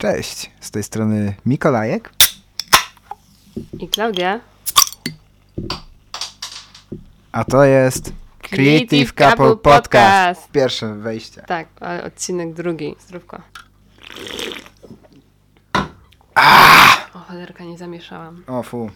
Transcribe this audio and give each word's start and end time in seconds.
Cześć, 0.00 0.50
z 0.60 0.70
tej 0.70 0.82
strony 0.82 1.34
Mikolajek. 1.46 2.10
I 3.78 3.88
Klaudia. 3.88 4.40
A 7.32 7.44
to 7.44 7.64
jest 7.64 8.12
Creative 8.42 9.12
Couple 9.12 9.56
Podcast. 9.56 10.50
Pierwsze 10.52 10.94
wejście. 10.94 11.42
Tak, 11.42 11.68
ale 11.80 12.04
odcinek 12.04 12.54
drugi. 12.54 12.96
Zdrówko. 13.00 13.40
O, 17.14 17.18
cholerka, 17.18 17.64
nie 17.64 17.78
zamieszałam. 17.78 18.44
O 18.46 18.62
fu. 18.62 18.90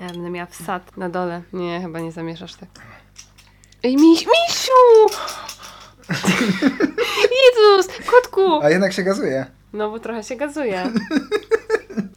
Ja 0.00 0.06
będę 0.06 0.30
miała 0.30 0.46
wsad 0.46 0.96
na 0.96 1.08
dole. 1.08 1.42
Nie, 1.52 1.80
chyba 1.80 2.00
nie 2.00 2.12
zamieszasz 2.12 2.54
tak. 2.54 2.68
Ej, 3.82 3.96
miś, 3.96 4.26
misiu! 4.26 5.16
Jezus, 7.44 8.06
kotku! 8.06 8.60
A 8.62 8.70
jednak 8.70 8.92
się 8.92 9.02
gazuje. 9.02 9.46
No, 9.76 9.90
bo 9.90 9.98
trochę 9.98 10.22
się 10.22 10.36
gazuje. 10.36 10.82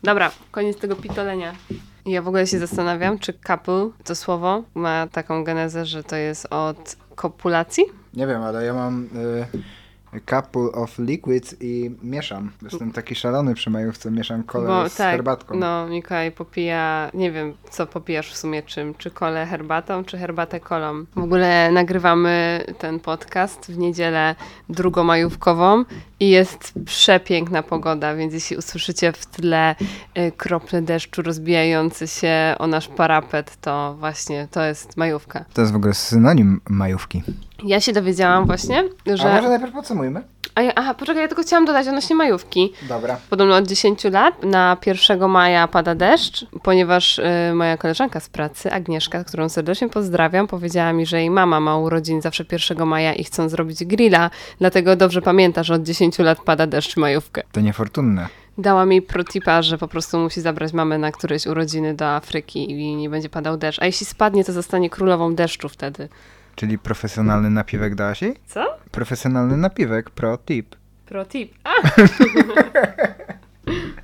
Dobra, 0.04 0.32
koniec 0.52 0.78
tego 0.78 0.96
pitolenia. 0.96 1.54
Ja 2.06 2.22
w 2.22 2.28
ogóle 2.28 2.48
się 2.48 2.60
zastanawiam, 2.60 3.20
czy 3.20 3.34
couple, 3.34 3.90
to 4.04 4.16
słowo, 4.16 4.64
ma 4.76 5.08
taką 5.08 5.44
genezę, 5.44 5.86
że 5.86 6.04
to 6.04 6.16
jest 6.16 6.48
od 6.50 6.96
kopulacji? 7.16 7.84
Nie 8.14 8.28
wiem, 8.28 8.42
ale 8.42 8.66
ja 8.66 8.74
mam 8.74 9.04
y, 9.04 9.46
couple 10.26 10.72
of 10.72 11.00
liquids 11.00 11.56
i 11.60 11.92
mieszam. 12.04 12.52
Jestem 12.62 12.92
taki 12.92 13.16
szalony 13.16 13.54
przy 13.54 13.70
majówce, 13.70 14.12
mieszam 14.12 14.44
kolę 14.44 14.90
z 14.90 14.98
herbatką. 14.98 15.58
No, 15.58 15.88
Mikołaj 15.88 16.32
popija, 16.32 17.12
nie 17.14 17.32
wiem 17.32 17.54
co 17.70 17.88
popijasz 17.88 18.34
w 18.34 18.38
sumie 18.38 18.64
czym, 18.64 18.94
czy 18.94 19.12
kolę 19.12 19.46
herbatą, 19.46 20.04
czy 20.04 20.18
herbatę 20.18 20.60
kolą. 20.60 21.06
W 21.16 21.24
ogóle 21.24 21.72
nagrywamy 21.72 22.64
ten 22.78 23.00
podcast 23.00 23.72
w 23.72 23.78
niedzielę 23.78 24.36
drugomajówkową 24.70 25.84
i 26.20 26.30
jest 26.30 26.74
przepiękna 26.86 27.64
pogoda, 27.64 28.16
więc 28.16 28.34
jeśli 28.34 28.58
usłyszycie 28.58 29.12
w 29.12 29.26
tle 29.26 29.76
y, 30.18 30.32
krople 30.38 30.82
deszczu 30.82 31.22
rozbijający 31.22 32.08
się 32.08 32.56
o 32.60 32.68
nasz 32.68 32.88
parapet, 32.88 33.58
to 33.62 33.96
właśnie 34.00 34.48
to 34.52 34.64
jest 34.64 34.98
majówka. 34.98 35.46
To 35.54 35.62
jest 35.62 35.74
w 35.74 35.76
ogóle 35.76 35.94
synonim 35.94 36.62
majówki. 36.70 37.24
Ja 37.64 37.80
się 37.80 37.94
dowiedziałam 37.94 38.46
właśnie, 38.46 38.84
że... 39.06 39.32
A 39.32 39.36
może 39.36 39.50
najpierw 39.50 39.74
podsumujmy? 39.74 40.22
A 40.56 40.62
ja, 40.62 40.72
aha, 40.76 40.94
poczekaj, 40.94 41.22
ja 41.22 41.28
tylko 41.28 41.44
chciałam 41.44 41.66
dodać 41.66 41.88
odnośnie 41.88 42.16
majówki. 42.16 42.74
Dobra. 42.90 43.18
Podobno 43.30 43.56
od 43.56 43.68
10 43.68 44.04
lat 44.04 44.44
na 44.44 44.78
1 44.86 45.30
maja 45.30 45.68
pada 45.68 45.96
deszcz, 45.96 46.46
ponieważ 46.64 47.20
y, 47.20 47.24
moja 47.54 47.78
koleżanka 47.78 48.20
z 48.20 48.30
pracy, 48.30 48.72
Agnieszka, 48.72 49.24
którą 49.24 49.50
serdecznie 49.50 49.90
pozdrawiam, 49.90 50.48
powiedziała 50.48 50.94
mi, 50.94 51.06
że 51.06 51.20
jej 51.20 51.30
mama 51.30 51.60
ma 51.60 51.78
urodzin 51.78 52.22
zawsze 52.22 52.46
1 52.52 52.88
maja 52.88 53.14
i 53.14 53.24
chcą 53.24 53.50
zrobić 53.50 53.86
grilla, 53.86 54.30
dlatego 54.60 54.96
dobrze 54.96 55.22
pamięta, 55.22 55.64
że 55.64 55.74
od 55.74 55.84
10 55.84 56.20
lat 56.20 56.40
pada 56.46 56.68
deszcz 56.68 56.98
majówkę. 56.98 57.44
To 57.52 57.62
niefortunne. 57.62 58.28
Dała 58.58 58.86
mi 58.86 59.02
protipa, 59.02 59.62
że 59.62 59.78
po 59.78 59.88
prostu 59.88 60.20
musi 60.20 60.42
zabrać 60.42 60.74
mamę 60.74 60.98
na 60.98 61.12
któreś 61.12 61.48
urodziny 61.48 61.94
do 61.94 62.08
Afryki 62.08 62.72
i 62.72 62.96
nie 62.96 63.10
będzie 63.10 63.30
padał 63.30 63.58
deszcz. 63.58 63.82
A 63.82 63.86
jeśli 63.86 64.06
spadnie, 64.06 64.46
to 64.46 64.54
zostanie 64.54 64.90
królową 64.90 65.36
deszczu 65.36 65.70
wtedy. 65.70 66.10
Czyli 66.60 66.78
profesjonalny 66.78 67.50
napiwek 67.50 67.96
dałaś 67.96 68.22
jej? 68.22 68.36
Co? 68.48 68.78
Profesjonalny 68.92 69.58
napiwek, 69.58 70.10
pro 70.10 70.38
tip. 70.38 70.76
Protip. 71.06 71.54
A! 71.64 71.70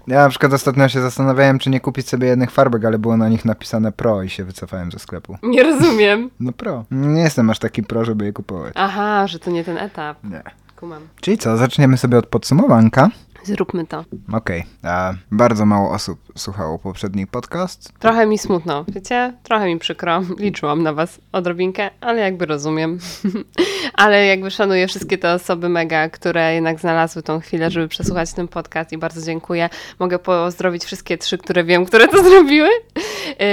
Ja 0.08 0.23
na 0.23 0.30
przykład 0.30 0.53
ostatnio 0.53 0.89
się 0.89 1.02
zastanawiałem, 1.02 1.59
czy 1.59 1.70
nie 1.70 1.80
kupić 1.80 2.09
sobie 2.09 2.28
jednych 2.28 2.52
farbek, 2.52 2.86
ale 2.86 3.00
było 3.00 3.17
na 3.17 3.30
nich 3.30 3.45
napisane 3.45 3.92
pro 3.92 4.23
i 4.23 4.30
się 4.30 4.44
wycofałem 4.44 4.92
ze 4.92 5.00
sklepu. 5.00 5.38
Nie 5.44 5.64
rozumiem. 5.64 6.30
No 6.39 6.52
pro. 6.52 6.86
Nie 6.92 7.22
jestem 7.22 7.50
aż 7.50 7.59
taki 7.59 7.84
pro, 7.84 8.06
żeby 8.06 8.25
je 8.25 8.34
kupować. 8.34 8.73
Aha, 8.75 9.28
że 9.28 9.40
to 9.40 9.52
nie 9.52 9.64
ten 9.64 9.78
etap. 9.78 10.23
Nie. 10.23 10.44
Kumam. 10.75 11.08
Czyli 11.22 11.38
co, 11.38 11.58
zaczniemy 11.58 11.97
sobie 11.97 12.17
od 12.17 12.28
podsumowanka. 12.28 13.09
Zróbmy 13.45 13.88
to. 13.88 14.05
Okej. 14.33 14.63
a 14.83 15.13
Bardzo 15.31 15.65
mało 15.65 15.91
osób 15.91 16.19
słuchało 16.35 16.79
poprzedni 16.79 17.27
podcast. 17.27 17.93
Trochę 17.99 18.25
mi 18.25 18.38
smutno, 18.38 18.85
wiecie? 18.88 19.33
Trochę 19.43 19.67
mi 19.67 19.79
przykro. 19.79 20.21
Liczyłam 20.38 20.83
na 20.83 20.93
was 20.93 21.19
odrobinkę, 21.31 21.89
ale 22.01 22.21
jakby 22.21 22.45
rozumiem. 22.45 23.00
ale 23.94 24.25
jakby 24.25 24.51
szanuję 24.51 24.88
wszystkie 24.88 25.17
te 25.17 25.34
osoby 25.34 25.69
mega, 25.69 26.09
które 26.09 26.53
jednak 26.53 26.79
znalazły 26.79 27.23
tą 27.23 27.39
chwilę, 27.39 27.72
żeby 27.72 27.88
przesłuchać 27.88 28.34
ten 28.34 28.47
podcast 28.47 28.91
i 28.91 28.97
bardzo 28.97 29.22
dziękuję. 29.22 29.69
Mogę 30.00 30.19
pozdrowić 30.19 30.84
wszystkie 30.85 31.17
trzy, 31.17 31.38
które 31.38 31.63
wiem, 31.63 31.85
które 31.85 32.07
to 32.07 32.23
zrobiły. 32.29 32.69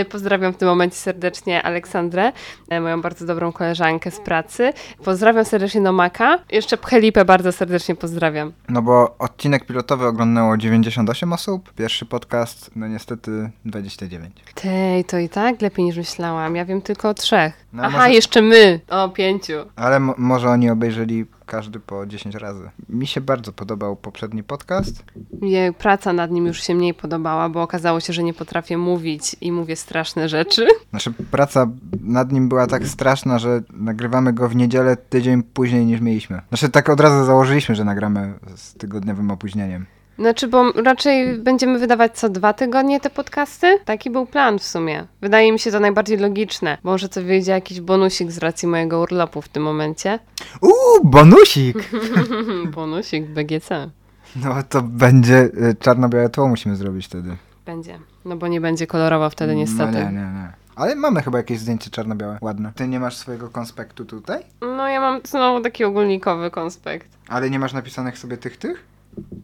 Y, 0.00 0.04
Pozdrawiam 0.04 0.52
w 0.52 0.56
tym 0.56 0.69
momencie 0.69 0.97
serdecznie 0.97 1.62
Aleksandrę, 1.62 2.32
e, 2.69 2.81
moją 2.81 3.00
bardzo 3.02 3.26
dobrą 3.26 3.52
koleżankę 3.52 4.10
z 4.10 4.20
pracy. 4.20 4.72
Pozdrawiam 5.04 5.44
serdecznie 5.44 5.81
Nomaka. 5.81 6.38
Jeszcze 6.52 6.76
Pchelipę 6.76 7.25
bardzo 7.25 7.52
serdecznie 7.52 7.94
pozdrawiam. 7.94 8.52
No 8.69 8.82
bo 8.82 9.14
odcinek 9.19 9.64
pilotowy 9.82 10.06
oglądało 10.06 10.56
98 10.56 11.32
osób, 11.32 11.72
pierwszy 11.75 12.06
podcast, 12.06 12.70
no 12.76 12.87
niestety 12.88 13.50
29. 13.65 14.37
Tej, 14.54 15.04
to 15.04 15.19
i 15.19 15.28
tak 15.28 15.62
lepiej 15.62 15.84
niż 15.84 15.97
myślałam. 15.97 16.56
Ja 16.56 16.65
wiem 16.65 16.82
tylko 16.82 17.09
o 17.09 17.15
trzech. 17.15 17.53
No, 17.72 17.82
Aha, 17.82 17.98
może- 17.98 18.10
jeszcze 18.15 18.43
my. 18.43 18.81
O 18.88 19.09
pięciu. 19.09 19.53
Ale 19.76 20.00
mo- 20.00 20.15
może 20.19 20.48
oni 20.50 20.70
obejrzeli 20.70 21.26
każdy 21.47 21.80
po 21.80 22.06
10 22.06 22.34
razy. 22.34 22.70
Mi 22.88 23.06
się 23.06 23.20
bardzo 23.20 23.53
podobał 23.53 23.97
poprzedni 23.97 24.42
podcast. 24.42 25.04
Mnie 25.41 25.72
praca 25.78 26.12
nad 26.12 26.30
nim 26.30 26.47
już 26.47 26.62
się 26.62 26.75
mniej 26.75 26.94
podobała, 26.94 27.48
bo 27.48 27.62
okazało 27.62 28.00
się, 28.00 28.12
że 28.12 28.22
nie 28.22 28.34
potrafię 28.34 28.78
mówić 28.78 29.36
i 29.41 29.52
mówię 29.52 29.76
straszne 29.76 30.28
rzeczy. 30.28 30.66
Znaczy, 30.91 31.12
praca 31.31 31.66
nad 32.00 32.32
nim 32.32 32.48
była 32.48 32.66
tak 32.66 32.86
straszna, 32.86 33.38
że 33.38 33.62
nagrywamy 33.72 34.32
go 34.32 34.48
w 34.48 34.56
niedzielę 34.56 34.97
tydzień 34.97 35.42
później 35.42 35.86
niż 35.86 36.00
mieliśmy. 36.00 36.41
Znaczy, 36.48 36.69
tak 36.69 36.88
od 36.88 37.00
razu 37.00 37.25
założyliśmy, 37.25 37.75
że 37.75 37.84
nagramy 37.84 38.34
z 38.56 38.75
tygodniowym 38.75 39.31
opóźnieniem. 39.31 39.86
Znaczy, 40.19 40.49
bo 40.49 40.73
raczej 40.73 41.39
będziemy 41.39 41.78
wydawać 41.78 42.19
co 42.19 42.28
dwa 42.28 42.53
tygodnie 42.53 43.00
te 43.00 43.11
podcasty? 43.11 43.78
Taki 43.84 44.11
był 44.11 44.27
plan 44.27 44.59
w 44.59 44.62
sumie. 44.65 45.06
Wydaje 45.21 45.53
mi 45.53 45.59
się 45.59 45.71
to 45.71 45.81
najbardziej 45.81 46.19
logiczne. 46.19 46.78
bo 46.84 46.91
Może 46.91 47.09
to 47.09 47.23
wyjdzie 47.23 47.53
jakiś 47.53 47.81
bonusik 47.81 48.31
z 48.31 48.39
racji 48.39 48.69
mojego 48.69 49.00
urlopu 49.00 49.43
w 49.43 49.49
tym 49.49 49.62
momencie. 49.62 50.19
Uuu, 50.61 51.05
bonusik! 51.05 51.77
bonusik 52.75 53.27
BGC. 53.27 53.91
No 54.37 54.55
to 54.69 54.83
będzie 54.83 55.39
y, 55.45 55.77
czarno-białe 55.81 56.29
tło 56.29 56.49
musimy 56.49 56.77
zrobić 56.77 57.06
wtedy. 57.06 57.37
Będzie. 57.67 57.99
No 58.25 58.37
bo 58.37 58.49
nie 58.49 58.61
będzie 58.61 58.87
kolorowo 58.87 59.31
wtedy 59.31 59.55
niestety. 59.55 59.93
No 59.93 59.99
nie, 59.99 60.05
nie, 60.05 60.33
nie. 60.33 60.53
Ale 60.77 60.94
mamy 60.94 61.23
chyba 61.23 61.39
jakieś 61.39 61.59
zdjęcie 61.59 61.91
czarno-białe, 61.91 62.39
ładne. 62.41 62.73
Ty 62.75 62.89
nie 62.89 63.00
masz 63.00 63.17
swojego 63.17 63.49
konspektu 63.49 64.05
tutaj? 64.05 64.43
No 64.61 64.89
ja 64.89 65.00
mam 65.00 65.21
znowu 65.25 65.61
taki 65.61 65.84
ogólnikowy 65.84 66.50
konspekt. 66.50 67.09
Ale 67.29 67.50
nie 67.50 67.59
masz 67.59 67.73
napisanych 67.73 68.19
sobie 68.19 68.37
tych, 68.37 68.56
tych? 68.56 68.91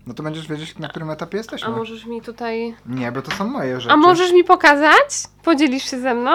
No 0.06 0.14
to 0.14 0.22
będziesz 0.22 0.48
wiedzieć, 0.48 0.78
na 0.78 0.88
którym 0.88 1.10
etapie 1.10 1.36
jesteśmy. 1.38 1.68
A 1.68 1.70
możesz 1.70 2.04
mi 2.06 2.22
tutaj... 2.22 2.74
Nie, 2.86 3.12
bo 3.12 3.22
to 3.22 3.30
są 3.30 3.48
moje 3.48 3.80
rzeczy. 3.80 3.92
A 3.92 3.96
możesz 3.96 4.32
mi 4.32 4.44
pokazać? 4.44 5.22
Podzielisz 5.44 5.90
się 5.90 6.00
ze 6.00 6.14
mną? 6.14 6.30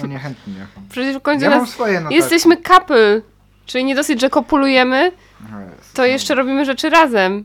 No 0.00 0.06
niechętnie. 0.06 0.66
Przecież 0.90 1.16
w 1.16 1.22
końcu 1.22 1.44
Ja 1.44 1.50
mam 1.50 1.60
nas... 1.60 1.68
swoje 1.70 1.94
notatki. 1.94 2.14
Jesteśmy 2.14 2.56
couple. 2.56 3.20
Czyli 3.66 3.84
nie 3.84 3.94
dosyć, 3.94 4.20
że 4.20 4.30
kopulujemy, 4.30 5.12
O 5.56 5.60
Jezu. 5.60 5.72
to 5.94 6.04
jeszcze 6.06 6.34
robimy 6.34 6.64
rzeczy 6.64 6.90
razem. 6.90 7.44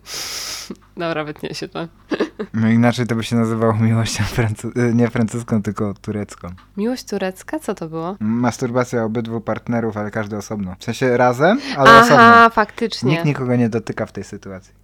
Dobra, 0.98 1.24
wytnie 1.24 1.54
się 1.56 1.68
to. 1.68 1.88
No 2.54 2.70
inaczej 2.70 3.08
to 3.08 3.16
by 3.16 3.24
się 3.24 3.36
nazywało 3.36 3.74
miłością 3.74 4.24
francu- 4.24 4.78
y, 4.80 4.94
nie 4.94 5.08
francuską, 5.10 5.64
tylko 5.64 5.94
turecką. 6.02 6.48
Miłość 6.78 7.04
turecka? 7.04 7.60
Co 7.60 7.76
to 7.76 7.88
było? 7.90 8.16
Masturbacja 8.20 9.04
obydwu 9.04 9.42
partnerów, 9.42 9.98
ale 9.98 10.12
każdy 10.12 10.38
osobno. 10.38 10.76
W 10.80 10.84
sensie 10.84 11.18
razem, 11.18 11.60
ale 11.78 11.90
Aha, 11.90 12.02
osobno. 12.06 12.50
faktycznie. 12.50 13.12
Nikt 13.12 13.26
nikogo 13.26 13.56
nie 13.56 13.70
dotyka 13.70 14.06
w 14.06 14.12
tej 14.12 14.24
sytuacji. 14.24 14.79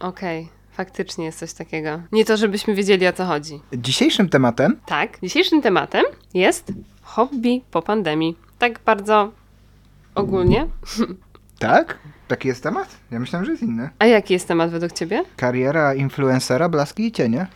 Okej, 0.00 0.48
faktycznie 0.72 1.24
jest 1.24 1.38
coś 1.38 1.52
takiego. 1.52 2.00
Nie 2.12 2.24
to, 2.24 2.36
żebyśmy 2.36 2.74
wiedzieli 2.74 3.06
o 3.06 3.12
co 3.12 3.24
chodzi. 3.24 3.60
Dzisiejszym 3.72 4.28
tematem 4.28 4.76
Tak, 4.86 5.18
dzisiejszym 5.22 5.62
tematem 5.62 6.04
jest 6.34 6.72
hobby 7.02 7.60
po 7.70 7.82
pandemii. 7.82 8.36
Tak 8.58 8.80
bardzo 8.86 9.32
ogólnie. 10.14 10.66
Tak? 11.58 11.98
Taki 12.28 12.48
jest 12.48 12.62
temat? 12.62 12.96
Ja 13.10 13.20
myślałem, 13.20 13.46
że 13.46 13.52
jest 13.52 13.62
inny. 13.62 13.90
A 13.98 14.06
jaki 14.06 14.34
jest 14.34 14.48
temat 14.48 14.70
według 14.70 14.92
ciebie? 14.92 15.24
Kariera 15.36 15.94
influencera, 15.94 16.68
blaski 16.68 17.06
i 17.06 17.12
cienie. 17.12 17.46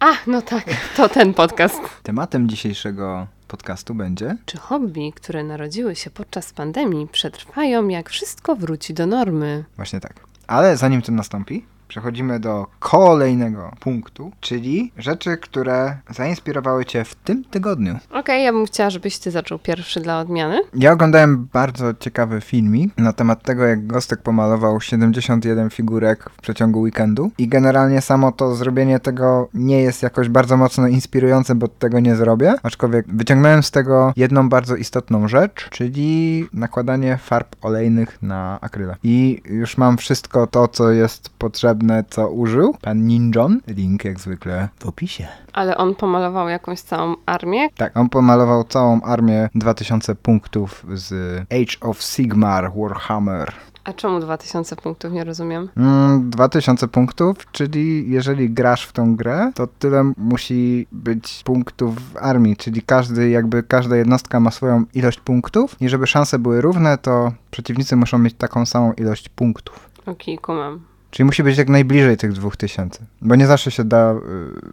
A, 0.00 0.12
no 0.26 0.42
tak, 0.42 0.64
to 0.96 1.08
ten 1.08 1.34
podcast. 1.34 1.80
Tematem 2.02 2.48
dzisiejszego 2.48 3.26
podcastu 3.48 3.94
będzie... 3.94 4.36
Czy 4.46 4.58
hobby, 4.58 5.12
które 5.16 5.44
narodziły 5.44 5.96
się 5.96 6.10
podczas 6.10 6.52
pandemii, 6.52 7.08
przetrwają, 7.12 7.88
jak 7.88 8.10
wszystko 8.10 8.56
wróci 8.56 8.94
do 8.94 9.06
normy? 9.06 9.64
Właśnie 9.76 10.00
tak. 10.00 10.14
Ale 10.46 10.76
zanim 10.76 11.02
to 11.02 11.12
nastąpi, 11.12 11.64
przechodzimy 11.88 12.40
do 12.40 12.66
kolejnego 12.78 13.72
punktu, 13.80 14.32
czyli 14.40 14.92
rzeczy, 14.98 15.36
które 15.36 15.96
zainspirowały 16.10 16.84
Cię 16.84 17.04
w 17.04 17.14
tym 17.14 17.44
tygodniu. 17.44 17.98
Okej, 18.10 18.44
ja 18.44 18.52
bym 18.52 18.66
chciała, 18.66 18.90
żebyś 18.90 19.18
ty 19.18 19.30
zaczął 19.30 19.58
pierwszy 19.58 20.00
dla 20.00 20.20
odmiany. 20.20 20.60
Ja 20.74 20.92
oglądałem 20.92 21.48
bardzo 21.52 21.94
ciekawy 21.94 22.40
filmik 22.40 22.98
na 22.98 23.12
temat 23.12 23.42
tego, 23.42 23.64
jak 23.64 23.86
Gostek 23.86 24.22
pomalował 24.22 24.80
71 24.80 25.70
figurek 25.70 26.30
w 26.30 26.40
przeciągu 26.40 26.80
weekendu 26.80 27.30
i 27.38 27.48
generalnie 27.48 28.00
samo 28.00 28.32
to 28.32 28.54
zrobienie 28.54 29.00
tego 29.00 29.48
nie 29.54 29.82
jest 29.82 30.02
jakoś 30.02 30.28
bardzo 30.28 30.56
mocno 30.56 30.88
inspirujące, 30.88 31.54
bo 31.54 31.68
tego 31.68 32.00
nie 32.00 32.16
zrobię, 32.16 32.54
aczkolwiek 32.62 33.06
wyciągnąłem 33.08 33.62
z 33.62 33.70
tego 33.70 34.12
jedną 34.16 34.48
bardzo 34.48 34.76
istotną 34.76 35.28
rzecz, 35.28 35.68
czyli 35.70 36.46
nakładanie 36.52 37.16
farb 37.16 37.56
olejnych 37.62 38.22
na 38.22 38.58
akryle. 38.60 38.96
I 39.02 39.42
już 39.44 39.76
mam 39.76 39.96
wszystko 39.96 40.46
to, 40.46 40.68
co 40.68 40.90
jest 40.90 41.30
potrzebne 41.30 41.75
co 42.10 42.30
użył. 42.30 42.74
Pan 42.80 43.06
Ninjon. 43.06 43.60
Link 43.66 44.04
jak 44.04 44.20
zwykle 44.20 44.68
w 44.78 44.86
opisie. 44.86 45.26
Ale 45.52 45.76
on 45.76 45.94
pomalował 45.94 46.48
jakąś 46.48 46.80
całą 46.80 47.14
armię. 47.26 47.68
Tak, 47.76 47.96
on 47.96 48.08
pomalował 48.08 48.64
całą 48.64 49.00
armię 49.00 49.48
2000 49.54 50.14
punktów 50.14 50.86
z 50.94 51.38
Age 51.50 51.88
of 51.88 52.02
Sigmar 52.02 52.72
Warhammer. 52.76 53.52
A 53.86 53.92
czemu 53.92 54.20
2000 54.20 54.76
punktów? 54.76 55.12
Nie 55.12 55.24
rozumiem. 55.24 55.68
Mm, 55.76 56.30
2000 56.30 56.88
punktów, 56.88 57.36
czyli 57.52 58.10
jeżeli 58.10 58.50
grasz 58.50 58.86
w 58.86 58.92
tą 58.92 59.16
grę, 59.16 59.52
to 59.54 59.66
tyle 59.66 60.12
musi 60.16 60.86
być 60.92 61.42
punktów 61.44 62.12
w 62.12 62.16
armii, 62.16 62.56
czyli 62.56 62.82
każdy, 62.82 63.28
jakby 63.28 63.62
każda 63.62 63.96
jednostka 63.96 64.40
ma 64.40 64.50
swoją 64.50 64.84
ilość 64.94 65.20
punktów 65.20 65.76
i 65.80 65.88
żeby 65.88 66.06
szanse 66.06 66.38
były 66.38 66.60
równe, 66.60 66.98
to 66.98 67.32
przeciwnicy 67.50 67.96
muszą 67.96 68.18
mieć 68.18 68.34
taką 68.34 68.66
samą 68.66 68.92
ilość 68.92 69.28
punktów. 69.28 69.90
Okej, 70.06 70.38
kumam. 70.38 70.80
Czyli 71.16 71.24
musi 71.24 71.42
być 71.42 71.58
jak 71.58 71.68
najbliżej 71.68 72.16
tych 72.16 72.32
2000, 72.32 73.04
bo 73.22 73.36
nie 73.36 73.46
zawsze 73.46 73.70
się 73.70 73.84
da 73.84 74.12
y, 74.12 74.16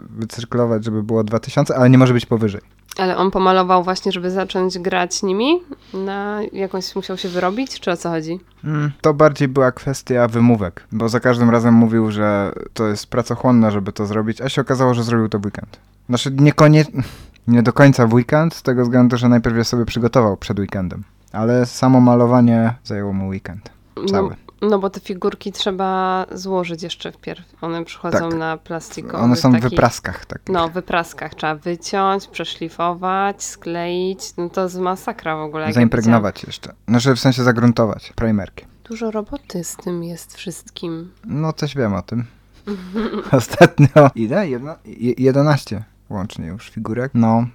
wycyrkulować, 0.09 0.85
żeby 0.85 1.03
było 1.03 1.23
2000, 1.23 1.75
ale 1.75 1.89
nie 1.89 1.97
może 1.97 2.13
być 2.13 2.25
powyżej. 2.25 2.61
Ale 2.97 3.17
on 3.17 3.31
pomalował 3.31 3.83
właśnie, 3.83 4.11
żeby 4.11 4.31
zacząć 4.31 4.79
grać 4.79 5.23
nimi? 5.23 5.59
Na 5.93 6.39
jakąś 6.53 6.95
musiał 6.95 7.17
się 7.17 7.29
wyrobić? 7.29 7.79
Czy 7.79 7.91
o 7.91 7.97
co 7.97 8.09
chodzi? 8.09 8.39
Mm, 8.63 8.91
To 9.01 9.13
bardziej 9.13 9.47
była 9.47 9.71
kwestia 9.71 10.27
wymówek, 10.27 10.87
bo 10.91 11.09
za 11.09 11.19
każdym 11.19 11.49
razem 11.49 11.73
mówił, 11.73 12.11
że 12.11 12.51
to 12.73 12.87
jest 12.87 13.07
pracochłonne, 13.07 13.71
żeby 13.71 13.91
to 13.91 14.05
zrobić, 14.05 14.41
a 14.41 14.49
się 14.49 14.61
okazało, 14.61 14.93
że 14.93 15.03
zrobił 15.03 15.29
to 15.29 15.39
w 15.39 15.45
weekend. 15.45 15.79
Znaczy 16.09 16.31
niekoniecznie, 16.31 17.03
nie 17.47 17.63
do 17.63 17.73
końca 17.73 18.07
w 18.07 18.13
weekend, 18.13 18.53
z 18.55 18.63
tego 18.63 18.83
względu, 18.83 19.17
że 19.17 19.29
najpierw 19.29 19.57
je 19.57 19.63
sobie 19.63 19.85
przygotował 19.85 20.37
przed 20.37 20.59
weekendem. 20.59 21.03
Ale 21.31 21.65
samo 21.65 22.01
malowanie 22.01 22.73
zajęło 22.83 23.13
mu 23.13 23.27
weekend. 23.27 23.69
Cały. 24.09 24.29
No, 24.29 24.35
no 24.69 24.79
bo 24.79 24.89
te 24.89 24.99
figurki 24.99 25.51
trzeba 25.51 26.25
złożyć 26.31 26.83
jeszcze 26.83 27.11
wpierw. 27.11 27.45
One 27.63 27.85
przychodzą 27.85 28.29
Tak. 28.29 28.39
na 28.39 28.57
plastikowych 28.57 29.21
One 29.23 29.35
są 29.35 29.49
w 29.49 29.53
takich- 29.53 29.69
wypraskach 29.69 30.25
takich. 30.25 30.49
No, 30.49 30.69
w 30.69 30.73
wypraskach. 30.73 31.35
Trzeba 31.35 31.55
wyciąć, 31.55 32.27
przeszlifować, 32.27 33.43
skleić. 33.43 34.19
No 34.37 34.49
to 34.49 34.63
jest 34.63 34.77
masakra 34.79 35.35
w 35.35 35.39
ogóle. 35.39 35.73
Zaimpregnować 35.73 36.43
jeszcze. 36.43 36.73
Znaczy 36.87 37.15
w 37.15 37.19
sensie 37.19 37.43
zagruntować 37.43 38.13
primerkiem. 38.15 38.67
widziałam. 38.67 38.73
Dużo 38.83 39.11
roboty 39.11 39.63
z 39.63 39.75
tym 39.75 40.03
jest 40.03 40.35
wszystkim. 40.37 41.11
No 41.25 41.53
coś 41.53 41.75
wiem 41.75 41.93
o 41.93 42.01
tym. 42.01 42.25
Ostatnio 43.31 43.87
ile? 44.15 44.49
Jedna, 44.49 44.75
je- 44.85 45.13
11 45.17 45.83
łącznie 46.09 46.47
już 46.47 46.69
figurek. 46.69 47.11
No, 47.13 47.47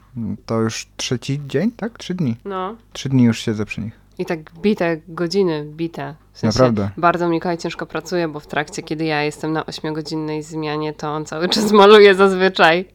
to 0.46 0.60
już 0.60 0.86
trzeci 0.96 1.40
dzień, 1.46 1.70
tak? 1.72 1.98
Trzy 1.98 2.14
dni. 2.14 2.36
No. 2.44 2.76
Trzy 2.92 3.08
dni 3.08 3.24
już 3.24 3.38
siedzę 3.38 3.64
przy 3.64 3.80
nich. 3.80 3.92
I 4.18 4.26
tak 4.26 4.52
bite 4.62 5.00
godziny, 5.08 5.64
bite. 5.76 6.14
W 6.32 6.38
sensie 6.38 6.58
Naprawdę. 6.58 6.90
Bardzo 6.96 7.28
Mikołaj 7.28 7.58
ciężko 7.58 7.86
pracuje, 7.86 8.28
bo 8.28 8.40
w 8.40 8.46
trakcie, 8.46 8.82
kiedy 8.82 9.04
ja 9.04 9.22
jestem 9.22 9.52
na 9.52 9.66
ośmiogodzinnej 9.66 10.42
zmianie, 10.42 10.92
to 10.92 11.10
on 11.12 11.24
cały 11.24 11.48
czas 11.54 11.72
maluje 11.72 12.14
zazwyczaj. 12.14 12.88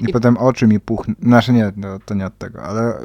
I, 0.00 0.10
I- 0.10 0.12
potem 0.12 0.36
oczy 0.36 0.66
mi 0.66 0.80
puchną. 0.80 1.14
Znaczy 1.22 1.52
nie, 1.52 1.72
no, 1.76 1.98
to 2.04 2.14
nie 2.14 2.26
od 2.26 2.38
tego, 2.38 2.62
ale 2.62 2.98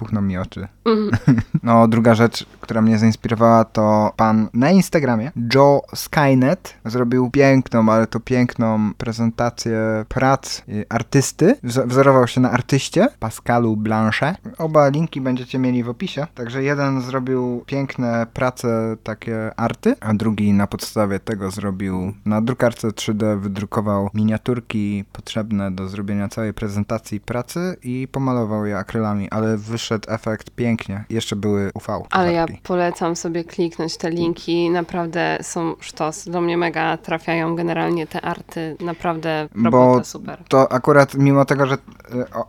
puchną 0.00 0.20
mi 0.22 0.38
oczy. 0.38 0.68
No, 1.62 1.88
druga 1.88 2.14
rzecz, 2.14 2.46
która 2.60 2.82
mnie 2.82 2.98
zainspirowała, 2.98 3.64
to 3.64 4.12
pan 4.16 4.48
na 4.54 4.70
Instagramie, 4.70 5.32
Joe 5.54 5.82
Skynet, 5.94 6.74
zrobił 6.84 7.30
piękną, 7.30 7.92
ale 7.92 8.06
to 8.06 8.20
piękną 8.20 8.94
prezentację 8.94 9.78
prac 10.08 10.62
artysty. 10.88 11.56
Wz- 11.64 11.86
Wzorował 11.88 12.26
się 12.28 12.40
na 12.40 12.50
artyście, 12.50 13.08
Pascalu 13.18 13.76
Blanche. 13.76 14.34
Oba 14.58 14.88
linki 14.88 15.20
będziecie 15.20 15.58
mieli 15.58 15.84
w 15.84 15.88
opisie. 15.88 16.26
Także 16.34 16.62
jeden 16.62 17.00
zrobił 17.00 17.62
piękne 17.66 18.26
prace, 18.34 18.96
takie 19.02 19.50
arty, 19.56 19.94
a 20.00 20.14
drugi 20.14 20.52
na 20.52 20.66
podstawie 20.66 21.18
tego 21.18 21.50
zrobił 21.50 22.12
na 22.26 22.40
drukarce 22.42 22.88
3D, 22.88 23.40
wydrukował 23.40 24.10
miniaturki 24.14 25.04
potrzebne 25.12 25.70
do 25.70 25.88
zrobienia 25.88 26.28
całej 26.28 26.54
prezentacji 26.54 27.20
pracy 27.20 27.76
i 27.82 28.08
pomalował 28.12 28.66
je 28.66 28.78
akrylami, 28.78 29.30
ale 29.30 29.56
wyszedł 29.90 30.12
efekt 30.12 30.50
pięknie. 30.50 31.04
Jeszcze 31.10 31.36
były 31.36 31.70
UV. 31.74 32.02
Ale 32.10 32.32
ja 32.32 32.46
polecam 32.62 33.16
sobie 33.16 33.44
kliknąć 33.44 33.96
te 33.96 34.10
linki. 34.10 34.70
Naprawdę 34.70 35.38
są 35.42 35.74
sztos. 35.80 36.28
Do 36.28 36.40
mnie 36.40 36.56
mega 36.56 36.96
trafiają 36.96 37.56
generalnie 37.56 38.06
te 38.06 38.20
arty. 38.20 38.76
Naprawdę 38.80 39.48
robota 39.64 39.98
Bo 39.98 40.04
super. 40.04 40.44
To 40.48 40.72
akurat 40.72 41.14
mimo 41.14 41.44
tego, 41.44 41.66
że 41.66 41.74
y, 41.74 41.78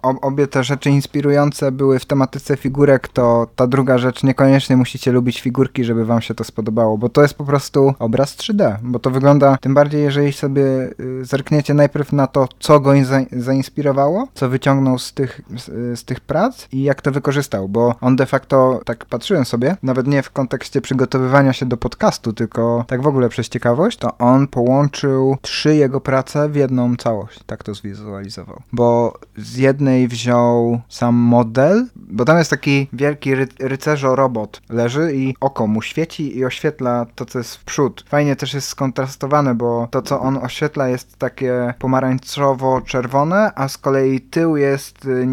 o, 0.02 0.22
obie 0.22 0.48
te 0.48 0.64
rzeczy 0.64 0.90
inspirujące 0.90 1.72
były 1.72 2.00
w 2.00 2.06
tematyce 2.06 2.58
figurek, 2.58 3.08
to 3.08 3.48
ta 3.56 3.68
druga 3.68 3.98
rzecz 3.98 4.24
niekoniecznie 4.24 4.78
musicie 4.78 5.12
lubić 5.12 5.42
figurki, 5.42 5.84
żeby 5.84 6.06
wam 6.06 6.22
się 6.22 6.34
to 6.36 6.44
spodobało, 6.44 6.98
bo 6.98 7.10
to 7.10 7.22
jest 7.22 7.34
po 7.34 7.44
prostu 7.44 7.94
obraz 8.00 8.38
3D, 8.38 8.76
bo 8.82 9.00
to 9.00 9.12
wygląda, 9.12 9.58
tym 9.62 9.74
bardziej 9.74 10.02
jeżeli 10.04 10.34
sobie 10.34 10.64
y, 11.00 11.26
zerkniecie 11.26 11.74
najpierw 11.74 12.14
na 12.14 12.28
to, 12.28 12.48
co 12.60 12.80
go 12.80 12.94
in- 12.94 13.06
za, 13.06 13.20
zainspirowało, 13.32 14.28
co 14.34 14.50
wyciągnął 14.50 15.00
z 15.00 15.14
tych, 15.14 15.42
z, 15.58 16.00
z 16.00 16.04
tych 16.04 16.20
prac 16.20 16.68
i 16.72 16.84
jak 16.84 17.02
to 17.02 17.12
wykorzystał, 17.12 17.31
bo 17.70 17.96
on 18.02 18.16
de 18.16 18.26
facto, 18.26 18.82
tak 18.86 19.06
patrzyłem 19.06 19.46
sobie, 19.46 19.78
nawet 19.84 20.08
nie 20.08 20.24
w 20.24 20.32
kontekście 20.32 20.82
przygotowywania 20.82 21.54
się 21.54 21.66
do 21.66 21.78
podcastu, 21.78 22.34
tylko 22.34 22.86
tak 22.88 23.02
w 23.02 23.08
ogóle 23.08 23.30
przez 23.30 23.50
ciekawość, 23.50 23.98
to 23.98 24.18
on 24.18 24.48
połączył 24.48 25.38
trzy 25.42 25.76
jego 25.76 26.02
prace 26.02 26.50
w 26.50 26.56
jedną 26.56 26.96
całość, 26.96 27.40
tak 27.46 27.64
to 27.64 27.74
zwizualizował. 27.74 28.62
Bo 28.74 29.20
z 29.38 29.58
jednej 29.58 30.08
wziął 30.08 30.82
sam 30.90 31.16
model, 31.16 31.88
bo 31.96 32.26
tam 32.26 32.38
jest 32.38 32.50
taki 32.50 32.88
wielki 32.94 33.36
ry 33.36 33.48
rycerzo 33.60 34.16
robot, 34.16 34.62
leży 34.70 35.16
i 35.16 35.36
oko 35.40 35.68
mu 35.68 35.82
świeci 35.82 36.38
i 36.38 36.46
oświetla 36.46 37.06
to, 37.16 37.26
co 37.26 37.38
jest 37.38 37.56
w 37.56 37.64
przód. 37.64 38.06
Fajnie 38.08 38.36
też 38.36 38.54
jest 38.54 38.68
skontrastowane, 38.68 39.56
bo 39.56 39.88
to, 39.92 40.02
co 40.02 40.20
on 40.20 40.38
oświetla 40.38 40.88
jest 40.88 41.18
takie 41.18 41.74
pomarańczowo-czerwone, 41.80 43.52
a 43.56 43.68
z 43.68 43.78
kolei 43.78 44.22
tył 44.22 44.58
jest 44.58 45.06
y, 45.06 45.26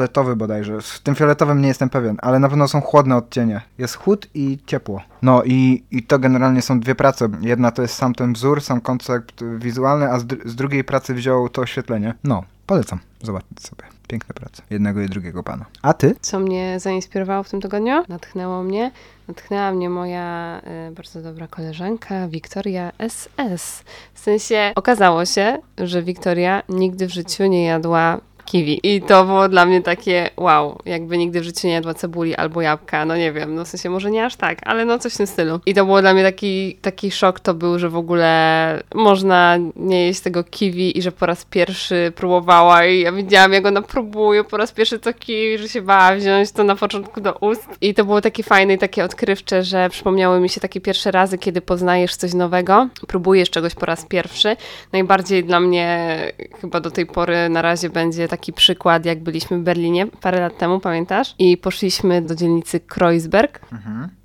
niebiesko-granatowo-fioletowy 0.00 0.36
bodajże. 0.36 0.80
W 0.80 0.98
tym 0.98 1.14
fioletowym 1.14 1.60
nie 1.60 1.68
jestem 1.68 1.90
pewien, 1.90 2.16
ale 2.22 2.38
na 2.38 2.48
pewno 2.48 2.68
są 2.68 2.80
chłodne 2.80 3.16
odcienie. 3.16 3.60
Jest 3.78 3.96
chłód 3.96 4.26
i 4.34 4.58
ciepło. 4.66 5.02
No 5.22 5.42
i, 5.44 5.84
i 5.90 6.02
to 6.02 6.18
generalnie 6.18 6.62
są 6.62 6.80
dwie 6.80 6.94
prace. 6.94 7.28
Jedna 7.40 7.70
to 7.70 7.82
jest 7.82 7.94
sam 7.94 8.14
ten 8.14 8.32
wzór, 8.32 8.60
sam 8.60 8.80
koncept 8.80 9.44
wizualny, 9.58 10.10
a 10.10 10.18
z, 10.18 10.24
dr- 10.26 10.48
z 10.48 10.54
drugiej 10.54 10.84
pracy 10.84 11.14
wziął 11.14 11.48
to 11.48 11.62
oświetlenie. 11.62 12.14
No, 12.24 12.44
polecam. 12.66 12.98
Zobaczcie 13.22 13.48
sobie. 13.60 13.82
Piękne 14.08 14.34
prace. 14.34 14.62
Jednego 14.70 15.00
i 15.00 15.08
drugiego 15.08 15.42
pana. 15.42 15.64
A 15.82 15.92
ty? 15.92 16.16
Co 16.20 16.40
mnie 16.40 16.80
zainspirowało 16.80 17.42
w 17.42 17.50
tym 17.50 17.60
tygodniu? 17.60 18.02
Natchnęło 18.08 18.62
mnie. 18.62 18.90
Natchnęła 19.28 19.72
mnie 19.72 19.90
moja 19.90 20.60
y, 20.88 20.94
bardzo 20.94 21.22
dobra 21.22 21.48
koleżanka 21.48 22.28
Wiktoria 22.28 22.92
SS. 23.08 23.84
W 24.14 24.20
sensie 24.20 24.72
okazało 24.74 25.24
się, 25.24 25.58
że 25.78 26.02
Wiktoria 26.02 26.62
nigdy 26.68 27.06
w 27.06 27.10
życiu 27.10 27.46
nie 27.46 27.64
jadła 27.64 28.20
kiwi. 28.50 28.80
I 28.82 29.02
to 29.02 29.24
było 29.24 29.48
dla 29.48 29.66
mnie 29.66 29.82
takie 29.82 30.30
wow, 30.36 30.78
jakby 30.86 31.18
nigdy 31.18 31.40
w 31.40 31.44
życiu 31.44 31.66
nie 31.66 31.72
jadła 31.72 31.94
cebuli 31.94 32.34
albo 32.34 32.60
jabłka, 32.60 33.04
no 33.04 33.16
nie 33.16 33.32
wiem, 33.32 33.54
no 33.54 33.64
w 33.64 33.68
sensie 33.68 33.90
może 33.90 34.10
nie 34.10 34.24
aż 34.24 34.36
tak, 34.36 34.58
ale 34.64 34.84
no 34.84 34.98
coś 34.98 35.14
w 35.14 35.16
tym 35.16 35.26
stylu. 35.26 35.60
I 35.66 35.74
to 35.74 35.84
było 35.84 36.00
dla 36.00 36.14
mnie 36.14 36.22
taki, 36.22 36.76
taki 36.82 37.10
szok 37.10 37.40
to 37.40 37.54
był, 37.54 37.78
że 37.78 37.88
w 37.88 37.96
ogóle 37.96 38.82
można 38.94 39.58
nie 39.76 40.06
jeść 40.06 40.20
tego 40.20 40.44
kiwi 40.44 40.98
i 40.98 41.02
że 41.02 41.12
po 41.12 41.26
raz 41.26 41.44
pierwszy 41.44 42.12
próbowała 42.16 42.86
i 42.86 43.00
ja 43.00 43.12
widziałam 43.12 43.52
jak 43.52 43.66
ona 43.66 43.82
próbuje 43.82 44.44
po 44.44 44.56
raz 44.56 44.72
pierwszy 44.72 44.98
to 44.98 45.14
kiwi, 45.14 45.58
że 45.58 45.68
się 45.68 45.82
bała 45.82 46.16
wziąć 46.16 46.52
to 46.52 46.64
na 46.64 46.76
początku 46.76 47.20
do 47.20 47.32
ust. 47.32 47.68
I 47.80 47.94
to 47.94 48.04
było 48.04 48.20
takie 48.20 48.42
fajne 48.42 48.74
i 48.74 48.78
takie 48.78 49.04
odkrywcze, 49.04 49.62
że 49.62 49.88
przypomniały 49.90 50.40
mi 50.40 50.48
się 50.48 50.60
takie 50.60 50.80
pierwsze 50.80 51.10
razy, 51.10 51.38
kiedy 51.38 51.60
poznajesz 51.60 52.16
coś 52.16 52.34
nowego, 52.34 52.88
próbujesz 53.08 53.50
czegoś 53.50 53.74
po 53.74 53.86
raz 53.86 54.06
pierwszy. 54.06 54.56
Najbardziej 54.92 55.44
dla 55.44 55.60
mnie 55.60 56.10
chyba 56.60 56.80
do 56.80 56.90
tej 56.90 57.06
pory 57.06 57.48
na 57.48 57.62
razie 57.62 57.90
będzie 57.90 58.28
taki 58.40 58.52
przykład, 58.52 59.04
jak 59.04 59.22
byliśmy 59.22 59.58
w 59.58 59.62
Berlinie 59.62 60.06
parę 60.06 60.40
lat 60.40 60.58
temu, 60.58 60.80
pamiętasz? 60.80 61.34
I 61.38 61.56
poszliśmy 61.56 62.22
do 62.22 62.34
dzielnicy 62.34 62.80
Kreuzberg 62.80 63.60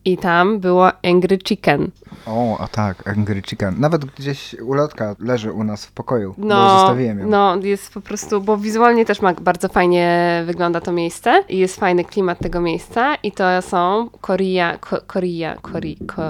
i 0.05 0.17
tam 0.17 0.59
było 0.59 0.91
Angry 1.03 1.37
Chicken. 1.47 1.91
O, 2.25 2.57
a 2.59 2.67
tak, 2.67 3.07
Angry 3.07 3.41
Chicken. 3.41 3.75
Nawet 3.79 4.05
gdzieś 4.05 4.53
ulotka 4.53 5.15
leży 5.19 5.51
u 5.51 5.63
nas 5.63 5.85
w 5.85 5.91
pokoju, 5.91 6.35
bo 6.37 6.47
No, 6.47 6.79
zostawiłem 6.79 7.19
ją. 7.19 7.27
no, 7.27 7.55
jest 7.55 7.93
po 7.93 8.01
prostu, 8.01 8.41
bo 8.41 8.57
wizualnie 8.57 9.05
też 9.05 9.21
ma 9.21 9.33
bardzo 9.33 9.69
fajnie 9.69 10.43
wygląda 10.45 10.81
to 10.81 10.91
miejsce 10.91 11.43
i 11.49 11.57
jest 11.57 11.79
fajny 11.79 12.05
klimat 12.05 12.39
tego 12.39 12.61
miejsca 12.61 13.15
i 13.15 13.31
to 13.31 13.61
są 13.61 14.09
Korea, 14.21 14.77
ko, 14.77 14.97
Korea, 15.07 15.55
Kori, 15.61 15.97
ko, 16.07 16.21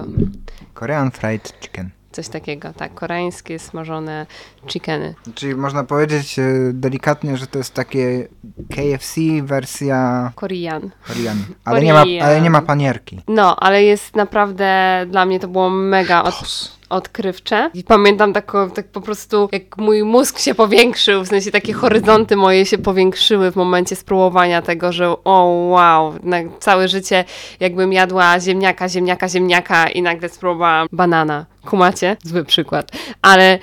Korean 0.73 1.11
Fried 1.11 1.53
Chicken. 1.61 1.89
Coś 2.15 2.27
takiego, 2.29 2.73
tak, 2.73 2.93
koreańskie 2.93 3.59
smażone 3.59 4.25
chickeny. 4.67 5.15
Czyli 5.35 5.55
można 5.55 5.83
powiedzieć 5.83 6.39
e, 6.39 6.43
delikatnie, 6.73 7.37
że 7.37 7.47
to 7.47 7.57
jest 7.57 7.73
takie 7.73 8.27
KFC 8.69 9.21
wersja 9.43 10.31
Korean. 10.35 10.91
Korean. 11.07 11.37
Ale 11.65 11.81
nie 11.81 11.93
ma, 11.93 11.99
Korean. 11.99 12.27
ale 12.27 12.41
nie 12.41 12.49
ma 12.49 12.61
panierki. 12.61 13.21
No, 13.27 13.55
ale 13.55 13.83
jest 13.83 14.15
naprawdę, 14.15 15.05
dla 15.09 15.25
mnie 15.25 15.39
to 15.39 15.47
było 15.47 15.69
mega, 15.69 16.23
od. 16.23 16.75
Odkrywcze. 16.89 17.69
I 17.73 17.83
pamiętam 17.83 18.33
taką, 18.33 18.69
tak 18.71 18.87
po 18.87 19.01
prostu, 19.01 19.49
jak 19.51 19.77
mój 19.77 20.03
mózg 20.03 20.39
się 20.39 20.55
powiększył, 20.55 21.23
w 21.23 21.27
sensie 21.27 21.51
takie 21.51 21.73
horyzonty 21.73 22.35
moje 22.35 22.65
się 22.65 22.77
powiększyły 22.77 23.51
w 23.51 23.55
momencie 23.55 23.95
spróbowania 23.95 24.61
tego, 24.61 24.91
że 24.91 25.15
o 25.23 25.43
wow, 25.69 26.13
całe 26.59 26.87
życie 26.87 27.25
jakbym 27.59 27.93
jadła 27.93 28.39
ziemniaka, 28.39 28.89
ziemniaka, 28.89 29.29
ziemniaka 29.29 29.87
i 29.89 30.01
nagle 30.01 30.29
spróbowałam 30.29 30.87
banana. 30.91 31.45
Kumacie? 31.65 32.17
Zły 32.23 32.45
przykład. 32.45 32.91
Ale 33.21 33.59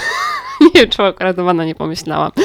nie 0.60 0.80
wiem, 0.80 0.90
czemu 0.90 1.08
akurat 1.08 1.38
o 1.38 1.44
bananie 1.44 1.74
pomyślałam. 1.74 2.30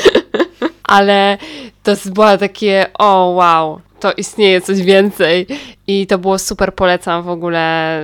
Ale 0.84 1.38
to 1.84 1.92
było 2.06 2.38
takie, 2.38 2.86
o 3.00 3.26
wow, 3.26 3.82
to 4.00 4.12
istnieje 4.12 4.62
coś 4.62 4.82
więcej 4.82 5.48
i 5.92 6.08
to 6.08 6.18
było 6.18 6.40
super, 6.40 6.76
polecam 6.76 7.24
w 7.24 7.30
ogóle 7.30 8.02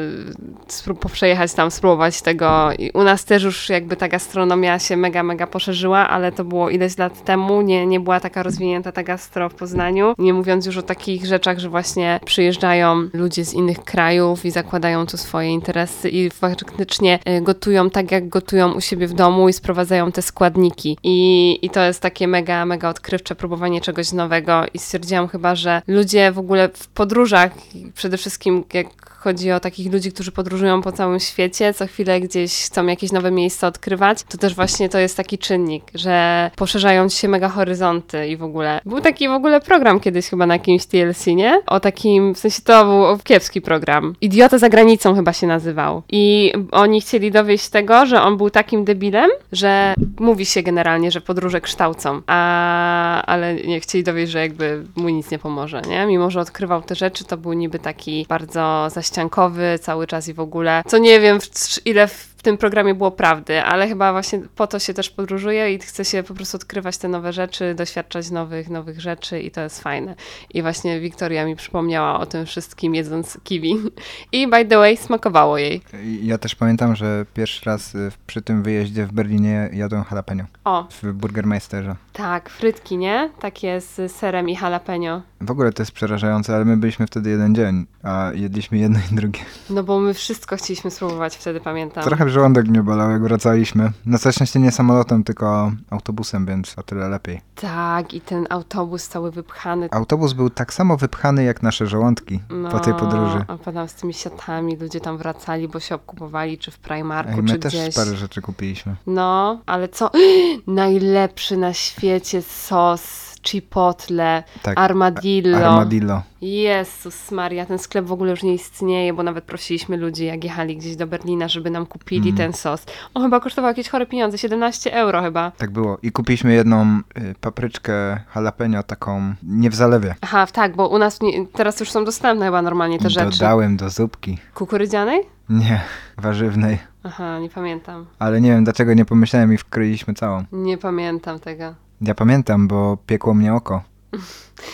przejechać 1.12 1.54
tam, 1.54 1.72
spróbować 1.72 2.22
tego. 2.22 2.70
I 2.80 2.92
u 2.92 3.04
nas 3.04 3.26
też 3.26 3.44
już 3.44 3.70
jakby 3.70 3.96
ta 3.96 4.08
gastronomia 4.08 4.80
się 4.80 4.98
mega, 4.98 5.24
mega 5.24 5.48
poszerzyła, 5.48 6.10
ale 6.10 6.32
to 6.32 6.44
było 6.44 6.70
ileś 6.70 6.98
lat 6.98 7.24
temu, 7.26 7.62
nie, 7.62 7.86
nie 7.86 8.00
była 8.00 8.20
taka 8.20 8.44
rozwinięta 8.44 8.92
ta 8.92 9.04
gastro 9.04 9.50
w 9.50 9.54
Poznaniu. 9.54 10.14
Nie 10.18 10.34
mówiąc 10.34 10.66
już 10.66 10.78
o 10.78 10.82
takich 10.82 11.26
rzeczach, 11.26 11.60
że 11.60 11.70
właśnie 11.70 12.20
przyjeżdżają 12.26 13.10
ludzie 13.14 13.46
z 13.46 13.54
innych 13.54 13.84
krajów 13.84 14.46
i 14.46 14.52
zakładają 14.52 15.06
tu 15.06 15.18
swoje 15.18 15.50
interesy 15.50 16.10
i 16.10 16.30
faktycznie 16.30 17.20
y, 17.38 17.42
gotują 17.42 17.90
tak, 17.90 18.12
jak 18.12 18.30
gotują 18.30 18.72
u 18.72 18.82
siebie 18.82 19.08
w 19.08 19.14
domu 19.14 19.50
i 19.50 19.54
sprowadzają 19.54 20.12
te 20.12 20.22
składniki. 20.22 20.98
I, 21.04 21.60
i 21.62 21.70
to 21.70 21.82
jest 21.82 22.02
takie 22.02 22.28
mega, 22.28 22.66
mega 22.66 22.90
odkrywcze 22.90 23.36
próbowanie 23.36 23.82
czegoś 23.82 24.12
nowego 24.12 24.64
i 24.74 24.80
stwierdziłam 24.80 25.28
chyba, 25.28 25.56
że 25.56 25.82
ludzie 25.88 26.32
w 26.32 26.40
ogóle 26.40 26.70
w 26.74 26.88
podróżach, 26.88 27.52
przede 27.96 28.18
wszystkim 28.18 28.64
jak 28.74 28.88
chodzi 29.28 29.52
o 29.52 29.60
takich 29.60 29.94
ludzi, 29.94 30.12
którzy 30.12 30.32
podróżują 30.32 30.82
po 30.82 30.92
całym 30.92 31.20
świecie, 31.20 31.74
co 31.74 31.88
chwilę 31.88 32.22
gdzieś 32.22 32.66
chcą 32.66 32.86
jakieś 32.86 33.12
nowe 33.12 33.32
miejsca 33.32 33.68
odkrywać, 33.68 34.24
to 34.24 34.38
też 34.38 34.56
właśnie 34.56 34.90
to 34.90 35.00
jest 35.00 35.18
taki 35.18 35.38
czynnik, 35.38 35.84
że 35.96 36.52
poszerzają 36.56 37.10
się 37.10 37.28
mega 37.28 37.50
horyzonty 37.50 38.28
i 38.28 38.38
w 38.38 38.44
ogóle. 38.44 38.82
Był 38.86 39.02
taki 39.02 39.28
w 39.28 39.32
ogóle 39.32 39.62
program 39.62 40.00
kiedyś 40.00 40.28
chyba 40.28 40.46
na 40.46 40.54
jakimś 40.54 40.86
TLC, 40.86 41.28
nie? 41.28 41.62
O 41.68 41.80
takim, 41.80 42.36
w 42.36 42.40
sensie 42.40 42.62
to 42.62 42.86
był 42.86 43.24
kiepski 43.24 43.62
program. 43.62 44.16
Idiota 44.22 44.58
za 44.58 44.70
granicą 44.70 45.16
chyba 45.16 45.34
się 45.34 45.48
nazywał. 45.48 46.04
I 46.10 46.54
oni 46.72 47.02
chcieli 47.02 47.32
dowieść 47.32 47.70
tego, 47.70 48.06
że 48.06 48.22
on 48.22 48.38
był 48.38 48.50
takim 48.50 48.86
debilem, 48.86 49.30
że 49.52 49.94
mówi 50.20 50.46
się 50.46 50.64
generalnie, 50.64 51.12
że 51.12 51.22
podróże 51.22 51.62
kształcą, 51.62 52.22
a, 52.28 53.22
ale 53.26 53.56
nie 53.56 53.80
chcieli 53.80 54.04
dowieść, 54.04 54.32
że 54.32 54.40
jakby 54.40 54.84
mu 54.96 55.10
nic 55.10 55.32
nie 55.32 55.40
pomoże, 55.40 55.82
nie? 55.82 56.06
Mimo, 56.06 56.32
że 56.32 56.40
odkrywał 56.40 56.82
te 56.82 56.96
rzeczy, 56.96 57.26
to 57.26 57.38
był 57.38 57.54
niby 57.54 57.80
taki 57.80 58.26
bardzo 58.30 58.88
zaściankowy 59.18 59.80
cały 59.82 60.08
czas 60.08 60.28
i 60.28 60.34
w 60.34 60.40
ogóle, 60.40 60.84
co 60.88 60.98
nie 60.98 61.20
wiem 61.20 61.40
ile 61.86 62.08
w 62.08 62.38
tym 62.42 62.58
programie 62.58 62.96
było 62.96 63.12
prawdy, 63.12 63.62
ale 63.62 63.88
chyba 63.88 64.12
właśnie 64.12 64.40
po 64.56 64.68
to 64.68 64.80
się 64.80 64.94
też 64.94 65.10
podróżuje 65.10 65.74
i 65.74 65.80
chce 65.80 66.06
się 66.06 66.24
po 66.24 66.34
prostu 66.34 66.58
odkrywać 66.58 66.98
te 66.98 67.08
nowe 67.08 67.34
rzeczy, 67.34 67.76
doświadczać 67.76 68.32
nowych, 68.32 68.70
nowych 68.70 69.02
rzeczy 69.02 69.40
i 69.40 69.52
to 69.52 69.62
jest 69.62 69.82
fajne. 69.82 70.16
I 70.54 70.62
właśnie 70.62 71.00
Wiktoria 71.00 71.46
mi 71.46 71.56
przypomniała 71.56 72.20
o 72.20 72.26
tym 72.26 72.46
wszystkim 72.46 72.96
jedząc 72.96 73.38
kiwi. 73.44 73.78
I 74.32 74.48
by 74.48 74.66
the 74.66 74.78
way, 74.78 74.98
smakowało 74.98 75.58
jej. 75.58 75.82
Ja 76.22 76.38
też 76.38 76.56
pamiętam, 76.56 76.96
że 76.96 77.26
pierwszy 77.34 77.66
raz 77.66 77.96
y, 77.96 78.12
przy 78.28 78.42
tym 78.42 78.64
wyjeździe 78.64 79.06
w 79.06 79.12
Berlinie 79.12 79.70
jadłem 79.74 80.04
jalapeno 80.12 80.44
O, 80.66 80.88
w 81.02 81.14
Burgermeisterze. 81.14 81.96
tak, 82.14 82.50
frytki, 82.50 82.98
nie? 82.98 83.30
Takie 83.40 83.82
z 83.82 84.12
serem 84.12 84.50
i 84.50 84.54
jalapeno. 84.62 85.22
W 85.42 85.52
ogóle 85.52 85.74
to 85.74 85.82
jest 85.82 85.92
przerażające, 85.92 86.56
ale 86.56 86.66
my 86.66 86.78
byliśmy 86.78 87.08
wtedy 87.08 87.30
jeden 87.30 87.56
dzień, 87.56 87.86
a 88.04 88.32
jedliśmy 88.36 88.78
jedno 88.78 89.00
i 89.12 89.16
drugie. 89.16 89.40
No 89.70 89.84
bo 89.84 90.00
my 90.00 90.14
wszystko 90.14 90.58
chcieliśmy 90.58 90.92
spróbować 90.92 91.36
wtedy, 91.38 91.62
pamiętam. 91.62 92.04
Trochę 92.04 92.30
żołądek 92.30 92.68
mnie 92.68 92.84
bolał, 92.84 93.12
jak 93.12 93.22
wracaliśmy. 93.24 93.92
Na 94.06 94.18
całe 94.18 94.34
szczęście 94.34 94.60
nie 94.60 94.72
samolotem, 94.72 95.24
tylko 95.24 95.72
autobusem, 95.90 96.46
więc 96.46 96.78
o 96.78 96.84
tyle 96.84 97.10
lepiej. 97.10 97.42
Tak, 97.56 98.14
i 98.14 98.22
ten 98.22 98.48
autobus 98.50 99.08
cały 99.08 99.32
wypchany. 99.32 99.88
Autobus 99.92 100.34
był 100.34 100.50
tak 100.50 100.74
samo 100.74 100.98
wypchany 100.98 101.44
jak 101.44 101.64
nasze 101.64 101.88
żołądki 101.88 102.40
No, 102.50 102.70
po 102.70 102.80
tej 102.80 102.94
podróży. 102.94 103.46
A 103.48 103.58
potem 103.58 103.88
z 103.88 103.94
tymi 103.94 104.14
siatami 104.14 104.76
ludzie 104.78 105.00
tam 105.00 105.18
wracali, 105.18 105.68
bo 105.68 105.80
się 105.80 105.96
obkupowali, 105.96 106.58
czy 106.58 106.72
w 106.72 106.80
Primarku, 106.80 107.32
Ej, 107.32 107.44
my 107.44 107.50
czy 107.50 107.60
też 107.60 107.74
gdzieś. 107.74 107.96
parę 107.96 108.16
rzeczy 108.16 108.42
kupiliśmy. 108.42 108.96
No, 109.08 109.62
ale 109.66 109.90
co? 109.90 110.12
Najlepszy 110.68 111.58
na 111.58 111.74
świecie 111.74 112.42
sos 112.42 113.37
chipotle, 113.48 114.44
Tak, 114.64 114.78
armadillo. 114.80 115.58
Armadillo. 115.58 116.22
Jezus 116.42 117.32
Maria, 117.32 117.66
ten 117.66 117.78
sklep 117.80 118.06
w 118.06 118.12
ogóle 118.12 118.32
już 118.32 118.44
nie 118.44 118.54
istnieje, 118.54 119.14
bo 119.14 119.24
nawet 119.24 119.44
prosiliśmy 119.44 119.98
ludzi, 119.98 120.26
jak 120.26 120.44
jechali 120.44 120.78
gdzieś 120.78 120.96
do 120.96 121.08
Berlina, 121.08 121.48
żeby 121.48 121.70
nam 121.70 121.86
kupili 121.86 122.30
Mhm. 122.30 122.38
ten 122.38 122.54
sos. 122.60 122.86
On 123.14 123.24
chyba 123.24 123.40
kosztował 123.40 123.70
jakieś 123.72 123.90
chore 123.90 124.06
pieniądze, 124.06 124.38
17 124.38 124.94
euro 124.94 125.22
chyba. 125.22 125.52
Tak 125.52 125.72
było. 125.72 125.98
I 126.02 126.12
kupiliśmy 126.12 126.54
jedną 126.54 127.00
y, 127.18 127.36
papryczkę 127.42 128.20
jalapeno, 128.36 128.84
taką 128.84 129.34
nie 129.44 129.70
w 129.70 129.76
zalewie. 129.76 130.16
Aha, 130.22 130.48
tak, 130.48 130.76
bo 130.76 130.88
u 130.88 130.98
nas 130.98 131.22
nie, 131.22 131.48
teraz 131.48 131.80
już 131.80 131.92
są 131.92 132.06
dostępne 132.06 132.46
chyba 132.46 132.62
normalnie 132.62 133.00
te 133.00 133.10
rzeczy. 133.10 133.40
Dodałem 133.40 133.78
do 133.78 133.90
zupki. 133.90 134.38
Kukurydzianej? 134.56 135.20
Nie, 135.50 135.82
warzywnej. 136.18 136.78
Aha, 137.04 137.40
nie 137.40 137.50
pamiętam. 137.50 138.06
Ale 138.20 138.42
nie 138.42 138.50
wiem 138.50 138.64
dlaczego 138.64 138.94
nie 138.94 139.06
pomyślałem 139.06 139.54
i 139.54 139.58
wkroiliśmy 139.58 140.14
całą. 140.14 140.44
Nie 140.52 140.78
pamiętam 140.78 141.40
tego. 141.40 141.74
Ja 142.02 142.16
pamiętam, 142.16 142.68
bo 142.68 142.98
piekło 143.06 143.34
mnie 143.34 143.54
oko. 143.54 143.82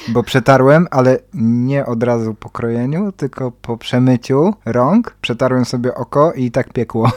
Bo 0.07 0.23
przetarłem, 0.23 0.87
ale 0.91 1.19
nie 1.33 1.85
od 1.85 2.03
razu 2.03 2.33
po 2.33 2.49
krojeniu, 2.49 3.11
tylko 3.11 3.51
po 3.51 3.77
przemyciu 3.77 4.53
rąk. 4.65 5.15
Przetarłem 5.21 5.65
sobie 5.65 5.95
oko 5.95 6.33
i 6.33 6.51
tak 6.51 6.73
piekło. 6.73 7.11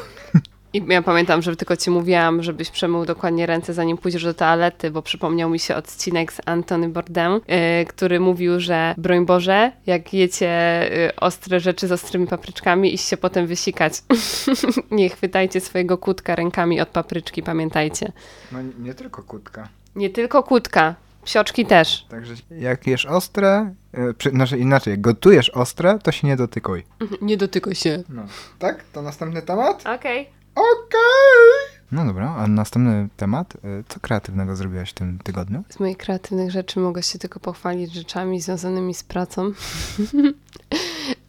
I 0.72 0.84
ja 0.88 1.02
pamiętam, 1.02 1.42
że 1.42 1.56
tylko 1.56 1.76
ci 1.76 1.90
mówiłam, 1.90 2.42
żebyś 2.42 2.70
przemył 2.70 3.04
dokładnie 3.04 3.46
ręce, 3.46 3.74
zanim 3.74 3.98
pójdziesz 3.98 4.24
do 4.24 4.34
toalety, 4.34 4.90
bo 4.90 5.02
przypomniał 5.02 5.50
mi 5.50 5.58
się 5.58 5.76
odcinek 5.76 6.32
z 6.32 6.40
Antony 6.46 6.88
Bourdain, 6.88 7.32
yy, 7.32 7.86
który 7.88 8.20
mówił, 8.20 8.60
że 8.60 8.94
broń 8.98 9.26
Boże, 9.26 9.72
jak 9.86 10.14
jecie 10.14 10.80
yy, 10.90 11.16
ostre 11.16 11.60
rzeczy 11.60 11.88
z 11.88 11.92
ostrymi 11.92 12.26
papryczkami, 12.26 12.94
iście 12.94 13.16
potem 13.16 13.46
wysikać. 13.46 13.92
Nie 14.90 15.08
chwytajcie 15.08 15.60
swojego 15.60 15.98
kutka 15.98 16.34
rękami 16.34 16.80
od 16.80 16.88
papryczki, 16.88 17.42
pamiętajcie. 17.42 18.12
No 18.52 18.58
nie 18.78 18.94
tylko 18.94 19.22
kutka. 19.22 19.68
Nie 19.96 20.10
tylko 20.10 20.42
kutka, 20.42 20.94
psioczki 21.24 21.66
też. 21.66 22.06
Także 22.08 22.34
jak 22.50 22.86
jesz 22.86 23.06
ostre, 23.06 23.74
y, 24.10 24.14
przy, 24.14 24.30
znaczy 24.30 24.58
inaczej, 24.58 24.90
jak 24.90 25.00
gotujesz 25.00 25.50
ostre, 25.50 25.98
to 26.02 26.12
się 26.12 26.26
nie 26.26 26.36
dotykuj. 26.36 26.84
Nie 27.22 27.36
dotykaj 27.36 27.74
się. 27.74 28.02
No. 28.08 28.22
Tak? 28.58 28.84
To 28.92 29.02
następny 29.02 29.42
temat? 29.42 29.80
Okej. 29.86 30.28
Okej! 30.54 31.76
No 31.92 32.04
dobra, 32.06 32.34
a 32.38 32.46
następny 32.46 33.08
temat. 33.16 33.54
Y, 33.56 33.58
Co 33.88 34.00
kreatywnego 34.00 34.56
zrobiłaś 34.56 34.90
w 34.90 34.94
tym 34.94 35.18
tygodniu? 35.24 35.64
Z 35.68 35.80
moich 35.80 35.96
kreatywnych 35.96 36.50
rzeczy 36.50 36.80
mogę 36.80 37.02
się 37.02 37.18
tylko 37.18 37.40
pochwalić 37.40 37.92
rzeczami 37.94 38.40
związanymi 38.40 38.94
z 38.94 39.02
pracą, 39.02 39.50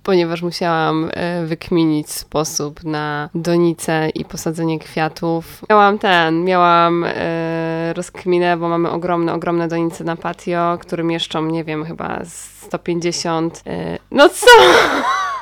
ponieważ 0.07 0.41
musiałam 0.41 1.09
e, 1.13 1.45
wykminić 1.45 2.11
sposób 2.11 2.83
na 2.83 3.29
donicę 3.35 4.09
i 4.09 4.25
posadzenie 4.25 4.79
kwiatów. 4.79 5.61
Miałam 5.69 5.99
ten, 5.99 6.43
miałam 6.43 7.05
e, 7.07 7.93
rozkminę, 7.93 8.57
bo 8.57 8.69
mamy 8.69 8.89
ogromne, 8.89 9.33
ogromne 9.33 9.67
donice 9.67 10.03
na 10.03 10.15
patio, 10.15 10.77
które 10.81 11.03
mieszczą, 11.03 11.45
nie 11.45 11.63
wiem, 11.63 11.85
chyba 11.85 12.25
z 12.25 12.63
150. 12.65 13.63
E, 13.65 13.97
no 14.11 14.29
co? 14.29 14.47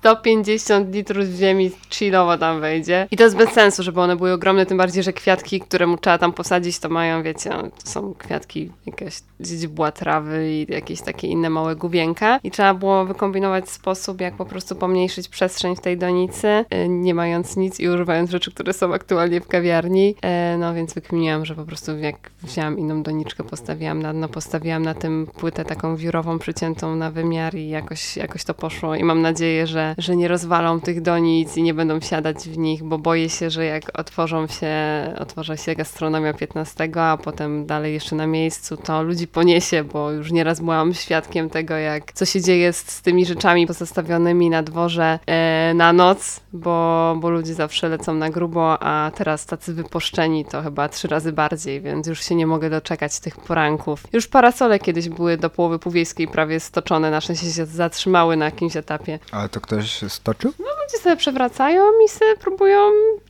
150 0.00 0.94
litrów 0.94 1.24
ziemi 1.26 1.70
chillowo 1.90 2.38
tam 2.38 2.60
wejdzie. 2.60 3.08
I 3.10 3.16
to 3.16 3.24
jest 3.24 3.36
bez 3.36 3.50
sensu, 3.50 3.82
żeby 3.82 4.00
one 4.00 4.16
były 4.16 4.32
ogromne, 4.32 4.66
tym 4.66 4.78
bardziej, 4.78 5.02
że 5.02 5.12
kwiatki, 5.12 5.60
które 5.60 5.86
mu 5.86 5.96
trzeba 5.96 6.18
tam 6.18 6.32
posadzić, 6.32 6.78
to 6.78 6.88
mają, 6.88 7.22
wiecie, 7.22 7.50
no, 7.50 7.62
to 7.62 7.90
są 7.90 8.14
kwiatki, 8.14 8.70
jakaś 8.86 9.14
źdźbła 9.40 9.92
trawy 9.92 10.50
i 10.50 10.72
jakieś 10.72 11.00
takie 11.00 11.28
inne 11.28 11.50
małe 11.50 11.76
gubienka. 11.76 12.40
I 12.44 12.50
trzeba 12.50 12.74
było 12.74 13.04
wykombinować 13.04 13.70
sposób, 13.70 14.20
jak 14.20 14.34
po 14.34 14.44
prostu 14.46 14.76
pomniejszyć 14.76 15.28
przestrzeń 15.28 15.76
w 15.76 15.80
tej 15.80 15.98
donicy, 15.98 16.64
y, 16.74 16.88
nie 16.88 17.14
mając 17.14 17.56
nic 17.56 17.80
i 17.80 17.88
używając 17.88 18.30
rzeczy, 18.30 18.50
które 18.50 18.72
są 18.72 18.94
aktualnie 18.94 19.40
w 19.40 19.48
kawiarni. 19.48 20.14
E, 20.22 20.56
No 20.58 20.74
więc 20.74 20.94
wykminiłam, 20.94 21.44
że 21.44 21.54
po 21.54 21.64
prostu 21.64 21.98
jak 21.98 22.30
wzięłam 22.42 22.78
inną 22.78 23.02
doniczkę, 23.02 23.44
postawiłam 23.44 24.02
na 24.02 24.12
dno, 24.12 24.28
postawiłam 24.28 24.82
na 24.82 24.94
tym 24.94 25.26
płytę 25.38 25.64
taką 25.64 25.96
wiórową, 25.96 26.38
przyciętą 26.38 26.96
na 26.96 27.10
wymiar 27.10 27.54
i 27.54 27.68
jakoś, 27.68 28.16
jakoś 28.16 28.44
to 28.44 28.54
poszło. 28.54 28.94
I 28.94 29.04
mam 29.04 29.22
nadzieję, 29.22 29.66
że, 29.66 29.89
że 29.98 30.16
nie 30.16 30.28
rozwalą 30.28 30.80
tych 30.80 31.02
donic 31.02 31.56
i 31.56 31.62
nie 31.62 31.74
będą 31.74 32.00
siadać 32.00 32.36
w 32.36 32.58
nich, 32.58 32.84
bo 32.84 32.98
boję 32.98 33.28
się, 33.28 33.50
że 33.50 33.64
jak 33.64 33.98
otworzą 33.98 34.46
się, 34.46 34.74
otworzy 35.18 35.56
się 35.56 35.74
gastronomia 35.74 36.34
15, 36.34 36.90
a 36.96 37.16
potem 37.16 37.66
dalej 37.66 37.94
jeszcze 37.94 38.16
na 38.16 38.26
miejscu, 38.26 38.76
to 38.76 39.02
ludzi 39.02 39.26
poniesie, 39.26 39.84
bo 39.84 40.10
już 40.10 40.32
nieraz 40.32 40.60
byłam 40.60 40.94
świadkiem 40.94 41.50
tego, 41.50 41.74
jak 41.76 42.12
co 42.12 42.24
się 42.24 42.40
dzieje 42.40 42.72
z, 42.72 42.76
z 42.76 43.02
tymi 43.02 43.26
rzeczami 43.26 43.66
pozostawionymi 43.66 44.50
na 44.50 44.62
dworze 44.62 45.18
e, 45.26 45.72
na 45.74 45.92
noc, 45.92 46.40
bo, 46.52 47.16
bo 47.20 47.30
ludzie 47.30 47.54
zawsze 47.54 47.88
lecą 47.88 48.14
na 48.14 48.30
grubo, 48.30 48.82
a 48.82 49.10
teraz 49.14 49.46
tacy 49.46 49.74
wypuszczeni 49.74 50.44
to 50.44 50.62
chyba 50.62 50.88
trzy 50.88 51.08
razy 51.08 51.32
bardziej, 51.32 51.80
więc 51.80 52.06
już 52.06 52.24
się 52.24 52.34
nie 52.34 52.46
mogę 52.46 52.70
doczekać 52.70 53.20
tych 53.20 53.36
poranków. 53.36 54.02
Już 54.12 54.26
parasole 54.26 54.78
kiedyś 54.78 55.08
były 55.08 55.36
do 55.36 55.50
połowy 55.50 55.78
półwiejskiej 55.78 56.28
prawie 56.28 56.60
stoczone, 56.60 57.10
na 57.10 57.20
szczęście 57.20 57.50
się 57.50 57.66
zatrzymały 57.66 58.36
na 58.36 58.44
jakimś 58.44 58.76
etapie. 58.76 59.18
Ale 59.32 59.48
to 59.48 59.60
ktoś 59.60 60.04
stoczył? 60.08 60.52
Ludzie 60.58 61.02
sobie 61.02 61.16
przewracają 61.16 61.82
i 62.04 62.08
sobie 62.08 62.36
próbują, 62.36 62.78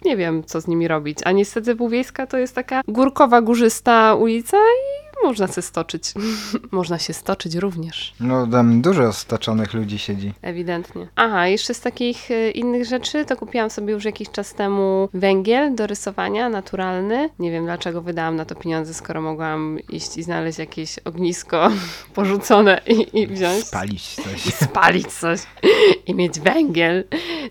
nie 0.05 0.17
wiem, 0.17 0.45
co 0.45 0.61
z 0.61 0.67
nimi 0.67 0.89
robić. 0.89 1.19
A 1.25 1.33
niestety 1.33 1.77
Półwiejska 1.77 2.27
to 2.27 2.39
jest 2.39 2.55
taka 2.55 2.83
górkowa, 2.89 3.43
górzysta 3.43 4.15
ulica 4.15 4.57
i 4.57 5.00
można 5.25 5.49
się 5.49 5.62
stoczyć. 5.62 6.12
można 6.71 6.99
się 6.99 7.12
stoczyć 7.12 7.55
również. 7.55 8.15
No 8.21 8.47
tam 8.47 8.83
dużo 8.83 9.12
stoczonych 9.12 9.75
ludzi 9.75 9.99
siedzi. 9.99 10.33
Ewidentnie. 10.43 11.09
Aha, 11.17 11.47
jeszcze 11.47 11.75
z 11.75 11.81
takich 11.81 12.31
y, 12.31 12.50
innych 12.50 12.85
rzeczy, 12.85 13.25
to 13.25 13.37
kupiłam 13.37 13.71
sobie 13.71 13.93
już 13.93 14.05
jakiś 14.05 14.31
czas 14.31 14.55
temu 14.55 15.09
węgiel 15.15 15.75
do 15.75 15.87
rysowania, 15.87 16.49
naturalny. 16.49 17.31
Nie 17.39 17.50
wiem 17.50 17.65
dlaczego 17.65 18.03
wydałam 18.03 18.37
na 18.37 18.45
to 18.45 18.55
pieniądze, 18.55 18.95
skoro 18.95 19.21
mogłam 19.21 19.79
iść 19.89 20.17
i 20.17 20.23
znaleźć 20.23 20.59
jakieś 20.59 20.99
ognisko 20.99 21.71
porzucone 22.15 22.81
i, 22.87 23.21
i 23.21 23.27
wziąć. 23.27 23.65
Spalić 23.65 24.15
coś. 24.15 24.47
I 24.47 24.50
spalić 24.50 25.07
coś 25.07 25.41
i 26.07 26.15
mieć 26.15 26.41
węgiel 26.41 27.05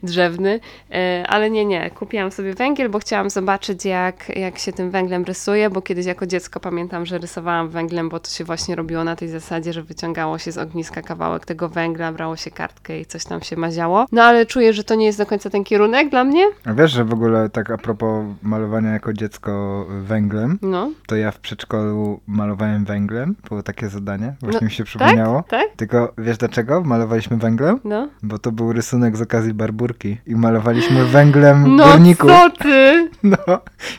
drzewny, 0.03 0.59
E, 0.91 1.27
ale 1.27 1.49
nie, 1.49 1.65
nie, 1.65 1.89
kupiłam 1.89 2.31
sobie 2.31 2.53
węgiel, 2.53 2.89
bo 2.89 2.99
chciałam 2.99 3.29
zobaczyć 3.29 3.85
jak, 3.85 4.37
jak 4.37 4.59
się 4.59 4.73
tym 4.73 4.91
węglem 4.91 5.23
rysuje, 5.23 5.69
bo 5.69 5.81
kiedyś 5.81 6.05
jako 6.05 6.25
dziecko 6.25 6.59
pamiętam, 6.59 7.05
że 7.05 7.17
rysowałam 7.17 7.58
węglem, 7.67 8.09
bo 8.09 8.19
to 8.19 8.29
się 8.29 8.43
właśnie 8.43 8.75
robiło 8.75 9.03
na 9.03 9.15
tej 9.15 9.27
zasadzie, 9.29 9.73
że 9.73 9.83
wyciągało 9.83 10.37
się 10.37 10.51
z 10.51 10.57
ogniska 10.57 11.01
kawałek 11.01 11.45
tego 11.45 11.69
węgla, 11.69 12.11
brało 12.11 12.35
się 12.35 12.51
kartkę 12.51 12.99
i 12.99 13.05
coś 13.05 13.23
tam 13.25 13.41
się 13.41 13.55
maziało. 13.55 14.05
No 14.11 14.23
ale 14.23 14.45
czuję, 14.45 14.73
że 14.73 14.83
to 14.83 14.95
nie 14.95 15.05
jest 15.05 15.17
do 15.17 15.25
końca 15.25 15.49
ten 15.49 15.63
kierunek 15.63 16.09
dla 16.09 16.23
mnie. 16.23 16.43
A 16.65 16.73
wiesz, 16.73 16.91
że 16.91 17.05
w 17.05 17.13
ogóle 17.13 17.49
tak 17.49 17.71
a 17.71 17.77
propos 17.77 18.25
malowania 18.43 18.89
jako 18.91 19.13
dziecko 19.13 19.85
węglem, 20.01 20.59
No, 20.61 20.91
to 21.07 21.15
ja 21.15 21.31
w 21.31 21.39
przedszkolu 21.39 22.19
malowałem 22.27 22.85
węglem. 22.85 23.35
Było 23.49 23.63
takie 23.63 23.89
zadanie, 23.89 24.33
właśnie 24.41 24.59
No, 24.61 24.65
mi 24.65 24.71
się 24.71 24.83
przypomniało. 24.83 25.43
tak? 25.49 25.65
Tylko 25.75 26.13
wiesz 26.17 26.37
dlaczego 26.37 26.81
malowaliśmy 26.81 27.37
węglem? 27.37 27.79
No. 27.83 28.07
Bo 28.23 28.39
to 28.39 28.51
był 28.51 28.73
rysunek 28.73 29.17
z 29.17 29.21
okazji 29.21 29.53
barburki 29.53 30.17
i 30.27 30.35
malowaliśmy 30.35 31.05
węglem 31.05 31.75
No 31.75 31.85
górników. 31.91 32.31
co 32.31 32.49
ty? 32.49 33.09
No, 33.23 33.37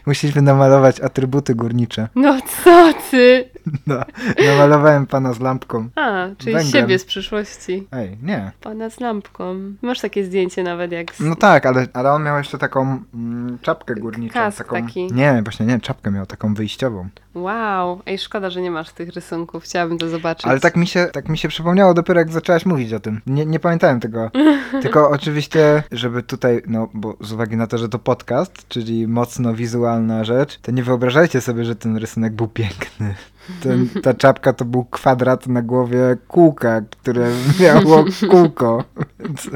musieliśmy 0.07 0.43
namalować 0.43 1.01
atrybuty 1.01 1.55
górnicze. 1.55 2.09
No 2.15 2.39
co 2.65 2.93
ty? 3.11 3.50
No, 3.87 4.05
namalowałem 4.47 5.07
pana 5.07 5.33
z 5.33 5.41
lampką. 5.41 5.89
A, 5.95 6.27
czyli 6.39 6.55
Węglem. 6.55 6.73
siebie 6.73 6.99
z 6.99 7.05
przyszłości. 7.05 7.87
Ej, 7.93 8.19
nie. 8.23 8.53
Pana 8.61 8.91
z 8.91 9.01
lampką. 9.01 9.61
Masz 9.83 10.01
takie 10.01 10.25
zdjęcie 10.25 10.63
nawet 10.63 10.93
jak 10.93 11.15
z... 11.15 11.21
No 11.21 11.37
tak, 11.37 11.67
ale, 11.67 11.87
ale 11.93 12.13
on 12.13 12.23
miał 12.23 12.39
jeszcze 12.39 12.59
taką 12.59 13.03
mm, 13.15 13.59
czapkę 13.63 13.95
górniczą. 13.95 14.35
Kask 14.35 14.59
taką, 14.59 14.87
taki. 14.87 15.13
Nie, 15.13 15.41
właśnie 15.43 15.67
nie, 15.67 15.81
czapkę 15.81 16.11
miał 16.11 16.27
taką 16.27 16.55
wyjściową. 16.55 17.09
Wow, 17.35 18.01
ej, 18.07 18.19
szkoda, 18.19 18.51
że 18.51 18.61
nie 18.61 18.71
masz 18.71 18.91
tych 18.93 19.09
rysunków. 19.09 19.65
Chciałabym 19.65 19.99
to 19.99 20.09
zobaczyć. 20.09 20.47
Ale 20.47 20.61
tak 20.61 20.77
mi 20.77 20.87
się, 20.87 21.07
tak 21.13 21.29
mi 21.29 21.39
się 21.39 21.49
przypomniało 21.49 21.95
dopiero 21.95 22.21
jak 22.21 22.31
zaczęłaś 22.31 22.67
mówić 22.67 22.93
o 22.93 23.01
tym. 23.01 23.21
Nie, 23.27 23.47
nie 23.47 23.61
pamiętałem 23.61 24.01
tego. 24.01 24.31
Tylko 24.83 25.11
oczywiście, 25.11 25.83
żeby 25.93 26.23
tutaj, 26.23 26.63
no 26.67 26.89
bo 26.95 27.17
z 27.21 27.33
uwagi 27.33 27.57
na 27.57 27.67
to, 27.67 27.79
że 27.79 27.89
to 27.89 27.99
podcast, 27.99 28.69
czyli 28.69 29.09
mocno 29.09 29.55
wizualna 29.55 30.25
rzecz, 30.25 30.59
to 30.59 30.73
nie 30.73 30.83
wyobrażajcie 30.83 31.41
sobie, 31.41 31.65
że 31.65 31.77
ten 31.77 31.97
rysunek 31.97 32.33
był 32.33 32.49
piękny. 32.49 33.15
Ten, 33.63 33.89
ta 34.03 34.15
czapka 34.15 34.53
to 34.53 34.65
był 34.65 34.85
kwadrat 34.85 35.47
na 35.47 35.63
głowie 35.63 36.17
kółka, 36.29 36.81
które 36.81 37.31
miało 37.61 38.05
kółko. 38.31 38.85
Więc 39.21 39.51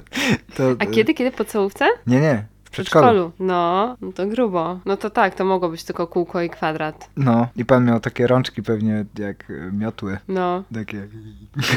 To, 0.57 0.63
A 0.79 0.87
kiedy, 0.87 1.15
kiedy 1.15 1.31
po 1.31 1.45
całówce? 1.45 1.85
Nie, 2.07 2.21
nie. 2.21 2.54
Przedszkolu. 2.75 3.05
przedszkolu. 3.07 3.33
No, 3.49 3.97
no 4.01 4.13
to 4.13 4.27
grubo. 4.27 4.81
No 4.85 4.97
to 4.97 5.11
tak, 5.11 5.35
to 5.35 5.45
mogło 5.45 5.69
być 5.69 5.85
tylko 5.85 6.07
kółko 6.07 6.43
i 6.43 6.51
kwadrat. 6.51 7.11
No, 7.17 7.49
i 7.57 7.65
pan 7.65 7.85
miał 7.85 8.01
takie 8.01 8.27
rączki 8.27 8.63
pewnie 8.63 9.05
jak 9.19 9.51
e, 9.51 9.73
miotły. 9.73 10.19
No, 10.29 10.63
Takie. 10.75 11.09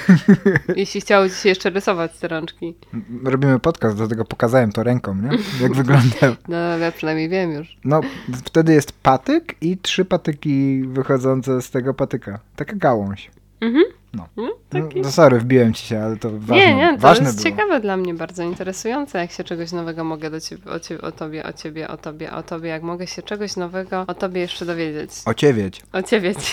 jeśli 0.76 1.02
chciało 1.02 1.30
ci 1.30 1.36
się 1.36 1.50
jeszcze 1.50 1.70
rysować 1.70 2.20
te 2.20 2.28
rączki. 2.28 2.76
Robimy 3.24 3.60
podcast, 3.60 3.98
dlatego 3.98 4.26
pokazałem 4.26 4.72
to 4.72 4.84
ręką, 4.84 5.16
nie? 5.16 5.30
Jak 5.62 5.74
wygląda. 5.82 6.36
No, 6.48 6.58
ja 6.58 6.92
przynajmniej 6.92 7.30
wiem 7.30 7.52
już. 7.52 7.78
No, 7.84 8.02
wtedy 8.46 8.74
jest 8.74 8.92
patyk 8.92 9.56
i 9.62 9.78
trzy 9.78 10.06
patyki 10.06 10.84
wychodzące 10.88 11.62
z 11.62 11.72
tego 11.72 11.94
patyka. 11.94 12.40
Taka 12.56 12.76
gałąź. 12.76 13.32
Mhm. 13.62 13.84
No. 14.14 14.28
Mm, 14.38 14.52
No, 14.74 14.82
taki. 14.82 15.02
no 15.02 15.12
sorry, 15.12 15.40
wbiłem 15.40 15.74
ci 15.74 15.86
się, 15.88 16.04
ale 16.04 16.18
to 16.18 16.30
ważne, 16.32 16.56
nie, 16.56 16.76
nie, 16.76 16.94
to 16.96 17.02
ważne 17.02 17.26
jest 17.26 17.44
było. 17.44 17.50
ciekawe 17.56 17.80
dla 17.80 17.98
mnie, 17.98 18.14
bardzo 18.14 18.44
interesujące, 18.44 19.18
jak 19.18 19.32
się 19.32 19.44
czegoś 19.44 19.72
nowego 19.72 20.04
mogę 20.04 20.30
do 20.30 20.42
ciebie, 20.42 20.72
o, 20.72 20.80
ciebie, 20.80 21.02
o 21.02 21.12
tobie, 21.12 21.44
o 21.46 21.54
ciebie, 21.54 21.88
o 21.88 21.98
tobie, 21.98 22.32
o 22.32 22.44
tobie, 22.44 22.70
jak 22.70 22.84
mogę 22.84 23.08
się 23.08 23.22
czegoś 23.22 23.56
nowego 23.56 24.06
o 24.08 24.14
tobie 24.14 24.42
jeszcze 24.42 24.66
dowiedzieć. 24.66 25.12
Ociewieć. 25.26 25.82
O 25.94 26.02
ciebie. 26.04 26.34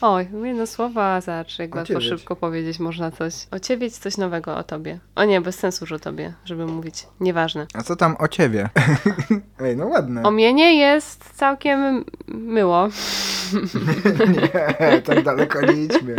Oj, 0.00 0.28
jedno 0.44 0.66
słowa, 0.66 1.20
zacz, 1.20 1.58
jak 1.58 1.74
łatwo 1.74 2.00
szybko 2.00 2.36
powiedzieć 2.36 2.78
można 2.78 3.10
coś. 3.10 3.34
O 3.50 3.58
ciebie 3.58 3.90
coś 3.90 4.16
nowego 4.16 4.56
o 4.56 4.62
tobie. 4.62 4.98
O 5.14 5.24
nie, 5.24 5.40
bez 5.40 5.58
sensu, 5.58 5.86
że 5.86 5.94
o 5.94 5.98
tobie, 5.98 6.32
żeby 6.44 6.66
mówić. 6.66 7.06
Nieważne. 7.20 7.66
A 7.74 7.82
co 7.82 7.96
tam 7.96 8.16
o 8.18 8.28
ciebie? 8.28 8.68
Ej, 9.60 9.76
no 9.76 9.86
ładne. 9.86 10.22
O 10.22 10.30
mienie 10.30 10.74
jest 10.76 11.30
całkiem 11.34 12.04
myło. 12.28 12.88
nie, 14.36 15.02
tak 15.02 15.22
daleko 15.22 15.60
nie 15.60 15.72
idźmy. 15.84 16.16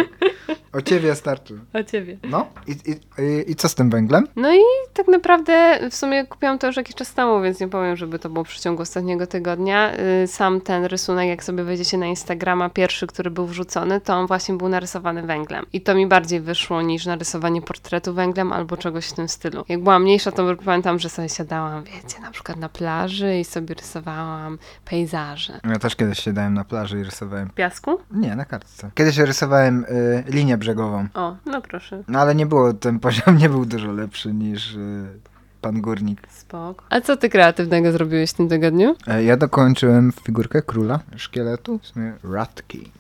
O 0.74 0.82
ciebie 0.82 1.16
starczy. 1.16 1.60
O 1.74 1.84
ciebie. 1.84 2.18
No, 2.24 2.48
i, 2.68 2.72
i, 2.72 3.52
i, 3.52 3.56
co 3.56 3.70
z 3.70 3.76
tym 3.76 3.90
węglem? 3.90 4.28
No 4.36 4.54
i 4.54 4.60
tak 4.94 5.08
naprawdę 5.08 5.80
w 5.90 5.96
sumie 5.96 6.26
kupiłam 6.26 6.60
to 6.60 6.68
już 6.68 6.78
jakiś 6.78 6.96
czas 6.96 7.14
temu, 7.14 7.42
więc 7.42 7.60
nie 7.60 7.68
powiem, 7.68 7.98
żeby 7.98 8.20
to 8.20 8.30
było 8.30 8.46
w 8.46 8.48
przeciągu 8.48 8.82
ostatniego 8.82 9.28
tygodnia. 9.28 9.94
Y, 10.24 10.28
Sam 10.28 10.62
ten 10.62 10.86
rysunek, 10.86 11.28
jak 11.28 11.44
sobie 11.44 11.64
wejdziecie 11.64 11.98
na 11.98 12.06
Instagrama, 12.06 12.70
pierwszy, 12.70 13.08
który 13.08 13.32
był 13.32 13.46
wrzucony, 13.46 14.02
to 14.02 14.14
on 14.14 14.28
właśnie 14.28 14.56
był 14.56 14.70
narysowany 14.70 15.22
węglem. 15.22 15.66
I 15.74 15.82
to 15.82 15.96
mi 15.96 16.08
bardziej 16.08 16.42
wyszło 16.42 16.82
niż 16.82 17.06
narysowanie 17.06 17.62
portretu 17.62 18.14
węglem 18.14 18.54
albo 18.54 18.78
czegoś 18.78 19.06
w 19.06 19.14
tym 19.14 19.30
stylu. 19.30 19.64
Jak 19.70 19.84
byłam 19.84 20.04
mniejsza, 20.04 20.32
to 20.32 20.56
pamiętam, 20.66 21.00
że 21.00 21.10
sobie 21.10 21.30
siadałam, 21.30 21.84
wiecie, 21.84 22.22
na 22.22 22.32
przykład 22.32 22.58
na 22.58 22.70
plaży 22.70 23.40
i 23.40 23.46
sobie 23.46 23.76
rysowałam 23.76 24.58
pejzaże. 24.86 25.60
Ja 25.70 25.80
też 25.80 25.96
kiedyś 25.96 26.20
siadałem 26.20 26.54
na 26.54 26.64
plaży 26.64 27.00
i 27.00 27.04
rysowałem. 27.04 27.50
W 27.50 27.54
piasku? 27.54 28.00
Nie, 28.12 28.36
na 28.36 28.46
kartce. 28.46 28.92
Kiedyś 28.96 29.18
rysowałem 29.18 29.86
y, 29.90 30.24
linię 30.38 30.58
brzegową. 30.58 31.08
O, 31.14 31.36
no 31.46 31.62
proszę. 31.62 32.04
No 32.08 32.20
ale 32.20 32.36
nie 32.36 32.46
było, 32.46 32.74
ten 32.74 33.00
poziom 33.00 33.38
nie 33.38 33.50
był 33.50 33.66
dużo 33.66 33.92
lepszy 33.92 34.34
niż 34.34 34.74
y, 34.76 35.06
pan 35.62 35.82
górnik. 35.82 36.22
Spoko. 36.30 36.84
A 36.90 37.02
co 37.02 37.18
ty 37.18 37.30
kreatywnego 37.30 37.92
zrobiłeś 37.92 38.30
w 38.32 38.34
tym 38.34 38.50
tygodniu? 38.50 38.96
E, 39.08 39.24
Ja 39.24 39.38
dokończyłem 39.38 40.12
figurkę 40.24 40.62
króla 40.62 41.00
szkieletu, 41.16 41.80
w 41.80 41.88
sumie 41.88 42.14
Rat 42.24 42.64
King. 42.68 42.94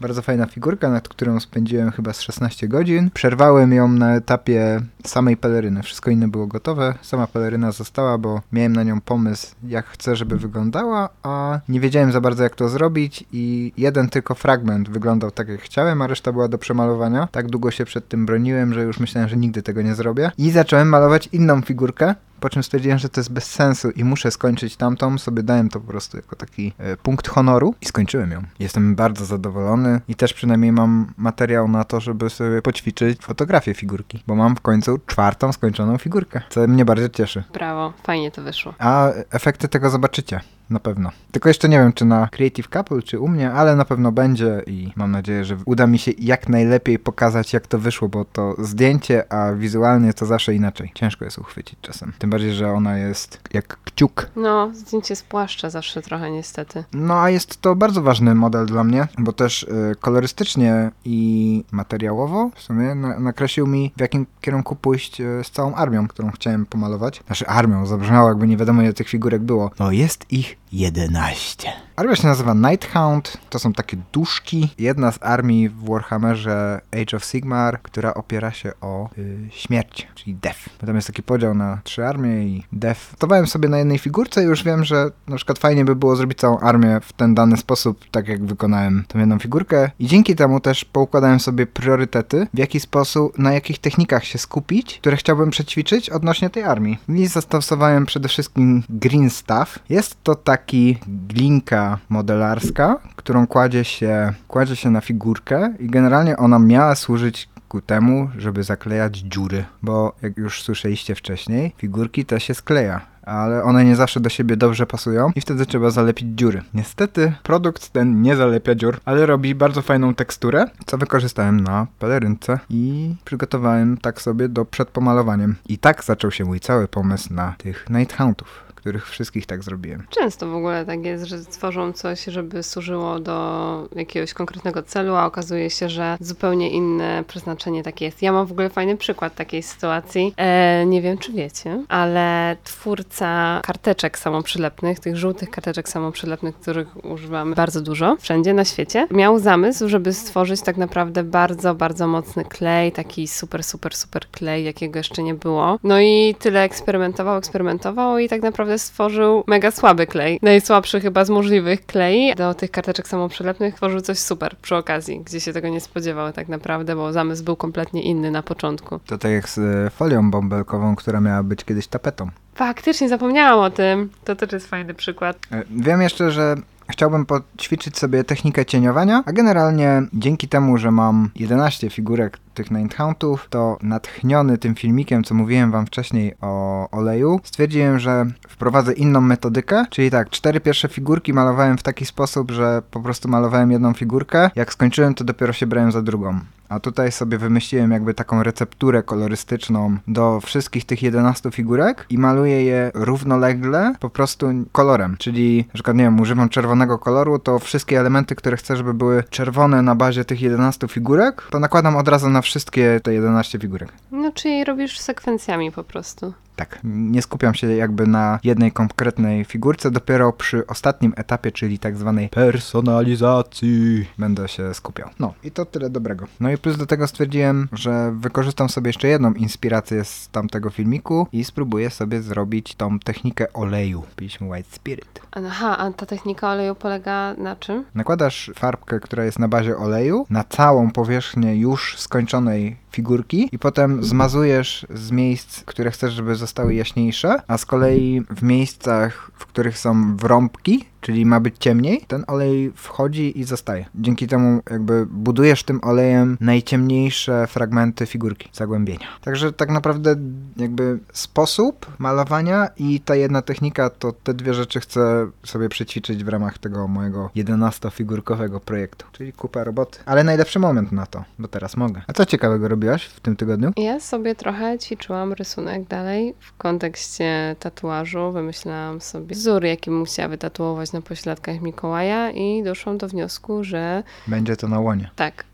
Bardzo 0.00 0.22
fajna 0.22 0.46
figurka, 0.46 0.90
nad 0.90 1.08
którą 1.08 1.40
spędziłem 1.40 1.90
chyba 1.90 2.12
z 2.12 2.20
16 2.20 2.68
godzin. 2.68 3.10
Przerwałem 3.14 3.72
ją 3.72 3.88
na 3.88 4.14
etapie 4.14 4.80
samej 5.04 5.36
peleryny. 5.36 5.82
Wszystko 5.82 6.10
inne 6.10 6.28
było 6.28 6.46
gotowe. 6.46 6.94
Sama 7.02 7.26
peleryna 7.26 7.72
została, 7.72 8.18
bo 8.18 8.40
miałem 8.52 8.72
na 8.72 8.82
nią 8.82 9.00
pomysł, 9.00 9.54
jak 9.68 9.86
chcę, 9.86 10.16
żeby 10.16 10.36
wyglądała, 10.36 11.08
a 11.22 11.60
nie 11.68 11.80
wiedziałem 11.80 12.12
za 12.12 12.20
bardzo, 12.20 12.42
jak 12.42 12.54
to 12.54 12.68
zrobić 12.68 13.24
i 13.32 13.72
jeden 13.76 14.08
tylko 14.08 14.34
fragment 14.34 14.90
wyglądał 14.90 15.30
tak, 15.30 15.48
jak 15.48 15.60
chciałem, 15.60 16.02
a 16.02 16.06
reszta 16.06 16.32
była 16.32 16.48
do 16.48 16.58
przemalowania. 16.58 17.28
Tak 17.32 17.46
długo 17.46 17.70
się 17.70 17.84
przed 17.84 18.08
tym 18.08 18.26
broniłem, 18.26 18.74
że 18.74 18.82
już 18.82 19.00
myślałem, 19.00 19.28
że 19.28 19.36
nigdy 19.36 19.62
tego 19.62 19.82
nie 19.82 19.94
zrobię. 19.94 20.30
I 20.38 20.50
zacząłem 20.50 20.88
malować 20.88 21.28
inną 21.32 21.62
figurkę, 21.62 22.14
po 22.44 22.50
czym 22.50 22.62
stwierdziłem, 22.62 22.98
że 22.98 23.08
to 23.08 23.20
jest 23.20 23.32
bez 23.32 23.44
sensu 23.44 23.90
i 23.90 24.04
muszę 24.04 24.30
skończyć 24.30 24.76
tamtą. 24.76 25.18
Sobie 25.18 25.42
dałem 25.42 25.68
to 25.68 25.80
po 25.80 25.86
prostu 25.86 26.16
jako 26.16 26.36
taki 26.36 26.72
e, 26.78 26.96
punkt 26.96 27.28
honoru 27.28 27.74
i 27.80 27.86
skończyłem 27.86 28.30
ją. 28.30 28.42
Jestem 28.58 28.94
bardzo 28.94 29.24
zadowolony 29.24 30.00
i 30.08 30.14
też 30.14 30.34
przynajmniej 30.34 30.72
mam 30.72 31.14
materiał 31.16 31.68
na 31.68 31.84
to, 31.84 32.00
żeby 32.00 32.30
sobie 32.30 32.62
poćwiczyć 32.62 33.20
fotografię 33.22 33.74
figurki, 33.74 34.22
bo 34.26 34.34
mam 34.34 34.56
w 34.56 34.60
końcu 34.60 34.98
czwartą 35.06 35.52
skończoną 35.52 35.98
figurkę, 35.98 36.40
co 36.50 36.68
mnie 36.68 36.84
bardzo 36.84 37.08
cieszy. 37.08 37.44
Brawo, 37.52 37.92
fajnie 38.02 38.30
to 38.30 38.42
wyszło. 38.42 38.74
A 38.78 39.08
efekty 39.30 39.68
tego 39.68 39.90
zobaczycie. 39.90 40.40
Na 40.70 40.80
pewno. 40.80 41.10
Tylko 41.32 41.48
jeszcze 41.48 41.68
nie 41.68 41.78
wiem, 41.78 41.92
czy 41.92 42.04
na 42.04 42.28
Creative 42.28 42.68
Couple, 42.68 43.02
czy 43.02 43.18
u 43.18 43.28
mnie, 43.28 43.52
ale 43.52 43.76
na 43.76 43.84
pewno 43.84 44.12
będzie 44.12 44.62
i 44.66 44.92
mam 44.96 45.10
nadzieję, 45.10 45.44
że 45.44 45.56
uda 45.64 45.86
mi 45.86 45.98
się 45.98 46.12
jak 46.18 46.48
najlepiej 46.48 46.98
pokazać, 46.98 47.52
jak 47.52 47.66
to 47.66 47.78
wyszło, 47.78 48.08
bo 48.08 48.24
to 48.24 48.54
zdjęcie, 48.58 49.32
a 49.32 49.52
wizualnie 49.52 50.12
to 50.12 50.26
zawsze 50.26 50.54
inaczej. 50.54 50.92
Ciężko 50.94 51.24
jest 51.24 51.38
uchwycić 51.38 51.78
czasem. 51.82 52.12
Tym 52.18 52.30
bardziej, 52.30 52.52
że 52.52 52.72
ona 52.72 52.98
jest 52.98 53.40
jak 53.52 53.78
kciuk. 53.84 54.30
No, 54.36 54.70
zdjęcie 54.74 55.16
z 55.16 55.22
płaszcza 55.22 55.70
zawsze 55.70 56.02
trochę 56.02 56.30
niestety. 56.30 56.84
No 56.92 57.22
a 57.22 57.30
jest 57.30 57.60
to 57.60 57.76
bardzo 57.76 58.02
ważny 58.02 58.34
model 58.34 58.66
dla 58.66 58.84
mnie, 58.84 59.08
bo 59.18 59.32
też 59.32 59.62
y, 59.62 59.96
kolorystycznie 60.00 60.90
i 61.04 61.64
materiałowo 61.72 62.50
w 62.54 62.60
sumie 62.60 62.94
na, 62.94 63.20
nakreślił 63.20 63.66
mi, 63.66 63.92
w 63.96 64.00
jakim 64.00 64.26
kierunku 64.40 64.76
pójść 64.76 65.20
y, 65.20 65.40
z 65.44 65.50
całą 65.50 65.74
armią, 65.74 66.08
którą 66.08 66.30
chciałem 66.30 66.66
pomalować. 66.66 67.22
Znaczy 67.26 67.46
armią, 67.46 67.86
zabrzmiało 67.86 68.28
jakby 68.28 68.46
nie 68.46 68.56
wiadomo 68.56 68.82
ile 68.82 68.92
tych 68.92 69.08
figurek 69.08 69.42
było. 69.42 69.70
No 69.78 69.92
jest 69.92 70.32
ich 70.32 70.56
11. 70.74 71.72
Armia 71.96 72.16
się 72.16 72.26
nazywa 72.26 72.54
Nighthound, 72.54 73.36
to 73.50 73.58
są 73.58 73.72
takie 73.72 73.96
duszki. 74.12 74.68
Jedna 74.78 75.12
z 75.12 75.18
armii 75.22 75.68
w 75.68 75.88
Warhammerze 75.88 76.80
Age 76.92 77.16
of 77.16 77.24
Sigmar, 77.24 77.82
która 77.82 78.14
opiera 78.14 78.52
się 78.52 78.72
o 78.80 79.10
y, 79.18 79.48
śmierć, 79.50 80.08
czyli 80.14 80.34
Death. 80.34 80.58
Tam 80.86 80.96
jest 80.96 81.06
taki 81.06 81.22
podział 81.22 81.54
na 81.54 81.78
trzy 81.84 82.06
armie 82.06 82.44
i 82.44 82.64
Death. 82.72 83.00
Stawałem 83.00 83.46
sobie 83.46 83.68
na 83.68 83.78
jednej 83.78 83.98
figurce 83.98 84.42
i 84.42 84.46
już 84.46 84.64
wiem, 84.64 84.84
że 84.84 85.10
na 85.26 85.36
przykład 85.36 85.58
fajnie 85.58 85.84
by 85.84 85.96
było 85.96 86.16
zrobić 86.16 86.38
całą 86.38 86.58
armię 86.58 87.00
w 87.02 87.12
ten 87.12 87.34
dany 87.34 87.56
sposób, 87.56 88.04
tak 88.10 88.28
jak 88.28 88.44
wykonałem 88.44 89.04
tą 89.08 89.18
jedną 89.18 89.38
figurkę. 89.38 89.90
I 89.98 90.06
dzięki 90.06 90.36
temu 90.36 90.60
też 90.60 90.84
poukładałem 90.84 91.40
sobie 91.40 91.66
priorytety, 91.66 92.46
w 92.54 92.58
jaki 92.58 92.80
sposób, 92.80 93.38
na 93.38 93.52
jakich 93.52 93.78
technikach 93.78 94.24
się 94.24 94.38
skupić, 94.38 94.98
które 94.98 95.16
chciałbym 95.16 95.50
przećwiczyć 95.50 96.10
odnośnie 96.10 96.50
tej 96.50 96.62
armii. 96.62 96.98
I 97.08 97.26
zastosowałem 97.26 98.06
przede 98.06 98.28
wszystkim 98.28 98.82
Green 98.88 99.30
Staff. 99.30 99.78
Jest 99.88 100.16
to 100.22 100.34
taki 100.64 100.98
glinka 101.28 101.98
modelarska, 102.08 102.98
którą 103.16 103.46
kładzie 103.46 103.84
się, 103.84 104.32
kładzie 104.48 104.76
się 104.76 104.90
na 104.90 105.00
figurkę 105.00 105.74
i 105.78 105.86
generalnie 105.86 106.36
ona 106.36 106.58
miała 106.58 106.94
służyć 106.94 107.48
ku 107.68 107.80
temu, 107.80 108.30
żeby 108.38 108.62
zaklejać 108.62 109.16
dziury, 109.16 109.64
bo 109.82 110.12
jak 110.22 110.36
już 110.36 110.62
słyszeliście 110.62 111.14
wcześniej, 111.14 111.74
figurki 111.78 112.24
te 112.24 112.40
się 112.40 112.54
skleja 112.54 113.14
ale 113.26 113.62
one 113.62 113.84
nie 113.84 113.96
zawsze 113.96 114.20
do 114.20 114.28
siebie 114.28 114.56
dobrze 114.56 114.86
pasują 114.86 115.30
i 115.34 115.40
wtedy 115.40 115.66
trzeba 115.66 115.90
zalepić 115.90 116.28
dziury. 116.28 116.62
Niestety 116.74 117.32
produkt 117.42 117.88
ten 117.88 118.22
nie 118.22 118.36
zalepia 118.36 118.74
dziur, 118.74 119.00
ale 119.04 119.26
robi 119.26 119.54
bardzo 119.54 119.82
fajną 119.82 120.14
teksturę, 120.14 120.66
co 120.86 120.98
wykorzystałem 120.98 121.60
na 121.60 121.86
pelerynce 121.98 122.58
i 122.70 123.14
przygotowałem 123.24 123.96
tak 123.96 124.22
sobie 124.22 124.48
do 124.48 124.64
przed 124.64 124.88
pomalowaniem. 124.88 125.56
I 125.68 125.78
tak 125.78 126.04
zaczął 126.04 126.30
się 126.30 126.44
mój 126.44 126.60
cały 126.60 126.88
pomysł 126.88 127.34
na 127.34 127.54
tych 127.58 127.86
Nighthoundów 127.90 128.63
których 128.84 129.08
wszystkich 129.08 129.46
tak 129.46 129.62
zrobiłem. 129.62 130.06
Często 130.10 130.48
w 130.48 130.54
ogóle 130.54 130.86
tak 130.86 131.04
jest, 131.04 131.24
że 131.24 131.44
tworzą 131.44 131.92
coś, 131.92 132.24
żeby 132.24 132.62
służyło 132.62 133.18
do 133.18 133.88
jakiegoś 133.96 134.34
konkretnego 134.34 134.82
celu, 134.82 135.14
a 135.14 135.26
okazuje 135.26 135.70
się, 135.70 135.88
że 135.88 136.16
zupełnie 136.20 136.70
inne 136.70 137.24
przeznaczenie 137.28 137.82
takie 137.82 138.04
jest. 138.04 138.22
Ja 138.22 138.32
mam 138.32 138.46
w 138.46 138.52
ogóle 138.52 138.70
fajny 138.70 138.96
przykład 138.96 139.34
takiej 139.34 139.62
sytuacji. 139.62 140.34
E, 140.36 140.86
nie 140.86 141.02
wiem, 141.02 141.18
czy 141.18 141.32
wiecie, 141.32 141.84
ale 141.88 142.56
twórca 142.64 143.60
karteczek 143.64 144.18
samoprzylepnych, 144.18 145.00
tych 145.00 145.16
żółtych 145.16 145.50
karteczek 145.50 145.88
samoprzylepnych, 145.88 146.56
których 146.56 147.04
używamy 147.04 147.54
bardzo 147.54 147.80
dużo 147.80 148.16
wszędzie 148.20 148.54
na 148.54 148.64
świecie, 148.64 149.06
miał 149.10 149.38
zamysł, 149.38 149.88
żeby 149.88 150.12
stworzyć 150.12 150.62
tak 150.62 150.76
naprawdę 150.76 151.22
bardzo, 151.22 151.74
bardzo 151.74 152.06
mocny 152.06 152.44
klej, 152.44 152.92
taki 152.92 153.28
super, 153.28 153.64
super, 153.64 153.94
super 153.94 154.26
klej, 154.30 154.64
jakiego 154.64 154.98
jeszcze 154.98 155.22
nie 155.22 155.34
było. 155.34 155.78
No 155.82 156.00
i 156.00 156.34
tyle 156.38 156.62
eksperymentował, 156.62 157.36
eksperymentował 157.36 158.18
i 158.18 158.28
tak 158.28 158.42
naprawdę 158.42 158.73
stworzył 158.78 159.44
mega 159.46 159.70
słaby 159.70 160.06
klej. 160.06 160.38
Najsłabszy 160.42 161.00
chyba 161.00 161.24
z 161.24 161.30
możliwych 161.30 161.86
klei. 161.86 162.34
Do 162.34 162.54
tych 162.54 162.70
karteczek 162.70 163.08
samoprzylepnych 163.08 163.74
tworzył 163.74 164.00
coś 164.00 164.18
super 164.18 164.56
przy 164.62 164.76
okazji, 164.76 165.20
gdzie 165.20 165.40
się 165.40 165.52
tego 165.52 165.68
nie 165.68 165.80
spodziewał 165.80 166.32
tak 166.32 166.48
naprawdę, 166.48 166.96
bo 166.96 167.12
zamysł 167.12 167.44
był 167.44 167.56
kompletnie 167.56 168.02
inny 168.02 168.30
na 168.30 168.42
początku. 168.42 169.00
To 169.06 169.18
tak 169.18 169.32
jak 169.32 169.48
z 169.48 169.58
e, 169.58 169.90
folią 169.90 170.30
bąbelkową, 170.30 170.96
która 170.96 171.20
miała 171.20 171.42
być 171.42 171.64
kiedyś 171.64 171.86
tapetą. 171.86 172.30
Faktycznie 172.54 173.08
zapomniałam 173.08 173.58
o 173.58 173.70
tym. 173.70 174.10
To 174.24 174.36
też 174.36 174.52
jest 174.52 174.66
fajny 174.66 174.94
przykład. 174.94 175.36
E, 175.52 175.62
wiem 175.70 176.02
jeszcze, 176.02 176.30
że 176.30 176.56
Chciałbym 176.88 177.26
poćwiczyć 177.26 177.98
sobie 177.98 178.24
technikę 178.24 178.66
cieniowania, 178.66 179.22
a 179.26 179.32
generalnie 179.32 180.02
dzięki 180.12 180.48
temu, 180.48 180.78
że 180.78 180.90
mam 180.90 181.30
11 181.36 181.90
figurek 181.90 182.38
tych 182.54 182.70
Ninehoundów, 182.70 183.46
to 183.50 183.78
natchniony 183.82 184.58
tym 184.58 184.74
filmikiem, 184.74 185.24
co 185.24 185.34
mówiłem 185.34 185.70
wam 185.70 185.86
wcześniej 185.86 186.34
o 186.40 186.88
oleju, 186.90 187.40
stwierdziłem, 187.44 187.98
że 187.98 188.26
wprowadzę 188.48 188.92
inną 188.92 189.20
metodykę, 189.20 189.84
czyli 189.90 190.10
tak, 190.10 190.30
cztery 190.30 190.60
pierwsze 190.60 190.88
figurki 190.88 191.32
malowałem 191.32 191.78
w 191.78 191.82
taki 191.82 192.06
sposób, 192.06 192.50
że 192.50 192.82
po 192.90 193.00
prostu 193.00 193.28
malowałem 193.28 193.70
jedną 193.70 193.92
figurkę, 193.92 194.50
jak 194.54 194.72
skończyłem, 194.72 195.14
to 195.14 195.24
dopiero 195.24 195.52
się 195.52 195.66
brałem 195.66 195.92
za 195.92 196.02
drugą. 196.02 196.40
A 196.68 196.80
tutaj 196.80 197.12
sobie 197.12 197.38
wymyśliłem 197.38 197.90
jakby 197.90 198.14
taką 198.14 198.42
recepturę 198.42 199.02
kolorystyczną 199.02 199.96
do 200.08 200.40
wszystkich 200.40 200.84
tych 200.84 201.02
11 201.02 201.50
figurek 201.50 202.06
i 202.10 202.18
maluję 202.18 202.64
je 202.64 202.90
równolegle 202.94 203.94
po 204.00 204.10
prostu 204.10 204.46
kolorem. 204.72 205.16
Czyli, 205.18 205.64
przykład, 205.74 205.96
nie 205.96 206.04
wiem, 206.04 206.20
używam 206.20 206.48
czerwonego 206.48 206.98
koloru, 206.98 207.38
to 207.38 207.58
wszystkie 207.58 208.00
elementy, 208.00 208.34
które 208.34 208.56
chcę, 208.56 208.76
żeby 208.76 208.94
były 208.94 209.24
czerwone 209.30 209.82
na 209.82 209.94
bazie 209.94 210.24
tych 210.24 210.42
11 210.42 210.88
figurek, 210.88 211.42
to 211.50 211.60
nakładam 211.60 211.96
od 211.96 212.08
razu 212.08 212.30
na 212.30 212.42
wszystkie 212.42 213.00
te 213.02 213.14
11 213.14 213.58
figurek. 213.58 213.92
No, 214.12 214.32
czyli 214.32 214.64
robisz 214.64 214.98
sekwencjami 214.98 215.72
po 215.72 215.84
prostu. 215.84 216.34
Tak, 216.56 216.78
nie 216.84 217.22
skupiam 217.22 217.54
się 217.54 217.74
jakby 217.74 218.06
na 218.06 218.38
jednej 218.44 218.72
konkretnej 218.72 219.44
figurce, 219.44 219.90
dopiero 219.90 220.32
przy 220.32 220.66
ostatnim 220.66 221.12
etapie, 221.16 221.52
czyli 221.52 221.78
tak 221.78 221.96
zwanej 221.96 222.28
personalizacji 222.28 224.06
będę 224.18 224.48
się 224.48 224.74
skupiał. 224.74 225.10
No 225.18 225.34
i 225.44 225.50
to 225.50 225.64
tyle 225.64 225.90
dobrego. 225.90 226.26
No 226.40 226.50
i 226.50 226.58
plus 226.58 226.76
do 226.76 226.86
tego 226.86 227.06
stwierdziłem, 227.06 227.68
że 227.72 228.12
wykorzystam 228.20 228.68
sobie 228.68 228.88
jeszcze 228.88 229.08
jedną 229.08 229.32
inspirację 229.32 230.04
z 230.04 230.28
tamtego 230.28 230.70
filmiku 230.70 231.26
i 231.32 231.44
spróbuję 231.44 231.90
sobie 231.90 232.22
zrobić 232.22 232.74
tą 232.74 232.98
technikę 232.98 233.52
oleju. 233.52 234.02
Piliśmy 234.16 234.48
White 234.48 234.70
Spirit. 234.70 235.20
Aha, 235.32 235.78
a 235.78 235.92
ta 235.92 236.06
technika 236.06 236.50
oleju 236.50 236.74
polega 236.74 237.34
na 237.38 237.56
czym? 237.56 237.84
Nakładasz 237.94 238.50
farbkę, 238.54 239.00
która 239.00 239.24
jest 239.24 239.38
na 239.38 239.48
bazie 239.48 239.76
oleju, 239.76 240.26
na 240.30 240.44
całą 240.44 240.90
powierzchnię 240.90 241.56
już 241.56 241.98
skończonej 241.98 242.76
figurki 242.94 243.48
i 243.52 243.58
potem 243.58 244.04
zmazujesz 244.04 244.86
z 244.94 245.10
miejsc, 245.10 245.64
które 245.64 245.90
chcesz, 245.90 246.12
żeby 246.12 246.34
zostały 246.34 246.74
jaśniejsze, 246.74 247.42
a 247.48 247.58
z 247.58 247.66
kolei 247.66 248.22
w 248.30 248.42
miejscach, 248.42 249.30
w 249.34 249.46
których 249.46 249.78
są 249.78 250.16
wrąbki, 250.16 250.84
czyli 251.04 251.26
ma 251.26 251.40
być 251.40 251.54
ciemniej, 251.58 252.04
ten 252.08 252.24
olej 252.26 252.72
wchodzi 252.74 253.40
i 253.40 253.44
zostaje. 253.44 253.86
Dzięki 253.94 254.26
temu 254.26 254.60
jakby 254.70 255.06
budujesz 255.06 255.62
tym 255.62 255.80
olejem 255.82 256.36
najciemniejsze 256.40 257.46
fragmenty 257.46 258.06
figurki, 258.06 258.48
zagłębienia. 258.52 259.06
Także 259.20 259.52
tak 259.52 259.70
naprawdę 259.70 260.16
jakby 260.56 260.98
sposób 261.12 261.86
malowania 261.98 262.68
i 262.76 263.00
ta 263.00 263.14
jedna 263.14 263.42
technika, 263.42 263.90
to 263.90 264.12
te 264.12 264.34
dwie 264.34 264.54
rzeczy 264.54 264.80
chcę 264.80 265.30
sobie 265.44 265.68
przećwiczyć 265.68 266.24
w 266.24 266.28
ramach 266.28 266.58
tego 266.58 266.88
mojego 266.88 267.30
11-figurkowego 267.36 268.60
projektu. 268.60 269.06
Czyli 269.12 269.32
kupa 269.32 269.64
roboty. 269.64 269.98
Ale 270.06 270.24
najlepszy 270.24 270.58
moment 270.58 270.92
na 270.92 271.06
to, 271.06 271.24
bo 271.38 271.48
teraz 271.48 271.76
mogę. 271.76 272.02
A 272.06 272.12
co 272.12 272.26
ciekawego 272.26 272.68
robiłaś 272.68 273.04
w 273.04 273.20
tym 273.20 273.36
tygodniu? 273.36 273.72
Ja 273.76 274.00
sobie 274.00 274.34
trochę 274.34 274.78
ćwiczyłam 274.78 275.32
rysunek 275.32 275.88
dalej 275.88 276.34
w 276.40 276.56
kontekście 276.56 277.56
tatuażu. 277.60 278.32
Wymyślałam 278.32 279.00
sobie 279.00 279.34
wzór, 279.34 279.64
jaki 279.64 279.90
musiała 279.90 280.28
wytatuować 280.28 280.93
na 280.94 281.02
pośladkach 281.02 281.60
Mikołaja 281.60 282.30
i 282.30 282.62
doszłam 282.62 282.98
do 282.98 283.08
wniosku, 283.08 283.64
że... 283.64 284.02
Będzie 284.26 284.56
to 284.56 284.68
na 284.68 284.80
łonie. 284.80 285.10
Tak. 285.16 285.44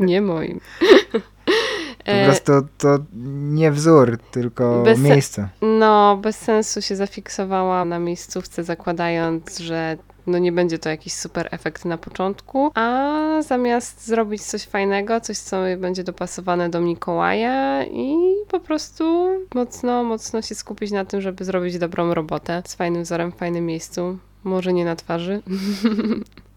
nie 0.00 0.20
moim. 0.20 0.60
Po 2.04 2.24
prostu 2.24 2.52
to 2.78 2.98
nie 3.50 3.70
wzór, 3.70 4.18
tylko 4.30 4.82
bez 4.82 4.98
miejsce. 4.98 5.48
No, 5.62 6.18
bez 6.22 6.38
sensu 6.38 6.82
się 6.82 6.96
zafiksowała 6.96 7.84
na 7.84 7.98
miejscówce, 7.98 8.64
zakładając, 8.64 9.58
że 9.58 9.96
no 10.26 10.38
nie 10.38 10.52
będzie 10.52 10.78
to 10.78 10.88
jakiś 10.88 11.12
super 11.12 11.48
efekt 11.50 11.84
na 11.84 11.98
początku, 11.98 12.70
a 12.74 13.42
zamiast 13.42 14.06
zrobić 14.06 14.42
coś 14.42 14.62
fajnego, 14.64 15.20
coś, 15.20 15.38
co 15.38 15.56
będzie 15.78 16.04
dopasowane 16.04 16.70
do 16.70 16.80
Mikołaja 16.80 17.84
i 17.84 18.16
po 18.48 18.60
prostu 18.60 19.28
mocno, 19.54 20.04
mocno 20.04 20.42
się 20.42 20.54
skupić 20.54 20.90
na 20.90 21.04
tym, 21.04 21.20
żeby 21.20 21.44
zrobić 21.44 21.78
dobrą 21.78 22.14
robotę 22.14 22.62
z 22.66 22.74
fajnym 22.74 23.02
wzorem 23.02 23.32
w 23.32 23.36
fajnym 23.36 23.66
miejscu. 23.66 24.18
Może 24.44 24.72
nie 24.72 24.84
na 24.84 24.96
twarzy. 24.96 25.42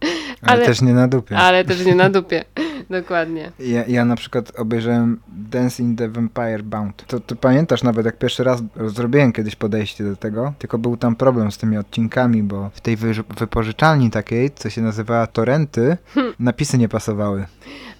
ale, 0.45 0.57
ale 0.57 0.65
też 0.65 0.81
nie 0.81 0.93
na 0.93 1.07
dupie. 1.07 1.37
Ale 1.37 1.65
też 1.65 1.85
nie 1.85 1.95
na 1.95 2.09
dupie. 2.09 2.45
Dokładnie. 2.89 3.51
Ja, 3.59 3.85
ja 3.87 4.05
na 4.05 4.15
przykład 4.15 4.59
obejrzałem 4.59 5.19
Dancing 5.27 5.97
the 5.97 6.09
Vampire 6.09 6.63
Bound. 6.63 7.05
To, 7.07 7.19
to 7.19 7.35
pamiętasz 7.35 7.83
nawet, 7.83 8.05
jak 8.05 8.17
pierwszy 8.17 8.43
raz 8.43 8.61
zrobiłem 8.85 9.33
kiedyś 9.33 9.55
podejście 9.55 10.03
do 10.03 10.15
tego, 10.15 10.53
tylko 10.59 10.77
był 10.77 10.97
tam 10.97 11.15
problem 11.15 11.51
z 11.51 11.57
tymi 11.57 11.77
odcinkami, 11.77 12.43
bo 12.43 12.69
w 12.73 12.81
tej 12.81 12.95
wy, 12.95 13.13
wypożyczalni 13.37 14.11
takiej, 14.11 14.51
co 14.51 14.69
się 14.69 14.81
nazywała 14.81 15.27
Torrenty, 15.27 15.97
hmm. 16.13 16.33
napisy 16.39 16.77
nie 16.77 16.89
pasowały. 16.89 17.45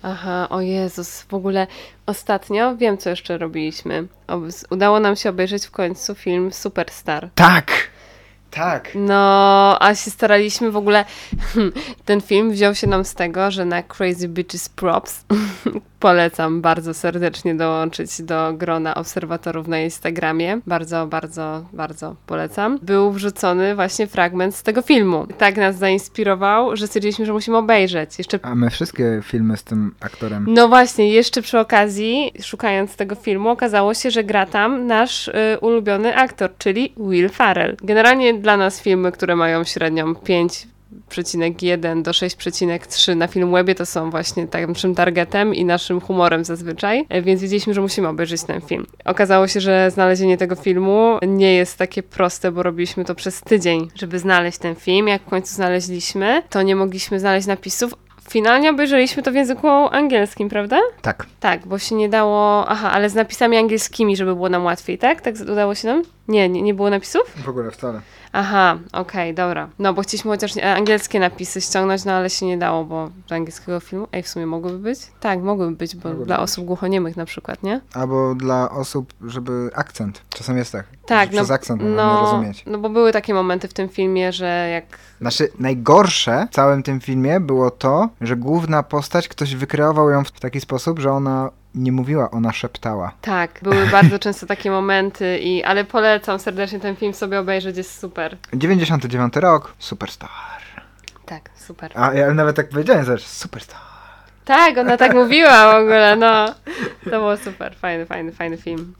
Aha, 0.04 0.48
o 0.50 0.62
Jezus, 0.62 1.22
w 1.22 1.34
ogóle 1.34 1.68
ostatnio 2.06 2.78
wiem, 2.78 2.98
co 2.98 3.10
jeszcze 3.10 3.38
robiliśmy. 3.38 4.08
Udało 4.70 5.00
nam 5.00 5.16
się 5.16 5.30
obejrzeć 5.30 5.66
w 5.66 5.72
końcu 5.72 6.16
film 6.16 6.54
Superstar. 6.54 7.30
Tak! 7.36 7.93
Tak. 8.54 8.92
No, 8.96 9.78
a 9.80 9.96
się 9.96 10.12
staraliśmy 10.12 10.72
w 10.72 10.78
ogóle. 10.78 11.06
Ten 12.06 12.22
film 12.22 12.52
wziął 12.52 12.76
się 12.76 12.88
nam 12.88 13.06
z 13.06 13.14
tego, 13.14 13.52
że 13.52 13.66
na 13.66 13.84
Crazy 13.84 14.28
Bitches 14.28 14.70
Props 14.70 15.26
polecam 16.00 16.62
bardzo 16.62 16.94
serdecznie 16.94 17.56
dołączyć 17.56 18.22
do 18.22 18.54
grona 18.54 18.96
obserwatorów 18.96 19.68
na 19.68 19.80
Instagramie. 19.80 20.60
Bardzo, 20.68 21.08
bardzo, 21.08 21.66
bardzo 21.74 22.16
polecam. 22.26 22.80
Był 22.82 23.12
wrzucony 23.12 23.76
właśnie 23.76 24.08
fragment 24.08 24.56
z 24.56 24.64
tego 24.64 24.82
filmu. 24.82 25.28
Tak 25.38 25.58
nas 25.58 25.76
zainspirował, 25.76 26.76
że 26.76 26.88
stwierdziliśmy, 26.88 27.26
że 27.26 27.34
musimy 27.34 27.58
obejrzeć. 27.58 28.18
Jeszcze... 28.18 28.40
A 28.42 28.56
my 28.56 28.70
wszystkie 28.70 29.20
filmy 29.24 29.58
z 29.58 29.64
tym 29.64 29.96
aktorem. 30.00 30.46
No 30.48 30.68
właśnie, 30.68 31.10
jeszcze 31.10 31.42
przy 31.42 31.60
okazji, 31.60 32.32
szukając 32.42 32.96
tego 32.96 33.16
filmu, 33.16 33.50
okazało 33.50 33.94
się, 33.94 34.12
że 34.12 34.24
gra 34.24 34.46
tam 34.46 34.88
nasz 34.88 35.28
y, 35.28 35.34
ulubiony 35.62 36.16
aktor, 36.16 36.50
czyli 36.58 36.94
Will 36.98 37.30
Farrell. 37.30 37.78
Generalnie 37.84 38.34
dla 38.44 38.58
nas 38.58 38.82
filmy, 38.82 39.12
które 39.12 39.36
mają 39.36 39.64
średnią 39.64 40.14
5,1 40.14 42.02
do 42.02 42.12
6,3 42.12 43.16
na 43.16 43.28
film 43.28 43.52
webie 43.52 43.76
to 43.76 43.86
są 43.86 44.10
właśnie 44.10 44.48
naszym 44.68 44.96
targetem 44.96 45.56
i 45.56 45.66
naszym 45.66 46.02
humorem 46.02 46.46
zazwyczaj, 46.46 47.06
e, 47.10 47.22
więc 47.22 47.42
wiedzieliśmy, 47.42 47.74
że 47.74 47.82
musimy 47.82 48.08
obejrzeć 48.08 48.44
ten 48.44 48.62
film. 48.62 48.86
Okazało 49.06 49.48
się, 49.48 49.60
że 49.60 49.92
znalezienie 49.92 50.38
tego 50.38 50.56
filmu 50.56 51.18
nie 51.28 51.56
jest 51.56 51.78
takie 51.78 52.04
proste, 52.04 52.52
bo 52.52 52.64
robiliśmy 52.64 53.06
to 53.06 53.16
przez 53.16 53.42
tydzień, 53.42 53.88
żeby 53.96 54.20
znaleźć 54.20 54.58
ten 54.58 54.76
film. 54.76 55.08
Jak 55.08 55.22
w 55.22 55.30
końcu 55.30 55.56
znaleźliśmy, 55.56 56.44
to 56.50 56.62
nie 56.62 56.76
mogliśmy 56.76 57.20
znaleźć 57.20 57.48
napisów. 57.48 57.94
Finalnie 58.30 58.70
obejrzeliśmy 58.70 59.24
to 59.24 59.32
w 59.32 59.36
języku 59.36 59.68
angielskim, 59.68 60.50
prawda? 60.50 60.80
Tak. 61.02 61.26
Tak, 61.40 61.68
bo 61.68 61.80
się 61.80 61.96
nie 61.96 62.10
dało. 62.10 62.70
Aha, 62.70 62.92
ale 62.92 63.10
z 63.10 63.16
napisami 63.16 63.58
angielskimi, 63.58 64.18
żeby 64.18 64.36
było 64.36 64.50
nam 64.50 64.66
łatwiej, 64.66 64.98
tak? 64.98 65.22
Tak 65.22 65.36
udało 65.52 65.76
się 65.76 65.88
nam? 65.88 66.04
Nie, 66.28 66.50
nie, 66.50 66.62
nie 66.62 66.74
było 66.74 66.90
napisów? 66.90 67.22
W 67.46 67.50
ogóle 67.50 67.72
wcale. 67.72 68.02
Aha, 68.34 68.78
okej, 68.94 69.34
dobra. 69.34 69.70
No 69.80 69.94
bo 69.94 70.02
chcieliśmy 70.02 70.32
chociaż 70.32 70.58
e, 70.58 70.76
angielskie 70.76 71.20
napisy 71.20 71.62
ściągnąć, 71.62 72.06
no 72.06 72.12
ale 72.12 72.30
się 72.30 72.46
nie 72.46 72.58
dało, 72.58 72.86
bo 72.86 73.10
do 73.30 73.36
angielskiego 73.36 73.80
filmu. 73.80 74.08
Ej, 74.12 74.24
w 74.24 74.28
sumie 74.28 74.46
mogłyby 74.46 74.78
być? 74.80 75.00
Tak, 75.20 75.40
mogłyby 75.42 75.76
być, 75.76 75.96
bo 75.96 76.10
Mogłyby 76.10 76.26
dla 76.28 76.36
być. 76.38 76.44
osób 76.44 76.66
głuchoniemych 76.66 77.18
na 77.18 77.26
przykład, 77.26 77.64
nie? 77.64 77.82
Albo 77.94 78.36
dla 78.36 78.70
osób, 78.72 79.14
żeby 79.28 79.70
akcent. 79.76 80.22
Czasem 80.30 80.58
jest 80.58 80.72
tak. 80.72 80.86
Tak, 81.06 81.32
że 81.32 81.38
przez 81.38 81.52
akcent 81.52 81.82
no, 81.82 81.90
no, 81.90 82.22
rozumieć. 82.22 82.64
no 82.68 82.78
bo 82.78 82.90
były 82.90 83.12
takie 83.12 83.34
momenty 83.34 83.68
w 83.68 83.74
tym 83.74 83.90
filmie, 83.90 84.32
że 84.32 84.70
jak 84.72 84.86
Znaczy, 85.22 85.50
najgorsze 85.60 86.48
w 86.52 86.56
całym 86.56 86.84
tym 86.84 87.00
filmie 87.02 87.40
było 87.40 87.72
to, 87.72 88.10
że 88.22 88.36
główna 88.36 88.84
postać, 88.84 89.28
ktoś 89.28 89.56
wykreował 89.56 90.10
ją 90.10 90.24
w 90.24 90.32
taki 90.32 90.62
sposób, 90.62 91.00
że 91.00 91.12
ona 91.12 91.50
nie 91.76 91.92
mówiła, 91.92 92.32
ona 92.32 92.54
szeptała. 92.54 93.12
Tak, 93.22 93.60
były 93.62 93.88
bardzo 93.88 94.20
często 94.20 94.46
takie 94.46 94.72
momenty, 94.72 95.40
i, 95.40 95.64
ale 95.64 95.84
polecam 95.84 96.40
serdecznie 96.40 96.80
ten 96.80 96.96
film 96.96 97.14
sobie 97.14 97.40
obejrzeć, 97.40 97.78
jest 97.78 98.00
super. 98.00 98.38
99 98.54 99.36
rok, 99.36 99.74
superstar. 99.80 100.30
Tak, 101.26 101.50
super. 101.56 101.92
A 101.96 102.14
ja 102.14 102.34
nawet 102.34 102.56
tak 102.56 102.70
powiedziałem, 102.70 103.06
zobacz, 103.06 103.24
superstar. 103.24 103.80
Tak, 104.46 104.78
ona 104.78 104.98
tak 104.98 105.14
mówiła 105.14 105.74
w 105.74 105.76
ogóle, 105.76 106.16
no. 106.16 106.46
To 107.04 107.10
było 107.10 107.38
super, 107.38 107.76
fajny, 107.76 108.06
fajny, 108.06 108.32
fajny 108.32 108.58
film. 108.58 108.94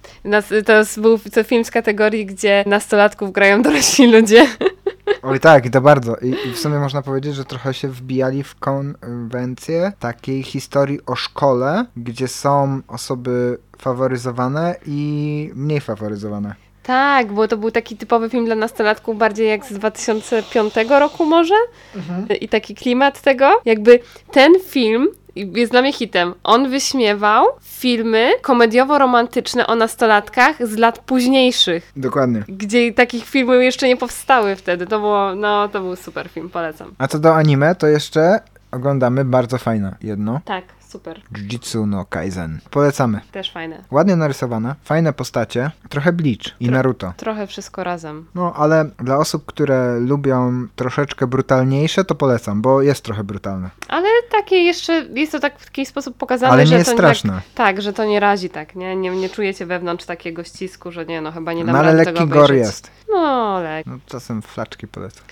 To 0.66 1.02
był 1.02 1.20
to 1.34 1.44
film 1.44 1.66
z 1.66 1.72
kategorii, 1.72 2.26
gdzie 2.26 2.64
nastolatków 2.68 3.32
grają 3.32 3.62
dorośli 3.62 4.12
ludzie. 4.12 4.48
Oj 5.22 5.40
tak, 5.40 5.66
i 5.66 5.72
to 5.72 5.82
bardzo. 5.82 6.16
I, 6.16 6.36
I 6.50 6.54
w 6.54 6.60
sumie 6.60 6.80
można 6.80 7.02
powiedzieć, 7.02 7.36
że 7.36 7.46
trochę 7.46 7.74
się 7.74 7.88
wbijali 7.88 8.44
w 8.44 8.56
konwencję 8.56 9.92
takiej 10.00 10.44
historii 10.44 11.00
o 11.06 11.16
szkole, 11.16 11.86
gdzie 11.98 12.28
są 12.28 12.82
osoby 12.88 13.58
faworyzowane 13.78 14.76
i 14.86 15.52
mniej 15.56 15.82
faworyzowane. 15.82 16.56
Tak, 16.84 17.34
bo 17.34 17.48
to 17.48 17.58
był 17.58 17.72
taki 17.72 17.98
typowy 17.98 18.30
film 18.30 18.46
dla 18.46 18.56
nastolatków, 18.56 19.18
bardziej 19.18 19.48
jak 19.50 19.66
z 19.66 19.74
2005 19.74 20.74
roku 20.90 21.26
może. 21.26 21.56
I 22.42 22.50
taki 22.50 22.76
klimat 22.76 23.22
tego. 23.22 23.62
Jakby 23.66 24.00
ten 24.32 24.54
film 24.70 25.08
jest 25.36 25.72
dla 25.72 25.82
mnie 25.82 25.94
hitem. 25.94 26.34
On 26.44 26.70
wyśmiewał 26.70 27.46
filmy 27.62 28.32
komediowo-romantyczne 28.42 29.68
o 29.68 29.76
nastolatkach 29.76 30.68
z 30.68 30.78
lat 30.78 31.00
późniejszych. 31.00 31.92
Dokładnie. 31.96 32.44
Gdzie 32.48 32.94
takich 32.94 33.26
filmów 33.26 33.56
jeszcze 33.56 33.88
nie 33.88 33.98
powstały 33.98 34.56
wtedy. 34.56 34.88
To 34.88 35.00
było, 35.00 35.36
no, 35.36 35.70
to 35.70 35.82
był 35.82 35.96
super 35.96 36.30
film, 36.30 36.50
polecam. 36.50 36.94
A 36.98 37.08
co 37.08 37.20
do 37.20 37.36
anime, 37.36 37.76
to 37.76 37.88
jeszcze 37.88 38.40
oglądamy 38.72 39.26
bardzo 39.26 39.58
fajne 39.58 39.96
jedno. 40.02 40.42
Tak, 40.46 40.64
super. 40.94 41.22
Jujutsu 41.38 41.86
no 41.86 42.06
Kaisen. 42.06 42.60
Polecamy. 42.72 43.22
Też 43.32 43.52
fajne. 43.52 43.84
Ładnie 43.92 44.16
narysowane, 44.16 44.76
fajne 44.84 45.14
postacie, 45.14 45.72
trochę 45.90 46.14
Bleach 46.14 46.48
i 46.60 46.68
Tro- 46.68 46.72
Naruto. 46.72 47.14
Trochę 47.18 47.48
wszystko 47.48 47.84
razem. 47.84 48.26
No, 48.36 48.54
ale 48.56 48.90
dla 48.98 49.18
osób, 49.18 49.46
które 49.46 50.00
lubią 50.00 50.68
troszeczkę 50.76 51.28
brutalniejsze, 51.28 52.06
to 52.06 52.16
polecam, 52.16 52.62
bo 52.62 52.82
jest 52.82 53.04
trochę 53.04 53.24
brutalne. 53.24 53.70
Ale 53.88 54.08
takie 54.32 54.56
jeszcze, 54.56 54.94
jest 55.14 55.32
to 55.32 55.40
tak 55.40 55.60
w 55.60 55.66
taki 55.66 55.86
sposób 55.86 56.18
pokazane, 56.18 56.54
Ale 56.54 56.66
że 56.66 56.72
nie 56.72 56.78
jest 56.78 56.90
to 56.92 56.98
straszne. 56.98 57.34
Tak, 57.34 57.44
tak, 57.56 57.82
że 57.82 57.94
to 57.94 58.06
nie 58.06 58.20
razi 58.20 58.50
tak, 58.50 58.76
nie? 58.76 58.96
nie? 58.96 59.10
Nie 59.10 59.30
czujecie 59.30 59.66
wewnątrz 59.66 60.06
takiego 60.06 60.44
ścisku, 60.44 60.92
że 60.92 61.06
nie, 61.06 61.22
no 61.22 61.32
chyba 61.32 61.54
nie 61.54 61.66
dam 61.66 61.74
No 61.74 61.80
ale 61.80 61.94
lekki 61.94 62.14
tego 62.14 62.24
obejrzeć. 62.44 62.58
jest. 62.58 62.92
No, 63.12 63.60
lek. 63.64 63.86
No, 63.86 63.98
czasem 64.06 64.42
flaczki 64.42 64.88
polecam. 64.88 65.24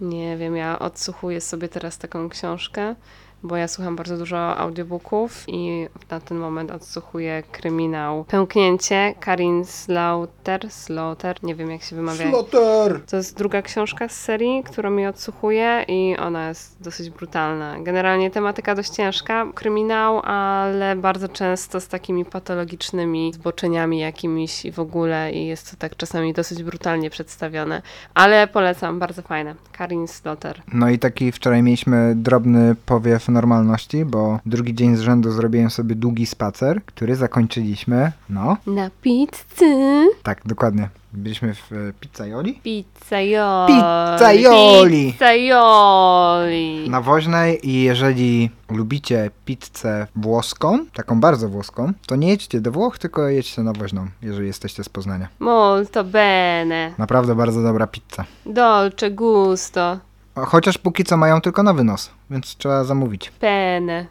Nie 0.00 0.36
wiem, 0.36 0.56
ja 0.56 0.78
odsłuchuję 0.78 1.40
sobie 1.40 1.68
teraz 1.68 1.98
taką 1.98 2.28
książkę, 2.28 2.94
bo 3.42 3.56
ja 3.56 3.68
słucham 3.68 3.96
bardzo 3.96 4.16
dużo 4.16 4.56
audiobooków 4.56 5.44
i 5.48 5.86
na 6.10 6.20
ten 6.20 6.38
moment 6.38 6.70
odsłuchuję 6.70 7.42
kryminał 7.52 8.24
Pęknięcie 8.24 9.14
Karin 9.20 9.64
Slaughter, 9.64 10.70
Slaughter, 10.70 11.36
nie 11.42 11.54
wiem 11.54 11.70
jak 11.70 11.82
się 11.82 11.96
wymawia. 11.96 12.30
Slaughter! 12.30 13.00
To 13.10 13.16
jest 13.16 13.38
druga 13.38 13.62
książka 13.62 14.08
z 14.08 14.20
serii, 14.20 14.62
którą 14.62 14.90
mi 14.90 15.06
odsłuchuję 15.06 15.84
i 15.88 16.16
ona 16.18 16.48
jest 16.48 16.82
dosyć 16.82 17.10
brutalna. 17.10 17.80
Generalnie 17.80 18.30
tematyka 18.30 18.74
dość 18.74 18.90
ciężka, 18.90 19.46
kryminał, 19.54 20.20
ale 20.24 20.96
bardzo 20.96 21.28
często 21.28 21.80
z 21.80 21.88
takimi 21.88 22.24
patologicznymi 22.24 23.32
zboczeniami 23.34 23.98
jakimiś 23.98 24.64
i 24.64 24.72
w 24.72 24.80
ogóle 24.80 25.32
i 25.32 25.46
jest 25.46 25.70
to 25.70 25.76
tak 25.76 25.96
czasami 25.96 26.32
dosyć 26.32 26.62
brutalnie 26.62 27.10
przedstawione, 27.10 27.82
ale 28.14 28.46
polecam, 28.46 28.98
bardzo 28.98 29.22
fajne. 29.22 29.54
Karin 29.72 30.08
Slaughter. 30.08 30.62
No 30.72 30.90
i 30.90 30.98
taki 30.98 31.32
wczoraj 31.32 31.62
mieliśmy 31.62 32.14
drobny 32.16 32.74
powiew 32.86 33.29
normalności, 33.30 34.04
bo 34.04 34.38
drugi 34.46 34.74
dzień 34.74 34.96
z 34.96 35.00
rzędu 35.00 35.30
zrobiłem 35.30 35.70
sobie 35.70 35.94
długi 35.94 36.26
spacer, 36.26 36.84
który 36.84 37.16
zakończyliśmy, 37.16 38.12
no, 38.30 38.56
Na 38.66 38.90
pizzy. 39.02 40.06
tak, 40.22 40.40
dokładnie. 40.44 40.88
Byliśmy 41.12 41.54
w 41.54 41.72
e, 41.72 41.76
Pizzaioli 42.00 42.54
Pizzaioli. 42.54 43.74
Pizzaioli. 43.74 45.12
Pizzaioli. 45.12 46.90
na 46.90 47.00
Woźnej 47.00 47.68
i 47.68 47.82
jeżeli 47.82 48.50
lubicie 48.70 49.30
pizzę 49.44 50.06
włoską, 50.16 50.78
taką 50.94 51.20
bardzo 51.20 51.48
włoską, 51.48 51.92
to 52.06 52.16
nie 52.16 52.28
jedźcie 52.28 52.60
do 52.60 52.70
Włoch, 52.72 52.98
tylko 52.98 53.28
jedźcie 53.28 53.62
na 53.62 53.72
Woźną, 53.72 54.06
jeżeli 54.22 54.46
jesteście 54.46 54.84
z 54.84 54.88
Poznania. 54.88 55.28
Molto 55.38 56.04
bene. 56.04 56.92
Naprawdę 56.98 57.34
bardzo 57.34 57.62
dobra 57.62 57.86
pizza. 57.86 58.24
Dolce 58.46 59.10
gusto. 59.10 59.98
Chociaż 60.34 60.78
póki 60.78 61.04
co 61.04 61.16
mają 61.16 61.40
tylko 61.40 61.62
na 61.62 61.72
wynos, 61.72 62.10
więc 62.30 62.56
trzeba 62.56 62.84
zamówić. 62.84 63.30
Pene. 63.30 64.06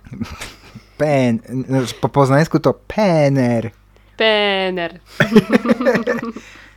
Pen, 0.98 1.40
po 2.02 2.10
poznańsku 2.10 2.60
to 2.60 2.74
pener. 2.88 3.72
Pener. 4.18 5.00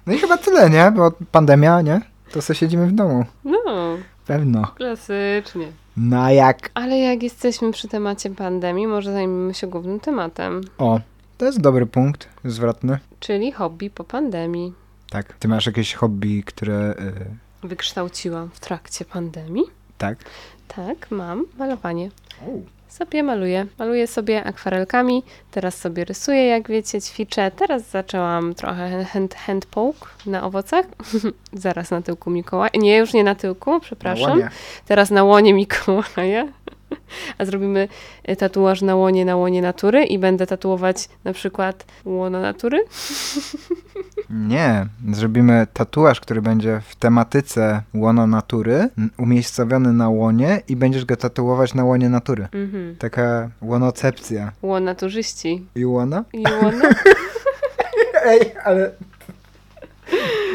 No 0.06 0.12
i 0.14 0.18
chyba 0.18 0.36
tyle, 0.38 0.70
nie? 0.70 0.92
Bo 0.96 1.12
pandemia, 1.32 1.80
nie? 1.82 2.00
To 2.32 2.42
sobie 2.42 2.56
siedzimy 2.58 2.86
w 2.86 2.92
domu. 2.92 3.24
No, 3.44 3.96
Pewno. 4.26 4.72
klasycznie. 4.76 5.66
No 5.96 6.30
jak? 6.30 6.70
Ale 6.74 6.98
jak 6.98 7.22
jesteśmy 7.22 7.72
przy 7.72 7.88
temacie 7.88 8.30
pandemii, 8.30 8.86
może 8.86 9.12
zajmiemy 9.12 9.54
się 9.54 9.66
głównym 9.66 10.00
tematem, 10.00 10.60
O, 10.78 11.00
to 11.38 11.44
jest 11.46 11.60
dobry 11.60 11.86
punkt 11.86 12.28
zwrotny. 12.44 12.98
czyli 13.20 13.52
hobby 13.52 13.90
po 13.90 14.04
pandemii. 14.04 14.72
Tak. 15.10 15.32
Ty 15.32 15.48
masz 15.48 15.66
jakieś 15.66 15.94
hobby, 15.94 16.42
które... 16.46 16.94
y, 17.00 17.36
Wykształciłam 17.62 18.50
w 18.52 18.60
trakcie 18.60 19.04
pandemii. 19.04 19.64
tak? 19.98 20.18
Tak, 20.68 21.10
mam 21.10 21.44
malowanie. 21.58 22.10
Sobie 22.88 23.22
maluję. 23.22 23.66
Maluję 23.78 24.06
sobie 24.06 24.44
akwarelkami. 24.44 25.22
Teraz 25.50 25.76
sobie 25.78 26.04
rysuję, 26.04 26.46
jak 26.46 26.68
wiecie, 26.68 27.00
ćwiczę. 27.00 27.50
Teraz 27.50 27.90
zaczęłam 27.90 28.54
trochę 28.54 29.04
hand, 29.04 29.34
hand 29.34 29.66
poke 29.66 30.06
na 30.26 30.44
owocach. 30.44 30.86
Zaraz 31.52 31.90
na 31.90 32.02
tyłku 32.02 32.30
Mikołaja. 32.30 32.70
Nie, 32.74 32.96
już 32.96 33.12
nie 33.12 33.24
na 33.24 33.34
tyłku, 33.34 33.80
przepraszam. 33.80 34.30
Ładnie. 34.30 34.50
Teraz 34.86 35.10
na 35.10 35.24
łonie 35.24 35.54
Mikołaja. 35.54 36.48
A 37.38 37.44
zrobimy 37.44 37.88
y, 38.28 38.36
tatuaż 38.36 38.82
na 38.82 38.96
łonie, 38.96 39.24
na 39.24 39.36
łonie 39.36 39.62
natury 39.62 40.04
i 40.04 40.18
będę 40.18 40.46
tatuować 40.46 41.08
na 41.24 41.32
przykład 41.32 41.84
łono 42.04 42.40
natury. 42.40 42.84
Nie, 44.30 44.86
zrobimy 45.12 45.66
tatuaż, 45.72 46.20
który 46.20 46.42
będzie 46.42 46.80
w 46.88 46.96
tematyce 46.96 47.82
łono 47.94 48.26
natury, 48.26 48.88
umiejscowiony 49.18 49.92
na 49.92 50.08
łonie 50.08 50.60
i 50.68 50.76
będziesz 50.76 51.04
go 51.04 51.16
tatuować 51.16 51.74
na 51.74 51.84
łonie 51.84 52.08
natury. 52.08 52.48
Mhm. 52.52 52.96
Taka 52.96 53.50
łonocepcja. 53.62 54.52
Łon 54.62 54.84
naturzyści. 54.84 55.66
I 55.74 55.86
łona? 55.86 56.24
I 56.32 56.42
łono? 56.62 56.84
Ej, 58.24 58.40
ale... 58.64 58.90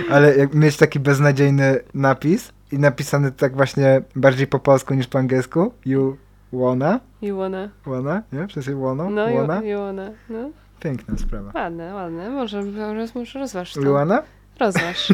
Ale 0.10 0.38
jak 0.38 0.54
mieć 0.54 0.78
taki 0.78 1.00
beznadziejny 1.00 1.80
napis 1.94 2.52
i 2.72 2.80
napisany 2.80 3.32
tak 3.32 3.56
właśnie 3.56 4.02
bardziej 4.16 4.48
po 4.48 4.60
polsku 4.60 4.94
niż 4.94 5.08
po 5.08 5.20
angielsku. 5.20 5.74
You 5.86 6.18
łona? 6.52 7.00
I 7.22 7.32
łona. 7.32 7.70
Łona? 7.86 8.24
Nie? 8.32 8.48
Przez 8.48 8.68
łono? 8.68 9.10
No 9.10 9.26
łona? 9.34 9.62
i, 9.62 9.76
łona. 9.76 10.12
No. 10.30 10.50
Piękna 10.80 11.18
sprawa. 11.18 11.52
Ładne, 11.56 11.94
ładne. 11.94 12.30
Może, 12.30 12.62
roz, 12.94 13.16
może 13.16 13.40
rozważ 13.40 13.74
to. 13.74 13.82
Luana? 13.82 14.24
Rozważ. 14.60 15.14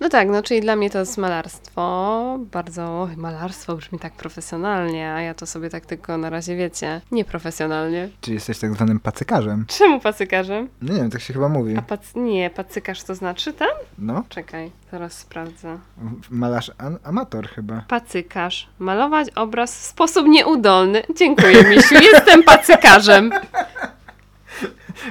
No 0.00 0.08
tak, 0.08 0.28
no 0.28 0.42
czyli 0.42 0.60
dla 0.60 0.76
mnie 0.76 0.90
to 0.90 0.98
jest 0.98 1.18
malarstwo. 1.18 2.38
Bardzo, 2.52 3.08
malarstwo 3.16 3.76
brzmi 3.76 3.98
tak 3.98 4.12
profesjonalnie, 4.12 5.12
a 5.12 5.20
ja 5.20 5.34
to 5.34 5.46
sobie 5.46 5.70
tak 5.70 5.86
tylko 5.86 6.16
na 6.18 6.30
razie 6.30 6.56
wiecie, 6.56 7.00
nieprofesjonalnie. 7.12 8.08
Czy 8.20 8.32
jesteś 8.34 8.58
tak 8.58 8.72
zwanym 8.74 9.00
pacykarzem? 9.00 9.64
Czemu 9.68 10.00
pacykarzem? 10.00 10.68
No 10.82 10.94
nie 10.94 11.00
wiem, 11.00 11.10
tak 11.10 11.20
się 11.20 11.32
chyba 11.34 11.48
mówi. 11.48 11.76
A 11.76 11.82
pac... 11.82 12.00
nie, 12.14 12.50
pacykarz 12.50 13.02
to 13.02 13.14
znaczy 13.14 13.52
ten? 13.52 13.68
No, 13.98 14.24
Czekaj, 14.28 14.70
zaraz 14.92 15.12
sprawdzę. 15.18 15.78
malarz 16.30 16.70
an- 16.78 16.98
amator 17.04 17.48
chyba. 17.48 17.84
Pacykarz. 17.88 18.68
Malować 18.78 19.30
obraz 19.30 19.78
w 19.78 19.82
sposób 19.82 20.26
nieudolny. 20.26 21.02
Dziękuję, 21.16 21.64
Misiu. 21.64 21.94
Jestem 22.12 22.42
pacykarzem. 22.42 23.30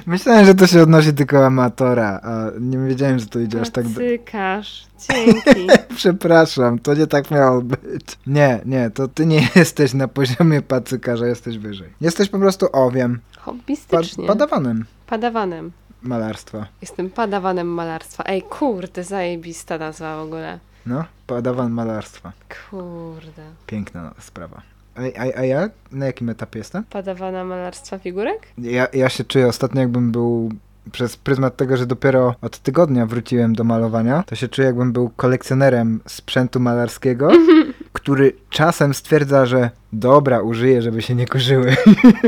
Myślałem, 0.05 0.45
że 0.45 0.55
to 0.55 0.67
się 0.67 0.81
odnosi 0.81 1.13
tylko 1.13 1.37
do 1.37 1.45
amatora, 1.45 2.19
a 2.23 2.45
nie 2.59 2.77
wiedziałem, 2.77 3.19
że 3.19 3.25
to 3.25 3.39
idzie 3.39 3.61
aż 3.61 3.69
tak 3.69 3.87
do... 3.87 3.93
Pacykarz. 3.93 4.87
Dzięki. 5.09 5.67
Przepraszam, 5.95 6.79
to 6.79 6.93
nie 6.93 7.07
tak 7.07 7.31
miało 7.31 7.61
być. 7.61 8.05
Nie, 8.27 8.61
nie, 8.65 8.89
to 8.89 9.07
ty 9.07 9.25
nie 9.25 9.47
jesteś 9.55 9.93
na 9.93 10.07
poziomie 10.07 10.61
pacykarza, 10.61 11.27
jesteś 11.27 11.57
wyżej. 11.57 11.89
Jesteś 12.01 12.29
po 12.29 12.39
prostu 12.39 12.67
owiem, 12.71 13.19
pa- 13.35 13.41
Hobbystycznie. 13.41 14.27
padawanem 14.27 14.85
Padawanem. 15.07 15.71
malarstwa. 16.01 16.65
Jestem 16.81 17.09
padawanem 17.09 17.67
malarstwa. 17.67 18.23
Ej, 18.27 18.41
kurde, 18.41 19.03
zajebista 19.03 19.77
nazwa 19.77 20.17
w 20.17 20.19
ogóle. 20.19 20.59
No, 20.85 21.05
padawan 21.27 21.71
malarstwa. 21.71 22.31
Kurde. 22.69 23.43
Piękna 23.67 24.13
sprawa. 24.19 24.61
A, 24.95 25.01
a, 25.01 25.39
a 25.39 25.45
ja 25.45 25.69
na 25.91 26.05
jakim 26.05 26.29
etapie 26.29 26.59
jestem? 26.59 26.83
Padawana 26.89 27.43
malarstwa 27.43 27.97
figurek? 27.97 28.47
Ja, 28.57 28.87
ja 28.93 29.09
się 29.09 29.23
czuję 29.23 29.47
ostatnio 29.47 29.81
jakbym 29.81 30.11
był 30.11 30.51
przez 30.91 31.17
pryzmat 31.17 31.55
tego, 31.55 31.77
że 31.77 31.85
dopiero 31.85 32.35
od 32.41 32.59
tygodnia 32.59 33.05
wróciłem 33.05 33.55
do 33.55 33.63
malowania, 33.63 34.23
to 34.23 34.35
się 34.35 34.47
czuję 34.47 34.65
jakbym 34.67 34.91
był 34.91 35.09
kolekcjonerem 35.09 35.99
sprzętu 36.07 36.59
malarskiego, 36.59 37.31
który 37.93 38.33
czasem 38.51 38.93
stwierdza, 38.93 39.45
że 39.45 39.69
dobra, 39.93 40.41
użyję, 40.41 40.81
żeby 40.81 41.01
się 41.01 41.15
nie 41.15 41.27
kurzyły. 41.27 41.75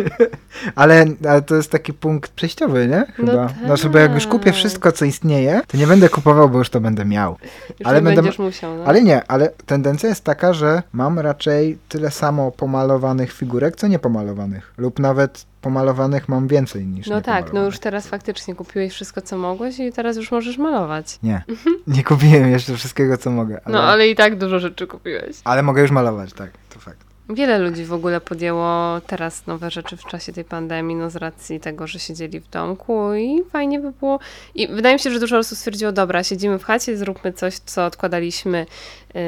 ale, 0.76 1.06
ale 1.30 1.42
to 1.42 1.56
jest 1.56 1.72
taki 1.72 1.94
punkt 1.94 2.32
przejściowy, 2.32 2.88
nie? 2.88 3.06
No 3.20 3.32
Chyba. 3.32 3.48
Znaczy, 3.66 3.90
bo 3.90 3.98
jak 3.98 4.14
już 4.14 4.28
kupię 4.28 4.46
tak. 4.46 4.56
wszystko, 4.56 4.92
co 4.92 5.06
istnieje, 5.06 5.62
to 5.68 5.78
nie 5.78 5.88
będę 5.88 6.10
kupował, 6.10 6.50
bo 6.50 6.58
już 6.58 6.70
to 6.70 6.82
będę 6.82 7.06
miał. 7.06 7.38
Już 7.80 7.88
Ale 7.88 7.98
nie 8.00 8.04
będę- 8.06 8.22
będziesz 8.22 8.40
musiał, 8.40 8.78
no. 8.78 8.84
Ale 8.86 9.02
nie, 9.02 9.24
ale 9.28 9.50
tendencja 9.66 10.10
jest 10.10 10.24
taka, 10.24 10.54
że 10.54 10.84
mam 10.94 11.20
raczej 11.20 11.78
tyle 11.90 12.12
samo 12.12 12.52
pomalowanych 12.52 13.32
figurek, 13.34 13.76
co 13.76 13.88
niepomalowanych. 13.88 14.74
Lub 14.78 15.00
nawet 15.00 15.46
pomalowanych 15.62 16.30
mam 16.30 16.48
więcej 16.48 16.86
niż 16.86 17.08
No 17.08 17.22
tak, 17.22 17.54
no 17.54 17.66
już 17.66 17.80
teraz 17.80 18.08
faktycznie 18.08 18.56
kupiłeś 18.56 18.94
wszystko, 18.94 19.22
co 19.22 19.38
mogłeś 19.38 19.80
i 19.80 19.92
teraz 19.92 20.18
już 20.18 20.32
możesz 20.32 20.58
malować. 20.58 21.20
Nie, 21.24 21.44
nie 21.88 22.04
kupiłem 22.04 22.52
jeszcze 22.52 22.76
wszystkiego, 22.76 23.18
co 23.18 23.30
mogę. 23.32 23.60
Ale, 23.66 23.74
No, 23.76 23.84
ale 23.84 24.08
i 24.08 24.16
tak 24.16 24.38
dużo 24.38 24.60
rzeczy 24.60 24.88
kupiłeś. 24.88 25.36
ale 25.44 25.64
mogę 25.64 25.82
już 25.82 25.92
malować, 25.92 26.12
tak, 26.38 26.52
to 26.69 26.80
fakt. 26.80 27.13
Wiele 27.30 27.60
ludzi 27.60 27.86
w 27.86 27.93
ogóle 27.93 28.21
podjęło 28.21 29.02
teraz 29.08 29.47
nowe 29.47 29.71
rzeczy 29.71 29.97
w 29.97 30.06
czasie 30.06 30.34
tej 30.34 30.45
pandemii, 30.45 30.95
no 30.95 31.10
z 31.10 31.15
racji 31.15 31.60
tego, 31.60 31.88
że 31.88 31.99
siedzieli 31.99 32.39
w 32.39 32.49
domku 32.49 33.13
i 33.13 33.43
fajnie 33.52 33.80
by 33.80 33.91
było. 33.91 34.19
I 34.56 34.67
wydaje 34.67 34.95
mi 34.95 34.99
się, 34.99 35.12
że 35.12 35.19
dużo 35.19 35.38
osób 35.38 35.58
stwierdziło, 35.58 35.91
dobra, 35.91 36.23
siedzimy 36.23 36.60
w 36.60 36.63
chacie, 36.63 36.97
zróbmy 36.97 37.34
coś, 37.34 37.58
co 37.58 37.86
odkładaliśmy 37.86 38.65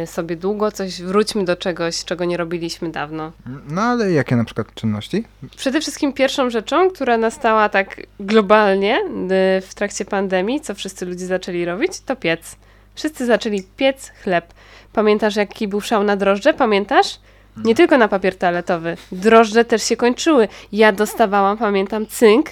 y, 0.03 0.07
sobie 0.07 0.35
długo, 0.35 0.71
coś, 0.71 1.01
wróćmy 1.01 1.45
do 1.45 1.55
czegoś, 1.55 2.05
czego 2.05 2.25
nie 2.25 2.37
robiliśmy 2.37 2.91
dawno. 2.91 3.31
No 3.67 3.81
ale 3.81 4.11
jakie 4.11 4.35
na 4.35 4.45
przykład 4.45 4.73
czynności? 4.73 5.23
Przede 5.57 5.81
wszystkim 5.81 6.13
pierwszą 6.13 6.49
rzeczą, 6.49 6.89
która 6.89 7.17
nastała 7.17 7.69
tak 7.69 8.01
globalnie 8.19 8.99
y, 8.99 9.61
w 9.61 9.75
trakcie 9.75 10.05
pandemii, 10.05 10.61
co 10.61 10.75
wszyscy 10.75 11.05
ludzie 11.05 11.25
zaczęli 11.25 11.65
robić, 11.65 11.99
to 11.99 12.15
piec. 12.15 12.55
Wszyscy 12.95 13.25
zaczęli 13.25 13.63
piec 13.77 14.11
chleb. 14.23 14.53
Pamiętasz, 14.95 15.35
jaki 15.35 15.67
był 15.67 15.81
szał 15.81 16.03
na 16.03 16.15
drożdże? 16.15 16.53
Pamiętasz? 16.53 17.19
Nie 17.57 17.75
tylko 17.75 17.97
na 17.97 18.07
papier 18.07 18.37
toaletowy. 18.37 18.97
Drożdże 19.11 19.65
też 19.65 19.83
się 19.83 19.97
kończyły. 19.97 20.47
Ja 20.71 20.91
dostawałam, 20.91 21.57
pamiętam, 21.57 22.05
cynk. 22.05 22.49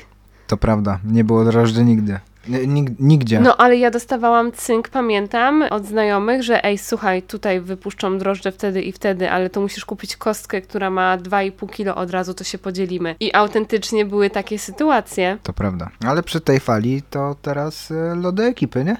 To 0.48 0.58
prawda, 0.58 1.00
nie 1.06 1.24
było 1.24 1.46
drożdży 1.46 1.84
nigdy. 1.84 2.20
Nig, 2.68 3.00
nigdzie. 3.00 3.40
No, 3.40 3.58
ale 3.58 3.78
ja 3.78 3.92
dostawałam 3.92 4.52
cynk, 4.52 4.90
pamiętam, 4.90 5.64
od 5.70 5.86
znajomych, 5.86 6.44
że 6.44 6.64
ej, 6.64 6.78
słuchaj, 6.78 7.22
tutaj 7.22 7.62
wypuszczą 7.62 8.18
drożdże 8.18 8.52
wtedy 8.52 8.82
i 8.82 8.92
wtedy, 8.92 9.32
ale 9.32 9.50
to 9.50 9.62
musisz 9.62 9.86
kupić 9.86 10.16
kostkę, 10.18 10.62
która 10.62 10.90
ma 10.90 11.18
2,5 11.18 11.70
kilo 11.70 11.96
od 11.96 12.12
razu, 12.12 12.34
to 12.34 12.44
się 12.44 12.58
podzielimy. 12.58 13.16
I 13.20 13.36
autentycznie 13.36 14.06
były 14.06 14.30
takie 14.30 14.60
sytuacje. 14.60 15.38
To 15.44 15.54
prawda. 15.54 15.90
Ale 16.06 16.24
przy 16.24 16.42
tej 16.42 16.60
fali 16.60 17.02
to 17.10 17.36
teraz 17.42 17.92
y, 17.92 17.96
lody 18.16 18.44
ekipy, 18.44 18.84
nie? 18.84 18.98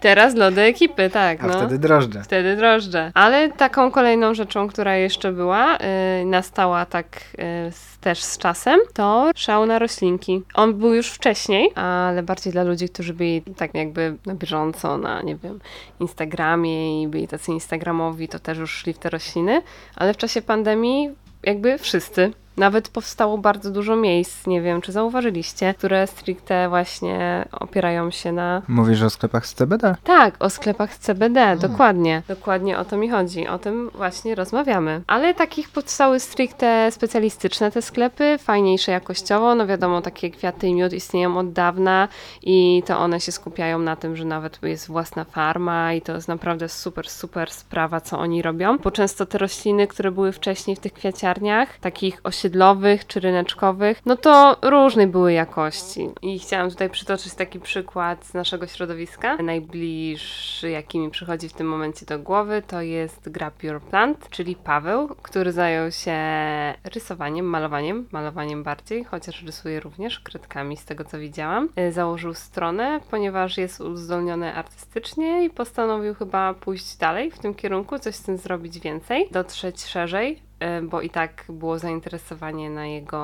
Teraz 0.00 0.34
lody 0.34 0.60
ekipy, 0.60 1.10
tak. 1.10 1.44
A 1.44 1.46
no. 1.46 1.52
wtedy 1.52 1.78
drożdże. 1.78 2.22
Wtedy 2.22 2.56
drożdże. 2.56 3.10
Ale 3.14 3.52
taką 3.52 3.90
kolejną 3.90 4.34
rzeczą, 4.34 4.68
która 4.68 4.96
jeszcze 4.96 5.32
była, 5.32 5.76
y, 5.76 6.24
nastała 6.24 6.86
tak 6.86 7.06
y, 7.16 7.72
z, 7.72 7.98
też 7.98 8.22
z 8.22 8.38
czasem, 8.38 8.80
to 8.94 9.30
szał 9.34 9.66
na 9.66 9.78
roślinki. 9.78 10.42
On 10.54 10.74
był 10.74 10.94
już 10.94 11.10
wcześniej, 11.10 11.70
ale 11.74 12.22
bardziej 12.22 12.52
dla 12.52 12.62
ludzi, 12.62 12.88
którzy 12.88 13.14
byli 13.14 13.42
tak 13.56 13.74
jakby 13.74 14.16
na 14.26 14.34
bieżąco 14.34 14.98
na, 14.98 15.22
nie 15.22 15.36
wiem, 15.36 15.60
Instagramie 16.00 17.02
i 17.02 17.08
byli 17.08 17.28
tacy 17.28 17.52
instagramowi, 17.52 18.28
to 18.28 18.38
też 18.38 18.58
już 18.58 18.70
szli 18.70 18.92
w 18.92 18.98
te 18.98 19.10
rośliny, 19.10 19.62
ale 19.96 20.14
w 20.14 20.16
czasie 20.16 20.42
pandemii 20.42 21.10
jakby 21.42 21.78
wszyscy. 21.78 22.32
Nawet 22.60 22.88
powstało 22.88 23.38
bardzo 23.38 23.70
dużo 23.70 23.96
miejsc, 23.96 24.46
nie 24.46 24.62
wiem 24.62 24.80
czy 24.80 24.92
zauważyliście, 24.92 25.74
które 25.74 26.06
stricte 26.06 26.68
właśnie 26.68 27.44
opierają 27.52 28.10
się 28.10 28.32
na 28.32 28.62
Mówisz 28.68 29.02
o 29.02 29.10
sklepach 29.10 29.46
z 29.46 29.54
CBD? 29.54 29.96
tak, 30.04 30.34
o 30.38 30.50
sklepach 30.50 30.94
z 30.94 30.98
CBD, 30.98 31.56
dokładnie. 31.56 32.22
Dokładnie 32.28 32.78
o 32.78 32.84
to 32.84 32.96
mi 32.96 33.10
chodzi. 33.10 33.48
O 33.48 33.58
tym 33.58 33.90
właśnie 33.94 34.34
rozmawiamy. 34.34 35.02
Ale 35.06 35.34
takich 35.34 35.68
powstały 35.68 36.20
stricte 36.20 36.90
specjalistyczne 36.90 37.70
te 37.70 37.82
sklepy, 37.82 38.38
fajniejsze 38.38 38.92
jakościowo. 38.92 39.54
No 39.54 39.66
wiadomo, 39.66 40.02
takie 40.02 40.30
kwiaty 40.30 40.68
i 40.68 40.74
miód 40.74 40.92
istnieją 40.92 41.38
od 41.38 41.52
dawna 41.52 42.08
i 42.42 42.82
to 42.86 42.98
one 42.98 43.20
się 43.20 43.32
skupiają 43.32 43.78
na 43.78 43.96
tym, 43.96 44.16
że 44.16 44.24
nawet 44.24 44.62
jest 44.62 44.86
własna 44.86 45.24
farma 45.24 45.92
i 45.94 46.02
to 46.02 46.12
jest 46.14 46.28
naprawdę 46.28 46.68
super, 46.68 47.08
super 47.08 47.50
sprawa, 47.50 48.00
co 48.00 48.18
oni 48.18 48.42
robią. 48.42 48.78
Bo 48.78 48.90
często 48.90 49.26
te 49.26 49.38
rośliny, 49.38 49.86
które 49.86 50.10
były 50.10 50.32
wcześniej 50.32 50.76
w 50.76 50.80
tych 50.80 50.92
kwiaciarniach, 50.92 51.78
takich 51.78 52.20
osiedlowych 52.24 52.49
czy 53.06 53.20
ryneczkowych, 53.20 54.02
no 54.06 54.16
to 54.16 54.56
różnej 54.62 55.06
były 55.06 55.32
jakości. 55.32 56.08
I 56.22 56.38
chciałam 56.38 56.70
tutaj 56.70 56.90
przytoczyć 56.90 57.34
taki 57.34 57.60
przykład 57.60 58.26
z 58.26 58.34
naszego 58.34 58.66
środowiska. 58.66 59.36
Najbliższy, 59.36 60.70
jaki 60.70 60.98
mi 60.98 61.10
przychodzi 61.10 61.48
w 61.48 61.52
tym 61.52 61.68
momencie 61.68 62.06
do 62.06 62.18
głowy, 62.18 62.62
to 62.66 62.80
jest 62.80 63.28
Grab 63.28 63.62
Your 63.62 63.80
Plant, 63.80 64.28
czyli 64.30 64.56
Paweł, 64.56 65.08
który 65.22 65.52
zajął 65.52 65.90
się 65.90 66.14
rysowaniem, 66.84 67.46
malowaniem, 67.46 68.08
malowaniem 68.12 68.62
bardziej, 68.62 69.04
chociaż 69.04 69.42
rysuje 69.42 69.80
również 69.80 70.20
kredkami 70.20 70.76
z 70.76 70.84
tego 70.84 71.04
co 71.04 71.18
widziałam. 71.18 71.68
Y, 71.78 71.92
Założył 71.92 72.34
stronę, 72.34 73.00
ponieważ 73.10 73.58
jest 73.58 73.80
uzdolniony 73.80 74.54
artystycznie 74.54 75.44
i 75.44 75.50
postanowił 75.50 76.14
chyba 76.14 76.54
pójść 76.54 76.96
dalej 76.96 77.30
w 77.30 77.38
tym 77.38 77.54
kierunku, 77.54 77.98
coś 77.98 78.14
z 78.14 78.22
tym 78.22 78.36
zrobić 78.36 78.80
więcej, 78.80 79.28
dotrzeć 79.30 79.84
szerzej 79.84 80.49
bo 80.82 81.00
i 81.00 81.10
tak 81.10 81.44
było 81.48 81.78
zainteresowanie 81.78 82.70
na 82.70 82.86
jego 82.86 83.18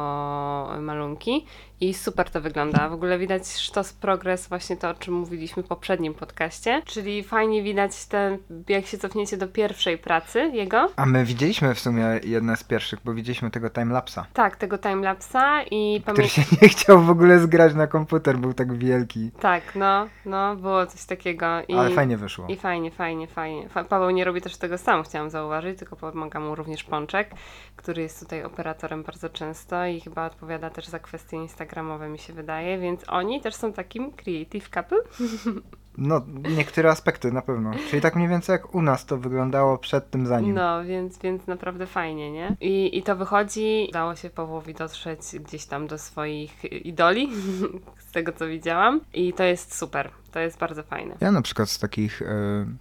malunki 0.81 1.47
i 1.81 1.95
super 1.95 2.31
to 2.31 2.41
wygląda. 2.41 2.89
W 2.89 2.93
ogóle 2.93 3.19
widać 3.19 3.49
sztos 3.57 3.93
progres, 3.93 4.49
właśnie 4.49 4.77
to, 4.77 4.91
o 4.91 4.95
czym 4.95 5.15
mówiliśmy 5.15 5.63
w 5.63 5.67
poprzednim 5.67 6.15
podcaście, 6.15 6.83
czyli 6.87 7.23
fajnie 7.25 7.63
widać 7.63 8.07
ten, 8.07 8.39
jak 8.69 8.87
się 8.87 8.99
cofniecie 8.99 9.37
do 9.37 9.49
pierwszej 9.49 9.99
pracy 9.99 10.51
jego. 10.53 10.89
A 10.97 11.07
my 11.07 11.25
widzieliśmy 11.25 11.75
w 11.75 11.81
sumie 11.81 12.21
jedne 12.25 12.57
z 12.57 12.65
pierwszych, 12.65 12.99
bo 13.05 13.15
widzieliśmy 13.15 13.51
tego 13.51 13.71
timelapsa, 13.71 14.27
Tak, 14.33 14.57
tego 14.57 14.79
timelapsa 14.79 15.63
i 15.63 16.03
który 16.03 16.29
się 16.29 16.43
nie 16.63 16.69
chciał 16.69 17.03
w 17.03 17.11
ogóle 17.11 17.39
zgrać 17.39 17.75
na 17.75 17.87
komputer, 17.87 18.39
był 18.39 18.53
tak 18.55 18.79
wielki. 18.79 19.31
Tak, 19.41 19.63
no, 19.75 20.07
no, 20.25 20.57
było 20.57 20.87
coś 20.87 21.05
takiego. 21.05 21.47
I... 21.69 21.75
Ale 21.75 21.91
fajnie 21.91 22.17
wyszło. 22.17 22.47
I 22.49 22.57
fajnie, 22.57 22.91
fajnie, 22.91 23.27
fajnie. 23.27 23.69
Fa- 23.69 23.85
Paweł 23.85 24.11
nie 24.11 24.25
robi 24.25 24.41
też 24.41 24.57
tego 24.57 24.79
sam, 24.79 25.03
chciałam 25.03 25.31
zauważyć, 25.31 25.79
tylko 25.79 25.97
pomaga 25.97 26.41
mu 26.41 26.55
również 26.55 26.85
Pączek, 26.85 27.31
który 27.77 28.03
jest 28.03 28.21
tutaj 28.21 28.45
operatorem 28.45 29.03
bardzo 29.03 29.29
często 29.29 29.87
i 29.87 30.01
chyba 30.01 30.27
odpowiada 30.27 30.71
też 30.71 30.87
za 30.87 30.99
kwestie 30.99 31.37
instagramowe, 31.67 32.09
mi 32.09 32.19
się 32.19 32.33
wydaje, 32.33 32.79
więc 32.79 33.03
oni 33.09 33.41
też 33.41 33.55
są 33.55 33.73
takim 33.73 34.13
creative 34.13 34.71
couple. 34.71 34.99
No, 35.99 36.23
niektóre 36.57 36.91
aspekty 36.91 37.33
na 37.33 37.43
pewno. 37.43 37.71
Czyli 37.91 38.03
tak 38.03 38.17
mniej 38.17 38.29
więcej 38.29 38.53
jak 38.53 38.75
u 38.75 38.83
nas 38.83 39.07
to 39.07 39.19
wyglądało 39.19 39.79
przed 39.79 40.11
tym 40.11 40.27
za 40.27 40.41
nim. 40.41 40.55
No, 40.55 40.85
więc, 40.85 41.19
więc 41.19 41.47
naprawdę 41.47 41.87
fajnie, 41.87 42.33
nie? 42.33 42.57
I, 42.61 42.99
I 42.99 43.03
to 43.03 43.17
wychodzi, 43.17 43.87
udało 43.89 44.15
się 44.17 44.31
Pawłowi 44.31 44.75
dotrzeć 44.75 45.21
gdzieś 45.41 45.67
tam 45.67 45.87
do 45.87 45.99
swoich 45.99 46.65
idoli, 46.65 47.29
z 48.09 48.13
tego 48.13 48.33
co 48.33 48.47
widziałam 48.47 49.01
i 49.15 49.33
to 49.33 49.45
jest 49.45 49.79
super, 49.79 50.11
to 50.33 50.41
jest 50.41 50.59
bardzo 50.59 50.83
fajne. 50.83 51.17
Ja 51.21 51.33
na 51.33 51.43
przykład 51.43 51.71
z 51.71 51.79
takich 51.79 52.23
e, 52.23 52.27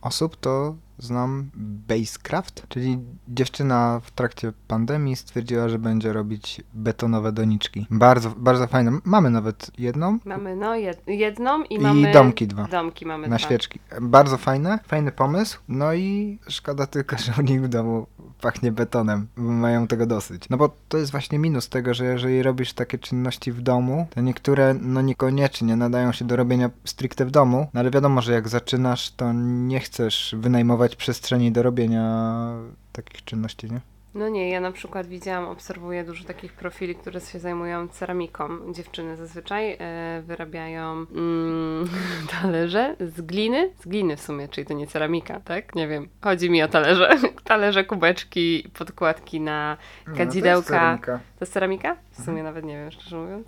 osób 0.02 0.36
to 0.36 0.76
znam 1.00 1.50
Basecraft, 1.88 2.68
czyli 2.70 3.00
dziewczyna 3.28 4.02
w 4.04 4.12
trakcie 4.12 4.54
pandemii 4.68 5.16
stwierdziła, 5.16 5.70
że 5.70 5.80
będzie 5.80 6.14
robić 6.14 6.62
betonowe 6.74 7.32
doniczki. 7.32 7.88
Bardzo, 7.92 8.30
bardzo 8.38 8.68
fajne. 8.68 8.92
Mamy 9.04 9.30
nawet 9.30 9.72
jedną 9.78 10.20
Mamy 10.26 10.56
no 10.56 10.76
jed 10.76 11.02
jedną 11.08 11.64
i, 11.64 11.76
i 11.76 11.80
mamy... 11.80 12.12
domki 12.12 12.48
dwa. 12.48 12.68
Domki 12.68 13.06
mamy 13.06 13.28
Na 13.28 13.38
dwa. 13.38 13.46
świeczki. 13.46 13.80
Bardzo 14.02 14.38
fajne, 14.38 14.80
fajny 14.88 15.12
pomysł. 15.12 15.60
No 15.68 15.94
i 15.94 16.40
szkoda 16.48 16.88
tylko, 16.88 17.18
że 17.18 17.34
u 17.40 17.42
nich 17.42 17.62
w 17.62 17.68
domu 17.68 18.08
pachnie 18.42 18.72
betonem, 18.72 19.28
mają 19.36 19.88
tego 19.88 20.06
dosyć. 20.06 20.50
No 20.50 20.58
bo 20.58 20.76
to 20.90 20.98
jest 20.98 21.12
właśnie 21.12 21.40
minus 21.40 21.70
tego, 21.70 21.94
że 21.94 22.06
jeżeli 22.06 22.44
robisz 22.44 22.74
takie 22.74 22.98
czynności 22.98 23.52
w 23.52 23.62
domu, 23.62 24.08
to 24.16 24.22
niektóre 24.22 24.74
no 24.82 25.02
niekoniecznie 25.02 25.76
nadają 25.76 26.12
się 26.12 26.26
do 26.26 26.36
robienia 26.36 26.70
stricte 26.86 27.26
w 27.26 27.32
domu, 27.32 27.68
no 27.74 27.80
ale 27.80 27.92
wiadomo, 27.92 28.22
że 28.22 28.34
jak 28.34 28.50
zaczynasz, 28.50 29.12
to 29.12 29.34
nie 29.34 29.80
chcesz 29.80 30.36
wynajmować 30.40 30.96
przestrzeni 30.96 31.52
do 31.52 31.64
robienia 31.64 32.48
takich 32.92 33.24
czynności, 33.24 33.72
nie? 33.72 33.95
No 34.16 34.30
nie, 34.30 34.50
ja 34.50 34.60
na 34.60 34.72
przykład 34.72 35.08
widziałam, 35.08 35.46
obserwuję 35.46 36.04
dużo 36.04 36.24
takich 36.24 36.54
profili, 36.54 36.96
które 36.96 37.22
się 37.22 37.40
zajmują 37.40 37.88
ceramiką. 37.88 38.74
Dziewczyny 38.74 39.18
zazwyczaj 39.18 39.78
e, 39.80 40.22
wyrabiają 40.26 41.06
mm, 41.16 41.90
talerze 42.42 42.96
z 43.00 43.22
gliny, 43.22 43.72
z 43.80 43.88
gliny 43.88 44.18
w 44.18 44.22
sumie, 44.22 44.48
czyli 44.48 44.68
to 44.68 44.74
nie 44.74 44.88
ceramika, 44.88 45.40
tak? 45.40 45.76
Nie 45.76 45.88
wiem, 45.88 46.08
chodzi 46.22 46.50
mi 46.50 46.64
o 46.64 46.68
talerze. 46.68 47.10
talerze, 47.44 47.84
kubeczki, 47.84 48.70
podkładki 48.78 49.42
na 49.42 49.78
kadzidełka. 50.18 51.00
To 51.06 51.20
jest 51.42 51.54
ceramika? 51.54 51.96
W 52.12 52.24
sumie 52.24 52.44
nawet 52.44 52.66
nie 52.66 52.74
wiem, 52.74 52.92
szczerze 52.92 53.18
mówiąc. 53.18 53.48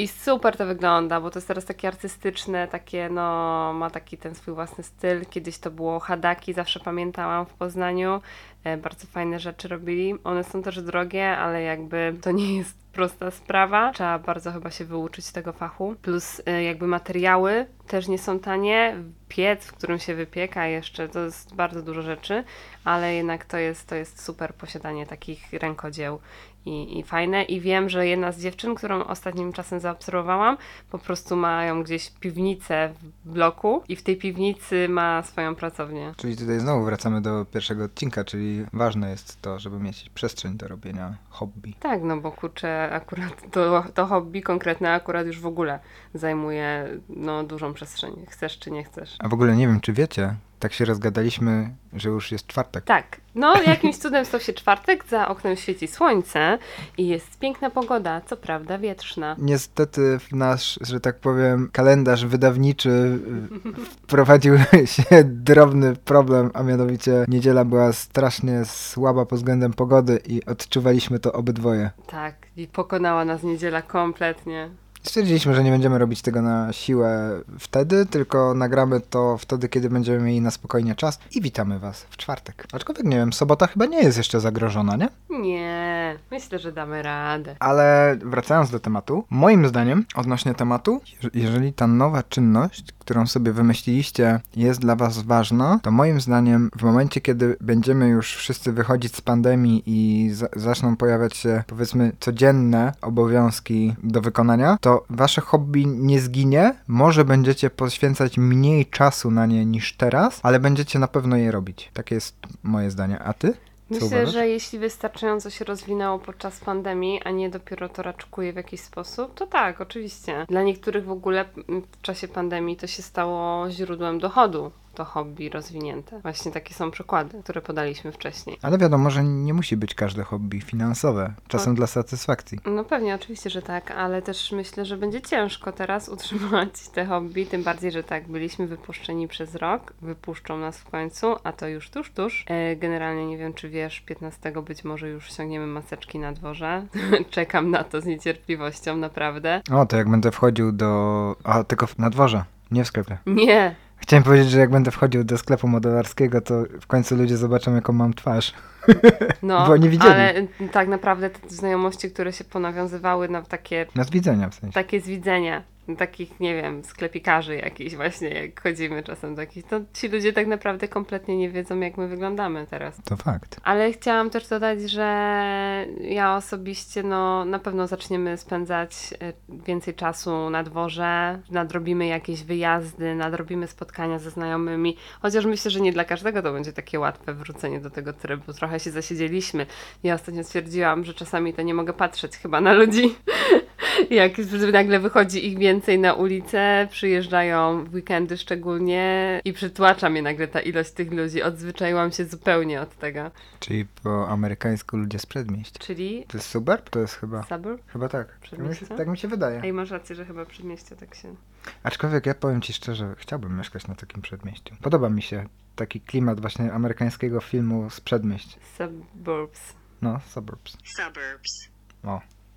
I 0.00 0.08
super 0.08 0.56
to 0.56 0.66
wygląda, 0.66 1.20
bo 1.20 1.30
to 1.30 1.38
jest 1.38 1.48
teraz 1.48 1.64
takie 1.64 1.88
artystyczne, 1.88 2.68
takie 2.68 3.08
no, 3.08 3.72
ma 3.72 3.90
taki 3.90 4.18
ten 4.18 4.34
swój 4.34 4.54
własny 4.54 4.84
styl. 4.84 5.26
Kiedyś 5.26 5.58
to 5.58 5.70
było 5.70 6.00
hadaki, 6.00 6.52
zawsze 6.52 6.80
pamiętałam 6.80 7.46
w 7.46 7.54
Poznaniu. 7.54 8.20
E, 8.64 8.76
bardzo 8.76 9.06
fajne 9.06 9.38
rzeczy 9.38 9.68
robili. 9.80 10.14
One 10.24 10.44
są 10.44 10.62
też 10.62 10.82
drogie, 10.82 11.28
ale 11.36 11.62
jakby 11.62 12.14
to 12.22 12.30
nie 12.30 12.56
jest 12.56 12.80
prosta 12.92 13.30
sprawa. 13.30 13.92
Trzeba 13.92 14.18
bardzo 14.18 14.52
chyba 14.52 14.70
się 14.70 14.84
wyuczyć 14.84 15.32
tego 15.32 15.52
fachu. 15.52 15.94
Plus 16.02 16.42
e, 16.46 16.62
jakby 16.62 16.86
materiały 16.86 17.66
też 17.86 18.08
nie 18.08 18.18
są 18.18 18.38
tanie. 18.38 18.96
Piec, 19.28 19.66
w 19.66 19.72
którym 19.72 19.98
się 19.98 20.14
wypieka 20.14 20.66
jeszcze, 20.66 21.08
to 21.08 21.20
jest 21.20 21.54
bardzo 21.54 21.82
dużo 21.82 22.02
rzeczy, 22.02 22.44
ale 22.84 23.14
jednak 23.14 23.44
to 23.44 23.56
jest, 23.56 23.88
to 23.88 23.94
jest 23.94 24.24
super 24.24 24.54
posiadanie 24.54 25.06
takich 25.06 25.52
rękodzieł 25.52 26.20
i, 26.66 26.98
i 26.98 27.02
fajne. 27.02 27.42
I 27.42 27.60
wiem, 27.60 27.88
że 27.88 28.06
jedna 28.06 28.32
z 28.32 28.40
dziewczyn, 28.40 28.74
którą 28.74 29.04
ostatnim 29.04 29.52
czasem 29.52 29.80
zaobserwowałam, 29.80 30.56
po 30.90 30.98
prostu 30.98 31.36
mają 31.36 31.82
gdzieś 31.82 32.10
piwnicę 32.10 32.92
w 33.24 33.32
bloku 33.32 33.82
i 33.88 33.96
w 33.96 34.02
tej 34.02 34.16
piwnicy 34.16 34.88
ma 34.88 35.22
swoją 35.22 35.54
pracownię. 35.54 36.12
Czyli 36.16 36.36
tutaj 36.36 36.60
znowu 36.60 36.84
wracamy 36.84 37.20
do 37.20 37.44
pierwszego 37.44 37.84
odcinka, 37.84 38.24
czyli 38.24 38.66
ważne 38.72 39.10
jest 39.10 39.42
to, 39.42 39.58
żeby 39.58 39.78
mieć 39.78 40.10
przestrzeń 40.14 40.56
do 40.56 40.68
robienia 40.68 41.14
hobby. 41.30 41.74
Tak, 41.80 42.02
no 42.02 42.16
bo 42.16 42.32
kurczę, 42.32 42.90
akurat 42.92 43.50
to, 43.50 43.84
to 43.94 44.06
hobby 44.06 44.42
konkretne 44.42 44.92
akurat 44.92 45.26
już 45.26 45.40
w 45.40 45.46
ogóle 45.46 45.78
zajmuje 46.14 46.88
no, 47.08 47.44
dużą 47.44 47.74
przestrzeń. 47.74 48.26
Chcesz 48.28 48.58
czy 48.58 48.70
nie 48.70 48.84
chcesz. 48.84 49.16
A 49.18 49.28
w 49.28 49.34
ogóle 49.34 49.56
nie 49.56 49.66
wiem, 49.66 49.80
czy 49.80 49.92
wiecie, 49.92 50.34
tak 50.60 50.72
się 50.72 50.84
rozgadaliśmy, 50.84 51.70
że 51.92 52.08
już 52.08 52.32
jest 52.32 52.46
czwartek. 52.46 52.84
Tak, 52.84 53.20
no 53.34 53.62
jakimś 53.62 53.96
cudem 53.96 54.24
stał 54.24 54.40
się 54.40 54.52
czwartek, 54.52 55.04
za 55.04 55.28
oknem 55.28 55.56
świeci 55.56 55.88
słońce 55.88 56.58
i 56.98 57.08
jest 57.08 57.38
piękna 57.38 57.70
pogoda, 57.70 58.20
co 58.20 58.36
prawda 58.36 58.78
wietrzna. 58.78 59.36
Niestety 59.38 60.18
w 60.18 60.32
nasz, 60.32 60.78
że 60.80 61.00
tak 61.00 61.18
powiem, 61.18 61.70
kalendarz 61.72 62.26
wydawniczy 62.26 62.90
y, 62.90 63.86
wprowadził 64.02 64.54
się 64.94 65.24
drobny 65.24 65.96
problem, 65.96 66.50
a 66.54 66.62
mianowicie 66.62 67.24
niedziela 67.28 67.64
była 67.64 67.92
strasznie 67.92 68.64
słaba 68.64 69.26
pod 69.26 69.38
względem 69.38 69.72
pogody 69.72 70.20
i 70.26 70.44
odczuwaliśmy 70.44 71.18
to 71.18 71.32
obydwoje. 71.32 71.90
Tak, 72.06 72.34
i 72.56 72.66
pokonała 72.66 73.24
nas 73.24 73.42
niedziela 73.42 73.82
kompletnie. 73.82 74.70
Stwierdziliśmy, 75.02 75.54
że 75.54 75.64
nie 75.64 75.70
będziemy 75.70 75.98
robić 75.98 76.22
tego 76.22 76.42
na 76.42 76.72
siłę 76.72 77.40
wtedy, 77.58 78.06
tylko 78.06 78.54
nagramy 78.54 79.00
to 79.00 79.38
wtedy, 79.38 79.68
kiedy 79.68 79.90
będziemy 79.90 80.18
mieli 80.20 80.40
na 80.40 80.50
spokojnie 80.50 80.94
czas 80.94 81.18
i 81.32 81.40
witamy 81.42 81.78
Was 81.78 82.06
w 82.10 82.16
czwartek. 82.16 82.66
Aczkolwiek 82.72 83.04
nie 83.06 83.16
wiem, 83.16 83.32
sobota 83.32 83.66
chyba 83.66 83.86
nie 83.86 84.02
jest 84.02 84.18
jeszcze 84.18 84.40
zagrożona, 84.40 84.96
nie? 84.96 85.08
Nie, 85.38 86.18
myślę, 86.30 86.58
że 86.58 86.72
damy 86.72 87.02
radę. 87.02 87.56
Ale 87.60 88.16
wracając 88.24 88.70
do 88.70 88.80
tematu, 88.80 89.24
moim 89.30 89.68
zdaniem 89.68 90.04
odnośnie 90.14 90.54
tematu, 90.54 91.00
jeż- 91.22 91.30
jeżeli 91.34 91.72
ta 91.72 91.86
nowa 91.86 92.22
czynność, 92.22 92.84
którą 93.10 93.26
sobie 93.26 93.52
wymyśliliście, 93.52 94.40
jest 94.56 94.80
dla 94.80 94.96
Was 94.96 95.18
ważna, 95.22 95.80
to 95.82 95.90
moim 95.90 96.20
zdaniem 96.20 96.70
w 96.78 96.82
momencie, 96.82 97.20
kiedy 97.20 97.56
będziemy 97.60 98.08
już 98.08 98.34
wszyscy 98.34 98.72
wychodzić 98.72 99.16
z 99.16 99.20
pandemii 99.20 99.82
i 99.86 100.30
za- 100.32 100.48
zaczną 100.56 100.96
pojawiać 100.96 101.36
się 101.36 101.64
powiedzmy 101.66 102.12
codzienne 102.20 102.92
obowiązki 103.02 103.94
do 104.02 104.20
wykonania, 104.20 104.78
to 104.80 105.04
Wasze 105.10 105.40
hobby 105.40 105.86
nie 105.86 106.20
zginie, 106.20 106.74
może 106.88 107.24
będziecie 107.24 107.70
poświęcać 107.70 108.38
mniej 108.38 108.86
czasu 108.86 109.30
na 109.30 109.46
nie 109.46 109.64
niż 109.66 109.96
teraz, 109.96 110.40
ale 110.42 110.60
będziecie 110.60 110.98
na 110.98 111.08
pewno 111.08 111.36
je 111.36 111.50
robić. 111.50 111.90
Takie 111.94 112.14
jest 112.14 112.36
moje 112.62 112.90
zdanie. 112.90 113.18
A 113.18 113.32
Ty? 113.32 113.54
Myślę, 113.90 114.26
że 114.26 114.48
jeśli 114.48 114.78
wystarczająco 114.78 115.50
się 115.50 115.64
rozwinęło 115.64 116.18
podczas 116.18 116.60
pandemii, 116.60 117.20
a 117.24 117.30
nie 117.30 117.50
dopiero 117.50 117.88
to 117.88 118.02
raczkuje 118.02 118.52
w 118.52 118.56
jakiś 118.56 118.80
sposób, 118.80 119.34
to 119.34 119.46
tak, 119.46 119.80
oczywiście. 119.80 120.46
Dla 120.48 120.62
niektórych 120.62 121.04
w 121.04 121.10
ogóle 121.10 121.44
w 121.68 122.02
czasie 122.02 122.28
pandemii 122.28 122.76
to 122.76 122.86
się 122.86 123.02
stało 123.02 123.70
źródłem 123.70 124.18
dochodu, 124.18 124.70
to 124.94 125.04
hobby 125.04 125.48
rozwinięte. 125.48 126.20
Właśnie 126.20 126.52
takie 126.52 126.74
są 126.74 126.90
przykłady, 126.90 127.42
które 127.42 127.60
podaliśmy 127.60 128.12
wcześniej. 128.12 128.58
Ale 128.62 128.78
wiadomo, 128.78 129.10
że 129.10 129.24
nie 129.24 129.54
musi 129.54 129.76
być 129.76 129.94
każde 129.94 130.24
hobby 130.24 130.60
finansowe, 130.60 131.34
czasem 131.48 131.72
O. 131.72 131.76
dla 131.76 131.86
satysfakcji. 131.86 132.58
No 132.64 132.84
pewnie, 132.84 133.14
oczywiście, 133.14 133.50
że 133.50 133.62
tak, 133.62 133.90
ale 133.90 134.22
też 134.22 134.52
myślę, 134.52 134.84
że 134.84 134.96
będzie 134.96 135.20
ciężko 135.20 135.72
teraz 135.72 136.08
utrzymać 136.08 136.88
te 136.94 137.06
hobby, 137.06 137.46
tym 137.46 137.62
bardziej, 137.62 137.92
że 137.92 138.02
tak, 138.02 138.28
byliśmy 138.28 138.66
wypuszczeni 138.66 139.28
przez 139.28 139.54
rok, 139.54 139.92
wypuszczą 140.02 140.58
nas 140.58 140.78
w 140.78 140.90
końcu, 140.90 141.36
a 141.44 141.52
to 141.52 141.68
już 141.68 141.90
tuż, 141.90 142.10
tuż. 142.10 142.44
E, 142.48 142.76
generalnie 142.76 143.26
nie 143.26 143.38
wiem, 143.38 143.54
czy 143.54 143.68
wiesz, 143.68 144.00
15 144.00 144.52
być 144.62 144.84
może 144.84 145.08
już 145.08 145.26
ściągniemy 145.26 145.66
maseczki 145.66 146.18
na 146.18 146.32
dworze. 146.32 146.86
Czekam 147.30 147.70
na 147.70 147.84
to 147.84 148.00
z 148.00 148.04
niecierpliwością, 148.06 148.96
naprawdę. 148.96 149.62
O, 149.72 149.86
to 149.86 149.96
jak 149.96 150.10
będę 150.10 150.30
wchodził 150.30 150.72
do... 150.72 151.36
A, 151.44 151.64
tylko 151.64 151.86
na 151.98 152.10
dworze, 152.10 152.44
nie 152.70 152.84
w 152.84 152.88
sklepie. 152.88 153.18
Nie, 153.26 153.74
Chciałem 154.00 154.22
powiedzieć, 154.24 154.50
że 154.50 154.58
jak 154.60 154.70
będę 154.70 154.90
wchodził 154.90 155.24
do 155.24 155.38
sklepu 155.38 155.68
modelarskiego, 155.68 156.40
to 156.40 156.62
w 156.80 156.86
końcu 156.86 157.16
ludzie 157.16 157.36
zobaczą, 157.36 157.74
jaką 157.74 157.92
mam 157.92 158.14
twarz. 158.14 158.52
no, 159.42 159.66
Bo 159.66 159.76
nie 159.76 159.88
widzieli. 159.88 160.12
ale 160.14 160.34
tak 160.72 160.88
naprawdę 160.88 161.30
te 161.30 161.48
znajomości, 161.48 162.10
które 162.10 162.32
się 162.32 162.44
ponawiązywały 162.44 163.28
na 163.28 163.42
takie 163.42 163.86
Na 163.94 164.04
z 164.04 164.10
widzenia 164.10 164.48
w 164.48 164.54
sensie. 164.54 164.74
takie 164.74 165.00
z 165.00 165.06
widzenia 165.06 165.62
takich, 165.96 166.40
nie 166.40 166.54
wiem, 166.54 166.84
sklepikarzy 166.84 167.56
jakichś 167.56 167.94
właśnie, 167.94 168.28
jak 168.28 168.62
chodzimy 168.62 169.02
czasem 169.02 169.34
do 169.34 169.40
jakichś, 169.40 169.68
to 169.68 169.80
ci 169.94 170.08
ludzie 170.08 170.32
tak 170.32 170.46
naprawdę 170.46 170.88
kompletnie 170.88 171.36
nie 171.36 171.50
wiedzą, 171.50 171.80
jak 171.80 171.96
my 171.96 172.08
wyglądamy 172.08 172.66
teraz. 172.70 173.02
To 173.04 173.16
fakt. 173.16 173.60
Ale 173.64 173.92
chciałam 173.92 174.30
też 174.30 174.48
dodać, 174.48 174.80
że 174.82 175.86
ja 176.00 176.36
osobiście, 176.36 177.02
no, 177.02 177.44
na 177.44 177.58
pewno 177.58 177.86
zaczniemy 177.86 178.36
spędzać 178.36 178.92
e, 179.20 179.32
więcej 179.66 179.94
czasu 179.94 180.50
na 180.50 180.62
dworze, 180.62 181.40
nadrobimy 181.50 182.06
jakieś 182.06 182.42
wyjazdy, 182.42 183.14
nadrobimy 183.14 183.66
spotkania 183.66 184.18
ze 184.18 184.30
znajomymi, 184.30 184.96
chociaż 185.22 185.44
myślę, 185.44 185.70
że 185.70 185.80
nie 185.80 185.92
dla 185.92 186.04
każdego 186.04 186.42
to 186.42 186.52
będzie 186.52 186.72
takie 186.72 187.00
łatwe 187.00 187.34
wrócenie 187.34 187.80
do 187.80 187.90
tego 187.90 188.12
trybu. 188.12 188.52
Trochę 188.52 188.80
się 188.80 188.90
zasiedzieliśmy. 188.90 189.66
Ja 190.02 190.14
ostatnio 190.14 190.44
stwierdziłam, 190.44 191.04
że 191.04 191.14
czasami 191.14 191.54
to 191.54 191.62
nie 191.62 191.74
mogę 191.74 191.92
patrzeć 191.92 192.36
chyba 192.36 192.60
na 192.60 192.72
ludzi. 192.72 193.14
Jak 194.10 194.32
nagle 194.72 195.00
wychodzi 195.00 195.46
ich 195.46 195.58
więcej 195.58 195.98
na 195.98 196.14
ulicę, 196.14 196.88
przyjeżdżają 196.90 197.84
w 197.84 197.94
weekendy 197.94 198.36
szczególnie 198.36 199.40
i 199.44 199.52
przytłacza 199.52 200.10
mnie 200.10 200.22
nagle 200.22 200.48
ta 200.48 200.60
ilość 200.60 200.90
tych 200.90 201.12
ludzi. 201.12 201.42
Odzwyczaiłam 201.42 202.12
się 202.12 202.24
zupełnie 202.24 202.80
od 202.80 202.96
tego. 202.96 203.30
Czyli 203.60 203.86
po 204.02 204.28
amerykańsku 204.28 204.96
ludzie 204.96 205.18
z 205.18 205.26
przedmieść. 205.26 205.78
Czyli 205.78 206.24
To 206.28 206.38
jest 206.38 206.48
suburb? 206.48 206.90
To 206.90 206.98
jest 207.00 207.14
chyba... 207.14 207.42
suburb? 207.42 207.82
Chyba 207.86 208.08
tak. 208.08 208.28
Tak 208.28 208.36
mi, 208.40 208.48
się, 208.48 208.56
Przedmieście? 208.56 208.86
tak 208.86 209.08
mi 209.08 209.18
się 209.18 209.28
wydaje. 209.28 209.60
Ej, 209.64 209.72
masz 209.72 209.90
rację, 209.90 210.16
że 210.16 210.24
chyba 210.24 210.44
przedmieście 210.44 210.96
tak 210.96 211.14
się... 211.14 211.34
Aczkolwiek 211.82 212.26
ja 212.26 212.34
powiem 212.34 212.60
ci 212.62 212.72
szczerze, 212.72 213.14
chciałbym 213.18 213.58
mieszkać 213.58 213.86
na 213.86 213.94
takim 213.94 214.22
przedmieściu. 214.22 214.74
Podoba 214.82 215.08
mi 215.08 215.22
się 215.22 215.46
taki 215.76 216.00
klimat 216.00 216.40
właśnie 216.40 216.72
amerykańskiego 216.72 217.40
filmu 217.40 217.90
z 217.90 218.00
przedmieść. 218.00 218.58
Suburbs. 218.78 219.60
No, 220.02 220.20
suburbs. 220.28 220.76
suburbs. 220.84 221.70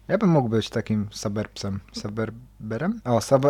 Ja 0.08 0.18
bym 0.18 0.30
mógł 0.30 0.49
być 0.49 0.70
takim 0.70 1.08
suburbsem. 1.12 1.80
Suburberem? 1.93 3.01
O, 3.06 3.22
sub... 3.22 3.45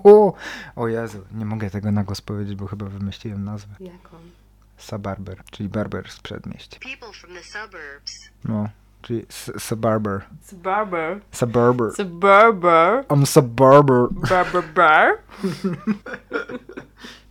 O 0.76 0.88
Jezu, 0.88 1.18
nie 1.34 1.44
mogę 1.44 1.70
tego 1.70 1.92
na 1.92 2.04
głos 2.04 2.20
powiedzieć, 2.20 2.54
bo 2.56 2.66
chyba 2.66 2.86
wymyśliłem 2.86 3.44
nazwę. 3.44 3.74
Jaką? 3.80 4.16
Suburber, 4.76 5.44
czyli 5.50 5.68
barber 5.68 6.10
z 6.10 6.20
przedmieść. 6.20 6.78
People 6.78 7.12
from 7.20 7.30
the 7.34 7.42
suburbs. 7.42 8.30
No, 8.44 8.68
czyli 9.02 9.26
s- 9.28 9.52
suburber. 9.58 10.20
Suburber. 10.42 11.20
Suburber. 11.32 11.92
Suburber. 11.96 13.04
I'm 13.08 13.26
suburber. 13.26 14.08
Barber 14.30 14.64
bar. 14.74 15.08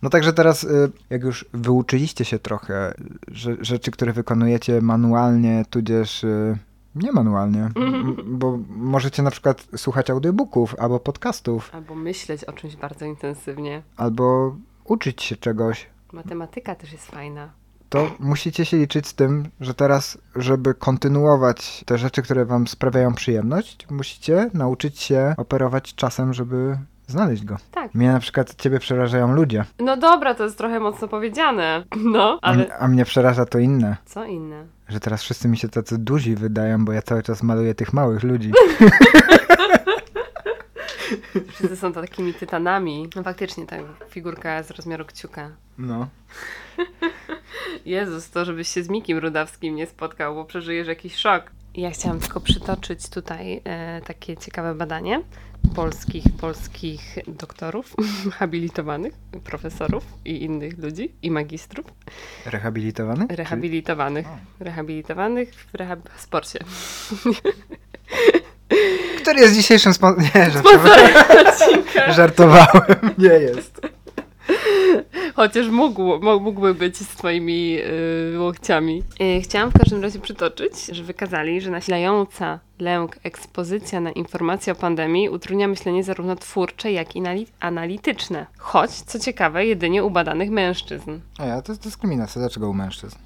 No 0.02 0.10
także 0.10 0.32
teraz, 0.32 0.64
y, 0.64 0.92
jak 1.10 1.22
już 1.22 1.44
wyuczyliście 1.52 2.24
się 2.24 2.38
trochę 2.38 2.94
że, 3.28 3.56
rzeczy, 3.60 3.90
które 3.90 4.12
wykonujecie 4.12 4.80
manualnie, 4.80 5.64
tudzież 5.70 6.24
y, 6.24 6.58
nie 6.94 7.12
manualnie, 7.12 7.68
m- 7.76 8.16
bo 8.26 8.58
możecie 8.68 9.22
na 9.22 9.30
przykład 9.30 9.66
słuchać 9.76 10.10
audiobooków 10.10 10.74
albo 10.78 11.00
podcastów, 11.00 11.70
Albo 11.74 11.94
myśleć 11.94 12.44
o 12.44 12.52
czymś 12.52 12.76
bardzo 12.76 13.04
intensywnie. 13.04 13.82
albo 13.96 14.56
uczyć 14.84 15.22
się 15.22 15.36
czegoś. 15.36 15.86
Matematyka 16.12 16.74
też 16.74 16.92
jest 16.92 17.06
fajna. 17.06 17.48
To 17.88 18.10
musicie 18.20 18.64
się 18.64 18.76
liczyć 18.76 19.06
z 19.06 19.14
tym, 19.14 19.48
że 19.60 19.74
teraz, 19.74 20.18
żeby 20.36 20.74
kontynuować 20.74 21.84
te 21.86 21.98
rzeczy, 21.98 22.22
które 22.22 22.44
wam 22.44 22.66
sprawiają 22.66 23.14
przyjemność, 23.14 23.86
musicie 23.90 24.50
nauczyć 24.54 24.98
się 25.00 25.34
operować 25.36 25.94
czasem, 25.94 26.32
żeby 26.34 26.78
znaleźć 27.06 27.44
go. 27.44 27.56
Tak. 27.72 27.94
Mnie 27.94 28.12
na 28.12 28.20
przykład 28.20 28.54
ciebie 28.54 28.78
przerażają 28.78 29.32
ludzie, 29.32 29.64
No 29.78 29.96
dobra, 29.96 30.34
to 30.34 30.44
jest 30.44 30.58
trochę 30.58 30.80
mocno 30.80 31.08
powiedziane. 31.08 31.84
No, 32.12 32.38
a, 32.42 32.46
ale 32.46 32.76
a 32.78 32.88
mnie 32.88 33.04
przeraża 33.04 33.46
to 33.46 33.58
inne. 33.58 33.96
co 34.04 34.24
inne? 34.24 34.66
Że 34.92 35.00
teraz 35.00 35.22
wszyscy 35.22 35.48
mi 35.48 35.56
się 35.56 35.68
tacy 35.68 35.98
duzi 35.98 36.34
wydają, 36.36 36.84
bo 36.84 36.92
ja 36.92 37.02
cały 37.02 37.22
czas 37.22 37.42
maluję 37.42 37.74
tych 37.74 37.92
małych 37.92 38.22
ludzi. 38.22 38.52
Wszyscy 41.48 41.76
są 41.76 41.92
takimi 41.92 42.34
tytanami. 42.34 43.08
No 43.16 43.22
faktycznie, 43.22 43.66
ta 43.66 43.76
figurka 44.08 44.62
z 44.62 44.70
rozmiaru 44.70 45.04
kciuka. 45.04 45.50
No. 45.78 46.08
Jezus, 47.84 48.30
to 48.30 48.44
żebyś 48.44 48.68
się 48.68 48.82
z 48.82 48.88
Mikim 48.88 49.18
Rudawskim 49.18 49.76
nie 49.76 49.86
spotkał, 49.86 50.34
bo 50.34 50.44
przeżyjesz 50.44 50.88
jakiś 50.88 51.16
szok. 51.16 51.50
Ja 51.74 51.90
chciałam 51.90 52.20
tylko 52.20 52.40
przytoczyć 52.40 53.08
tutaj 53.08 53.60
e, 53.64 54.00
takie 54.06 54.36
ciekawe 54.36 54.74
badanie 54.74 55.22
polskich, 55.74 56.24
polskich 56.40 57.18
doktorów, 57.28 57.94
habilitowanych, 58.38 59.12
profesorów 59.44 60.04
i 60.24 60.44
innych 60.44 60.78
ludzi, 60.78 61.12
i 61.22 61.30
magistrów, 61.30 61.86
Rehabilitowany? 62.46 63.26
rehabilitowanych, 63.30 64.26
rehabilitowanych 64.60 65.54
w 65.54 65.72
rehab- 65.72 66.08
sporcie. 66.18 66.58
Który 69.22 69.40
jest 69.40 69.54
dzisiejszym 69.54 69.94
spon... 69.94 70.16
Nie, 70.34 70.50
żartowałem. 70.50 71.10
żartowałem. 72.16 72.96
Nie 73.18 73.28
jest. 73.28 73.80
Chociaż 75.34 75.68
mógł, 75.68 76.20
mógłby 76.40 76.74
być 76.74 76.96
z 76.96 77.08
twoimi 77.08 77.70
yy, 77.72 78.40
łokciami. 78.40 79.02
Yy, 79.20 79.40
chciałam 79.40 79.70
w 79.70 79.78
każdym 79.78 80.02
razie 80.02 80.18
przytoczyć, 80.18 80.86
że 80.86 81.02
wykazali, 81.04 81.60
że 81.60 81.70
nasilająca 81.70 82.58
lęk 82.78 83.18
ekspozycja 83.22 84.00
na 84.00 84.10
informacje 84.10 84.72
o 84.72 84.76
pandemii 84.76 85.28
utrudnia 85.28 85.68
myślenie 85.68 86.04
zarówno 86.04 86.36
twórcze, 86.36 86.92
jak 86.92 87.16
i 87.16 87.22
nali- 87.22 87.46
analityczne. 87.60 88.46
Choć, 88.58 88.90
co 88.90 89.18
ciekawe, 89.18 89.66
jedynie 89.66 90.04
u 90.04 90.10
badanych 90.10 90.50
mężczyzn. 90.50 91.20
A 91.38 91.44
ja, 91.44 91.62
to 91.62 91.72
jest 91.72 91.82
dyskryminacja. 91.82 92.40
Dlaczego 92.40 92.70
u 92.70 92.74
mężczyzn? 92.74 93.16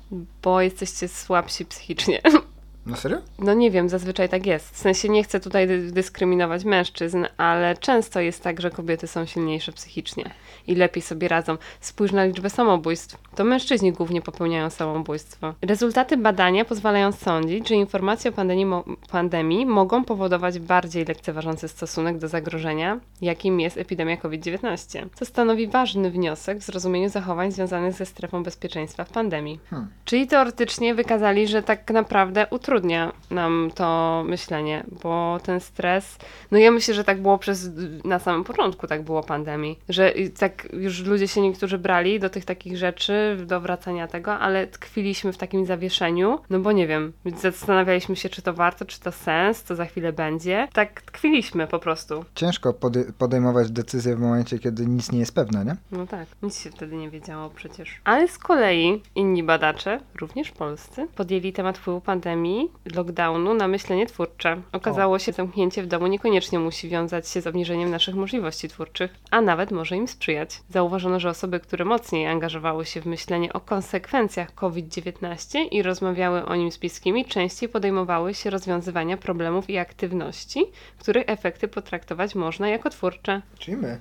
Bo 0.42 0.60
jesteście 0.60 1.08
słabsi 1.08 1.64
psychicznie. 1.64 2.20
No 2.86 2.96
serio? 2.96 3.18
No 3.38 3.54
nie 3.54 3.70
wiem, 3.70 3.88
zazwyczaj 3.88 4.28
tak 4.28 4.46
jest. 4.46 4.74
W 4.74 4.78
sensie 4.78 5.08
nie 5.08 5.24
chcę 5.24 5.40
tutaj 5.40 5.66
dy- 5.66 5.92
dyskryminować 5.92 6.64
mężczyzn, 6.64 7.24
ale 7.36 7.76
często 7.76 8.20
jest 8.20 8.42
tak, 8.42 8.60
że 8.60 8.70
kobiety 8.70 9.06
są 9.06 9.26
silniejsze 9.26 9.72
psychicznie 9.72 10.30
i 10.66 10.74
lepiej 10.74 11.02
sobie 11.02 11.28
radzą. 11.28 11.56
Spójrz 11.80 12.12
na 12.12 12.24
liczbę 12.24 12.50
samobójstw. 12.50 13.18
To 13.34 13.44
mężczyźni 13.44 13.92
głównie 13.92 14.22
popełniają 14.22 14.70
samobójstwo. 14.70 15.54
Rezultaty 15.62 16.16
badania 16.16 16.64
pozwalają 16.64 17.12
sądzić, 17.12 17.68
że 17.68 17.74
informacje 17.74 18.30
o 18.30 18.34
pandemii, 18.34 18.66
mo- 18.66 18.84
pandemii 19.10 19.66
mogą 19.66 20.04
powodować 20.04 20.58
bardziej 20.58 21.04
lekceważący 21.04 21.68
stosunek 21.68 22.18
do 22.18 22.28
zagrożenia, 22.28 23.00
jakim 23.22 23.60
jest 23.60 23.76
epidemia 23.78 24.16
COVID-19, 24.16 25.06
co 25.14 25.24
stanowi 25.24 25.66
ważny 25.66 26.10
wniosek 26.10 26.58
w 26.58 26.62
zrozumieniu 26.62 27.08
zachowań 27.08 27.52
związanych 27.52 27.92
ze 27.92 28.06
strefą 28.06 28.42
bezpieczeństwa 28.42 29.04
w 29.04 29.10
pandemii. 29.10 29.60
Hmm. 29.70 29.88
Czyli 30.04 30.26
teoretycznie 30.26 30.94
wykazali, 30.94 31.48
że 31.48 31.62
tak 31.62 31.90
naprawdę 31.90 32.46
utrudnia 32.50 32.75
nam 33.30 33.70
to 33.74 34.22
myślenie, 34.26 34.84
bo 35.02 35.38
ten 35.42 35.60
stres, 35.60 36.18
no 36.50 36.58
ja 36.58 36.70
myślę, 36.70 36.94
że 36.94 37.04
tak 37.04 37.22
było 37.22 37.38
przez, 37.38 37.70
na 38.04 38.18
samym 38.18 38.44
początku 38.44 38.86
tak 38.86 39.02
było 39.02 39.22
pandemii, 39.22 39.78
że 39.88 40.12
tak 40.38 40.68
już 40.72 41.04
ludzie 41.04 41.28
się 41.28 41.40
niektórzy 41.40 41.78
brali 41.78 42.20
do 42.20 42.30
tych 42.30 42.44
takich 42.44 42.76
rzeczy, 42.76 43.36
do 43.46 43.60
wracania 43.60 44.08
tego, 44.08 44.38
ale 44.38 44.66
tkwiliśmy 44.66 45.32
w 45.32 45.36
takim 45.36 45.66
zawieszeniu, 45.66 46.38
no 46.50 46.58
bo 46.60 46.72
nie 46.72 46.86
wiem, 46.86 47.12
zastanawialiśmy 47.40 48.16
się, 48.16 48.28
czy 48.28 48.42
to 48.42 48.54
warto, 48.54 48.84
czy 48.84 49.00
to 49.00 49.12
sens, 49.12 49.62
co 49.62 49.74
za 49.74 49.84
chwilę 49.84 50.12
będzie. 50.12 50.68
Tak 50.72 51.02
tkwiliśmy 51.02 51.66
po 51.66 51.78
prostu. 51.78 52.24
Ciężko 52.34 52.72
pody- 52.72 53.12
podejmować 53.18 53.70
decyzje 53.70 54.16
w 54.16 54.20
momencie, 54.20 54.58
kiedy 54.58 54.86
nic 54.86 55.12
nie 55.12 55.18
jest 55.18 55.34
pewne, 55.34 55.64
nie? 55.64 55.76
No 55.92 56.06
tak, 56.06 56.26
nic 56.42 56.58
się 56.60 56.70
wtedy 56.70 56.96
nie 56.96 57.10
wiedziało 57.10 57.50
przecież. 57.50 58.00
Ale 58.04 58.28
z 58.28 58.38
kolei 58.38 59.02
inni 59.14 59.42
badacze, 59.42 60.00
również 60.20 60.50
polscy, 60.50 61.08
podjęli 61.16 61.52
temat 61.52 61.78
wpływu 61.78 62.00
pandemii, 62.00 62.65
lockdownu 62.94 63.54
na 63.54 63.68
myślenie 63.68 64.06
twórcze. 64.06 64.62
Okazało 64.72 65.18
się, 65.18 65.32
że 65.32 65.36
zamknięcie 65.36 65.82
w 65.82 65.86
domu 65.86 66.06
niekoniecznie 66.06 66.58
musi 66.58 66.88
wiązać 66.88 67.28
się 67.28 67.40
z 67.40 67.46
obniżeniem 67.46 67.90
naszych 67.90 68.14
możliwości 68.14 68.68
twórczych, 68.68 69.14
a 69.30 69.40
nawet 69.40 69.70
może 69.70 69.96
im 69.96 70.08
sprzyjać. 70.08 70.60
Zauważono, 70.70 71.20
że 71.20 71.30
osoby, 71.30 71.60
które 71.60 71.84
mocniej 71.84 72.26
angażowały 72.26 72.86
się 72.86 73.00
w 73.00 73.06
myślenie 73.06 73.52
o 73.52 73.60
konsekwencjach 73.60 74.54
COVID-19 74.54 75.58
i 75.70 75.82
rozmawiały 75.82 76.44
o 76.44 76.56
nim 76.56 76.72
z 76.72 76.78
bliskimi, 76.78 77.24
częściej 77.24 77.68
podejmowały 77.68 78.34
się 78.34 78.50
rozwiązywania 78.50 79.16
problemów 79.16 79.70
i 79.70 79.78
aktywności, 79.78 80.64
których 80.98 81.24
efekty 81.26 81.68
potraktować 81.68 82.34
można 82.34 82.68
jako 82.68 82.90
twórcze. 82.90 83.42
Czyli 83.58 83.76
my. 83.76 84.00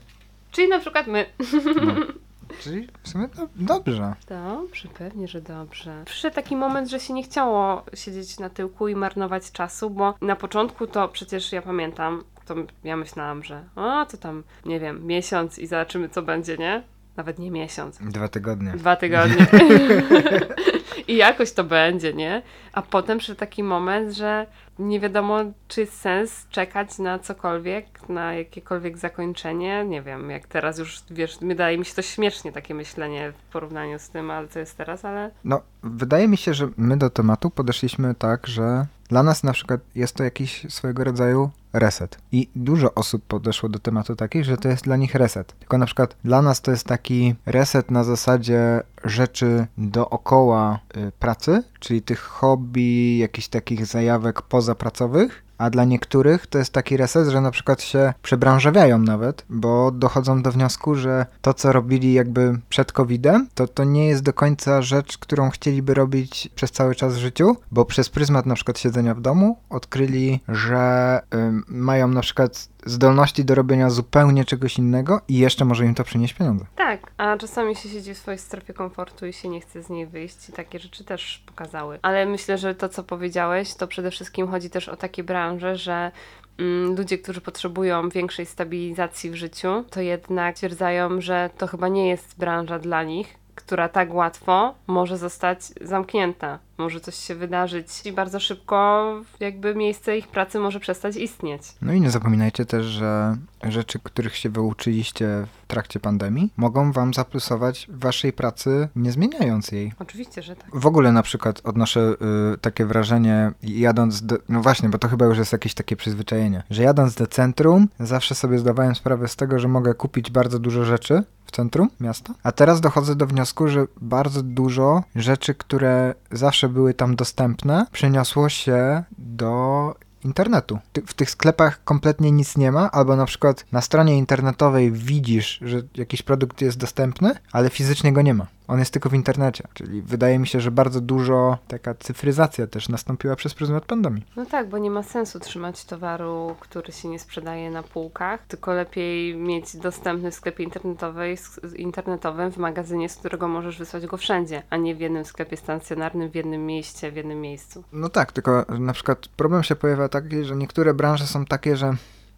Czyli 0.51 0.67
na 0.67 0.79
przykład 0.79 1.07
my. 1.07 1.25
Czyli 2.59 2.87
w 3.03 3.09
sumie 3.09 3.27
do- 3.27 3.47
dobrze. 3.55 4.13
Dobrze, 4.29 4.87
pewnie, 4.97 5.27
że 5.27 5.41
dobrze. 5.41 6.03
Przyszedł 6.05 6.35
taki 6.35 6.55
moment, 6.55 6.89
że 6.89 6.99
się 6.99 7.13
nie 7.13 7.23
chciało 7.23 7.83
siedzieć 7.93 8.39
na 8.39 8.49
tyłku 8.49 8.87
i 8.87 8.95
marnować 8.95 9.51
czasu, 9.51 9.89
bo 9.89 10.13
na 10.21 10.35
początku 10.35 10.87
to 10.87 11.07
przecież 11.07 11.51
ja 11.51 11.61
pamiętam, 11.61 12.23
to 12.45 12.55
ja 12.83 12.97
myślałam, 12.97 13.43
że 13.43 13.63
o, 13.75 14.05
to 14.05 14.17
tam, 14.17 14.43
nie 14.65 14.79
wiem, 14.79 15.07
miesiąc 15.07 15.59
i 15.59 15.67
zobaczymy, 15.67 16.09
co 16.09 16.21
będzie, 16.21 16.57
nie? 16.57 16.83
Nawet 17.17 17.39
nie 17.39 17.51
miesiąc. 17.51 17.97
Dwa 18.01 18.27
tygodnie. 18.27 18.71
Dwa 18.71 18.95
tygodnie. 18.95 19.47
I 21.07 21.15
jakoś 21.17 21.51
to 21.51 21.63
będzie, 21.63 22.13
nie? 22.13 22.41
A 22.73 22.81
potem 22.81 23.17
przyszedł 23.17 23.39
taki 23.39 23.63
moment, 23.63 24.13
że 24.13 24.47
nie 24.79 24.99
wiadomo, 24.99 25.39
czy 25.67 25.81
jest 25.81 25.99
sens 26.01 26.47
czekać 26.49 26.99
na 26.99 27.19
cokolwiek, 27.19 28.09
na 28.09 28.33
jakiekolwiek 28.33 28.97
zakończenie. 28.97 29.85
Nie 29.85 30.01
wiem, 30.01 30.29
jak 30.29 30.47
teraz 30.47 30.79
już, 30.79 31.03
wiesz, 31.11 31.37
wydaje 31.41 31.77
mi 31.77 31.85
się 31.85 31.93
to 31.93 32.01
śmiesznie 32.01 32.51
takie 32.51 32.73
myślenie 32.73 33.31
w 33.31 33.51
porównaniu 33.51 33.99
z 33.99 34.09
tym, 34.09 34.31
ale 34.31 34.47
co 34.47 34.59
jest 34.59 34.77
teraz, 34.77 35.05
ale 35.05 35.31
No, 35.43 35.61
wydaje 35.83 36.27
mi 36.27 36.37
się, 36.37 36.53
że 36.53 36.69
my 36.77 36.97
do 36.97 37.09
tematu 37.09 37.49
podeszliśmy 37.49 38.15
tak, 38.15 38.47
że 38.47 38.85
dla 39.09 39.23
nas 39.23 39.43
na 39.43 39.53
przykład 39.53 39.81
jest 39.95 40.15
to 40.15 40.23
jakiś 40.23 40.65
swojego 40.69 41.03
rodzaju 41.03 41.49
reset. 41.73 42.17
I 42.31 42.49
dużo 42.55 42.93
osób 42.93 43.23
podeszło 43.25 43.69
do 43.69 43.79
tematu 43.79 44.15
takich, 44.15 44.45
że 44.45 44.57
to 44.57 44.69
jest 44.69 44.83
dla 44.83 44.97
nich 44.97 45.15
reset. 45.15 45.53
Tylko 45.59 45.77
na 45.77 45.85
przykład 45.85 46.15
dla 46.23 46.41
nas 46.41 46.61
to 46.61 46.71
jest 46.71 46.87
taki 46.87 47.35
reset 47.45 47.91
na 47.91 48.03
zasadzie 48.03 48.81
rzeczy 49.03 49.67
dookoła 49.77 50.79
y, 50.97 51.11
pracy, 51.19 51.63
czyli 51.79 52.01
tych 52.01 52.19
hobby, 52.19 53.17
jakichś 53.17 53.47
takich 53.47 53.85
zajawek 53.85 54.41
pozapracowych. 54.41 55.44
A 55.57 55.69
dla 55.69 55.83
niektórych 55.83 56.47
to 56.47 56.57
jest 56.57 56.73
taki 56.73 56.97
reset, 56.97 57.27
że 57.27 57.41
na 57.41 57.51
przykład 57.51 57.81
się 57.81 58.13
przebranżawiają 58.21 58.97
nawet, 58.97 59.45
bo 59.49 59.91
dochodzą 59.91 60.41
do 60.41 60.51
wniosku, 60.51 60.95
że 60.95 61.25
to, 61.41 61.53
co 61.53 61.71
robili 61.71 62.13
jakby 62.13 62.59
przed 62.69 62.91
COVID-em, 62.91 63.47
to 63.55 63.67
to 63.67 63.83
nie 63.83 64.07
jest 64.07 64.23
do 64.23 64.33
końca 64.33 64.81
rzecz, 64.81 65.17
którą 65.17 65.49
chcieliby 65.49 65.93
robić 65.93 66.49
przez 66.55 66.71
cały 66.71 66.95
czas 66.95 67.15
w 67.15 67.17
życiu, 67.19 67.57
bo 67.71 67.85
przez 67.85 68.09
pryzmat 68.09 68.45
na 68.45 68.55
przykład 68.55 68.79
siedzenia 68.79 69.15
w 69.15 69.21
domu 69.21 69.57
odkryli, 69.69 70.39
że 70.47 71.21
ym, 71.33 71.63
mają 71.67 72.07
na 72.07 72.21
przykład 72.21 72.69
zdolności 72.85 73.45
do 73.45 73.55
robienia 73.55 73.89
zupełnie 73.89 74.45
czegoś 74.45 74.77
innego 74.77 75.21
i 75.27 75.37
jeszcze 75.37 75.65
może 75.65 75.85
im 75.85 75.95
to 75.95 76.03
przynieść 76.03 76.33
pieniądze. 76.33 76.65
Tak, 76.75 77.11
a 77.17 77.37
czasami 77.37 77.75
się 77.75 77.89
siedzi 77.89 78.13
w 78.13 78.17
swojej 78.17 78.39
strefie 78.39 78.73
komfortu 78.73 79.25
i 79.25 79.33
się 79.33 79.49
nie 79.49 79.61
chce 79.61 79.83
z 79.83 79.89
niej 79.89 80.07
wyjść 80.07 80.49
i 80.49 80.51
takie 80.51 80.79
rzeczy 80.79 81.03
też 81.03 81.43
pokazały. 81.45 81.99
Ale 82.01 82.25
myślę, 82.25 82.57
że 82.57 82.75
to, 82.75 82.89
co 82.89 83.03
powiedziałeś, 83.03 83.73
to 83.73 83.87
przede 83.87 84.11
wszystkim 84.11 84.47
chodzi 84.47 84.69
też 84.69 84.89
o 84.89 84.95
takie 84.95 85.23
branże, 85.23 85.75
że 85.75 86.11
mm, 86.59 86.95
ludzie, 86.95 87.17
którzy 87.17 87.41
potrzebują 87.41 88.09
większej 88.09 88.45
stabilizacji 88.45 89.31
w 89.31 89.35
życiu, 89.35 89.83
to 89.89 90.01
jednak 90.01 90.55
stwierdzają, 90.55 91.21
że 91.21 91.49
to 91.57 91.67
chyba 91.67 91.87
nie 91.87 92.09
jest 92.09 92.37
branża 92.37 92.79
dla 92.79 93.03
nich, 93.03 93.35
która 93.55 93.89
tak 93.89 94.13
łatwo 94.13 94.75
może 94.87 95.17
zostać 95.17 95.59
zamknięta. 95.81 96.59
Może 96.77 96.99
coś 96.99 97.15
się 97.15 97.35
wydarzyć 97.35 97.87
i 98.05 98.11
bardzo 98.11 98.39
szybko 98.39 99.05
jakby 99.39 99.75
miejsce 99.75 100.17
ich 100.17 100.27
pracy 100.27 100.59
może 100.59 100.79
przestać 100.79 101.15
istnieć. 101.15 101.61
No 101.81 101.93
i 101.93 102.01
nie 102.01 102.11
zapominajcie 102.11 102.65
też, 102.65 102.85
że 102.85 103.35
rzeczy, 103.63 103.99
których 104.03 104.35
się 104.35 104.49
wyuczyliście 104.49 105.45
w 105.63 105.67
trakcie 105.67 105.99
pandemii, 105.99 106.53
mogą 106.57 106.91
wam 106.91 107.13
zaplusować 107.13 107.87
w 107.89 107.99
waszej 107.99 108.33
pracy, 108.33 108.89
nie 108.95 109.11
zmieniając 109.11 109.71
jej. 109.71 109.93
Oczywiście, 109.99 110.41
że 110.41 110.55
tak. 110.55 110.69
W 110.73 110.85
ogóle 110.85 111.11
na 111.11 111.23
przykład 111.23 111.61
odnoszę 111.63 112.15
y, 112.53 112.57
takie 112.57 112.85
wrażenie, 112.85 113.51
jadąc 113.63 114.25
do, 114.25 114.37
no 114.49 114.61
właśnie, 114.61 114.89
bo 114.89 114.97
to 114.97 115.07
chyba 115.07 115.25
już 115.25 115.37
jest 115.37 115.51
jakieś 115.51 115.73
takie 115.73 115.95
przyzwyczajenie, 115.95 116.63
że 116.69 116.83
jadąc 116.83 117.15
do 117.15 117.27
centrum, 117.27 117.87
zawsze 117.99 118.35
sobie 118.35 118.59
zdawałem 118.59 118.95
sprawę 118.95 119.27
z 119.27 119.35
tego, 119.35 119.59
że 119.59 119.67
mogę 119.67 119.93
kupić 119.93 120.31
bardzo 120.31 120.59
dużo 120.59 120.85
rzeczy 120.85 121.23
w 121.45 121.51
centrum 121.51 121.89
miasta, 121.99 122.33
a 122.43 122.51
teraz 122.51 122.81
dochodzę 122.81 123.15
do 123.15 123.27
wniosku, 123.27 123.67
że 123.67 123.87
bardzo 124.01 124.43
dużo 124.43 125.03
rzeczy, 125.15 125.55
które 125.55 126.13
zawsze 126.31 126.64
były 126.69 126.93
tam 126.93 127.15
dostępne, 127.15 127.85
przeniosło 127.91 128.49
się 128.49 129.03
do 129.17 129.95
internetu. 130.23 130.79
W 131.07 131.13
tych 131.13 131.29
sklepach 131.29 131.83
kompletnie 131.83 132.31
nic 132.31 132.57
nie 132.57 132.71
ma, 132.71 132.91
albo 132.91 133.15
na 133.15 133.25
przykład 133.25 133.65
na 133.71 133.81
stronie 133.81 134.17
internetowej 134.17 134.91
widzisz, 134.91 135.59
że 135.61 135.81
jakiś 135.95 136.21
produkt 136.21 136.61
jest 136.61 136.77
dostępny, 136.77 137.35
ale 137.51 137.69
fizycznie 137.69 138.13
go 138.13 138.21
nie 138.21 138.33
ma. 138.33 138.47
On 138.67 138.79
jest 138.79 138.91
tylko 138.91 139.09
w 139.09 139.13
internecie. 139.13 139.63
Czyli 139.73 140.01
wydaje 140.01 140.39
mi 140.39 140.47
się, 140.47 140.59
że 140.59 140.71
bardzo 140.71 141.01
dużo 141.01 141.57
taka 141.67 141.95
cyfryzacja 141.95 142.67
też 142.67 142.89
nastąpiła 142.89 143.35
przez 143.35 143.53
pryzmat 143.53 143.85
pandemii. 143.85 144.25
No 144.35 144.45
tak, 144.45 144.69
bo 144.69 144.77
nie 144.77 144.91
ma 144.91 145.03
sensu 145.03 145.39
trzymać 145.39 145.85
towaru, 145.85 146.55
który 146.59 146.91
się 146.91 147.07
nie 147.07 147.19
sprzedaje 147.19 147.71
na 147.71 147.83
półkach, 147.83 148.39
tylko 148.47 148.73
lepiej 148.73 149.35
mieć 149.35 149.77
dostępny 149.77 150.31
w 150.31 150.35
sklepie 150.35 150.63
internetowej, 150.63 151.37
internetowym, 151.75 152.51
w 152.51 152.57
magazynie, 152.57 153.09
z 153.09 153.15
którego 153.15 153.47
możesz 153.47 153.77
wysłać 153.77 154.05
go 154.05 154.17
wszędzie, 154.17 154.63
a 154.69 154.77
nie 154.77 154.95
w 154.95 154.99
jednym 154.99 155.25
sklepie 155.25 155.57
stacjonarnym, 155.57 156.29
w 156.29 156.35
jednym 156.35 156.65
mieście, 156.65 157.11
w 157.11 157.15
jednym 157.15 157.41
miejscu. 157.41 157.83
No 157.91 158.09
tak, 158.09 158.31
tylko 158.31 158.65
na 158.79 158.93
przykład 158.93 159.27
problem 159.27 159.63
się 159.63 159.75
pojawia 159.75 160.09
taki, 160.09 160.43
że 160.43 160.55
niektóre 160.55 160.93
branże 160.93 161.27
są 161.27 161.45
takie, 161.45 161.77
że 161.77 161.93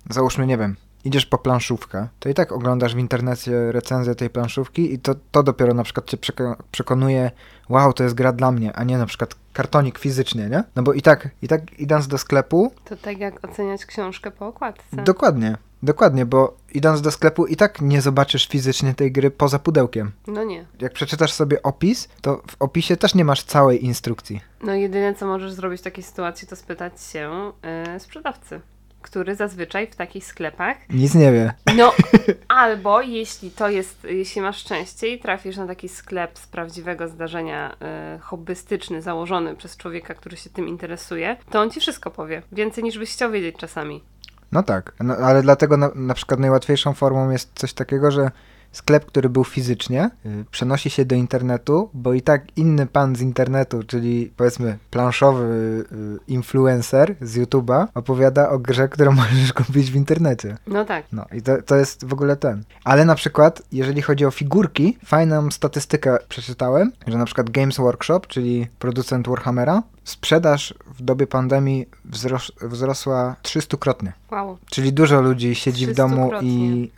załóżmy, 0.09 0.47
nie 0.47 0.57
wiem, 0.57 0.75
idziesz 1.05 1.25
po 1.25 1.37
planszówkę, 1.37 2.07
to 2.19 2.29
i 2.29 2.33
tak 2.33 2.51
oglądasz 2.51 2.95
w 2.95 2.99
internecie 2.99 3.71
recenzję 3.71 4.15
tej 4.15 4.29
planszówki 4.29 4.93
i 4.93 4.99
to, 4.99 5.15
to 5.31 5.43
dopiero 5.43 5.73
na 5.73 5.83
przykład 5.83 6.05
cię 6.09 6.17
przeko- 6.17 6.55
przekonuje, 6.71 7.31
wow, 7.69 7.93
to 7.93 8.03
jest 8.03 8.15
gra 8.15 8.33
dla 8.33 8.51
mnie, 8.51 8.73
a 8.73 8.83
nie 8.83 8.97
na 8.97 9.05
przykład 9.05 9.35
kartonik 9.53 9.99
fizycznie, 9.99 10.49
nie? 10.49 10.63
No 10.75 10.83
bo 10.83 10.93
i 10.93 11.01
tak, 11.01 11.29
i 11.41 11.47
tak 11.47 11.79
idąc 11.79 12.07
do 12.07 12.17
sklepu, 12.17 12.71
To 12.85 12.95
tak 12.97 13.17
jak 13.19 13.47
oceniać 13.49 13.85
książkę 13.85 14.31
po 14.31 14.47
okładce. 14.47 15.03
dokładnie, 15.03 15.57
dokładnie, 15.83 16.25
bo 16.25 16.57
idąc 16.73 17.01
do 17.01 17.11
sklepu 17.11 17.45
i 17.45 17.55
tak 17.55 17.81
nie 17.81 18.01
zobaczysz 18.01 18.47
fizycznie 18.47 18.93
tej 18.93 19.11
gry 19.11 19.31
poza 19.31 19.59
pudełkiem. 19.59 20.11
No 20.27 20.43
nie. 20.43 20.65
Jak 20.79 20.93
przeczytasz 20.93 21.33
sobie 21.33 21.63
opis, 21.63 22.09
to 22.21 22.41
w 22.47 22.55
opisie 22.59 22.97
też 22.97 23.15
nie 23.15 23.25
masz 23.25 23.43
całej 23.43 23.85
instrukcji. 23.85 24.41
No 24.63 24.73
jedyne, 24.73 25.13
co 25.15 25.25
możesz 25.27 25.53
zrobić 25.53 25.81
w 25.81 25.83
takiej 25.83 26.03
sytuacji, 26.03 26.47
to 26.47 26.55
spytać 26.55 27.01
się 27.01 27.51
yy, 27.93 27.99
sprzedawcy, 27.99 28.61
który 29.01 29.35
zazwyczaj 29.35 29.87
w 29.87 29.95
takich 29.95 30.25
sklepach 30.25 30.77
Nic 30.89 31.15
nie 31.15 31.31
wie. 31.31 31.53
No, 31.75 31.93
albo 32.47 33.01
jeśli 33.01 33.51
to 33.51 33.69
jest, 33.69 34.03
jeśli 34.03 34.41
masz 34.41 34.57
szczęście 34.57 35.07
i 35.07 35.19
trafisz 35.19 35.57
na 35.57 35.67
taki 35.67 35.89
sklep 35.89 36.39
z 36.39 36.47
prawdziwego 36.47 37.07
zdarzenia 37.07 37.75
y, 38.15 38.19
hobbystyczny, 38.19 39.01
założony 39.01 39.55
przez 39.55 39.77
człowieka, 39.77 40.13
który 40.13 40.37
się 40.37 40.49
tym 40.49 40.67
interesuje, 40.67 41.37
to 41.51 41.61
on 41.61 41.71
ci 41.71 41.79
wszystko 41.79 42.11
powie. 42.11 42.41
Więcej 42.51 42.83
niż 42.83 42.97
byś 42.97 43.13
chciał 43.13 43.31
wiedzieć 43.31 43.55
czasami. 43.57 44.03
No 44.51 44.63
tak, 44.63 44.93
no, 44.99 45.15
ale 45.15 45.41
dlatego 45.41 45.77
na, 45.77 45.91
na 45.95 46.13
przykład 46.13 46.39
najłatwiejszą 46.39 46.93
formą 46.93 47.29
jest 47.29 47.51
coś 47.55 47.73
takiego, 47.73 48.11
że 48.11 48.31
sklep, 48.71 49.05
który 49.05 49.29
był 49.29 49.43
fizycznie, 49.43 50.09
y, 50.25 50.45
przenosi 50.51 50.89
się 50.89 51.05
do 51.05 51.15
internetu, 51.15 51.89
bo 51.93 52.13
i 52.13 52.21
tak 52.21 52.57
inny 52.57 52.87
pan 52.87 53.15
z 53.15 53.21
internetu, 53.21 53.83
czyli 53.83 54.31
powiedzmy 54.37 54.77
planszowy 54.91 55.45
y, 55.91 56.19
influencer 56.27 57.15
z 57.21 57.37
YouTube'a, 57.37 57.87
opowiada 57.93 58.49
o 58.49 58.59
grze, 58.59 58.89
którą 58.89 59.11
możesz 59.21 59.53
kupić 59.53 59.91
w 59.91 59.95
internecie. 59.95 60.57
No 60.67 60.85
tak. 60.85 61.05
No 61.11 61.25
i 61.31 61.41
to, 61.41 61.61
to 61.61 61.75
jest 61.75 62.05
w 62.05 62.13
ogóle 62.13 62.35
ten. 62.35 62.63
Ale 62.83 63.05
na 63.05 63.15
przykład, 63.15 63.61
jeżeli 63.71 64.01
chodzi 64.01 64.25
o 64.25 64.31
figurki, 64.31 64.97
fajną 65.05 65.51
statystykę 65.51 66.17
przeczytałem, 66.29 66.91
że 67.07 67.17
na 67.17 67.25
przykład 67.25 67.49
Games 67.49 67.77
Workshop, 67.77 68.21
czyli 68.27 68.67
producent 68.79 69.27
Warhammera, 69.27 69.83
sprzedaż 70.07 70.73
w 70.85 71.01
dobie 71.01 71.27
pandemii 71.27 71.85
wzros 72.05 72.51
wzrosła 72.61 73.35
300-krotnie. 73.43 74.11
Wow. 74.31 74.57
Czyli 74.69 74.93
dużo 74.93 75.21
ludzi 75.21 75.55
siedzi 75.55 75.87
w 75.87 75.95
domu 75.95 76.31
i 76.41 76.89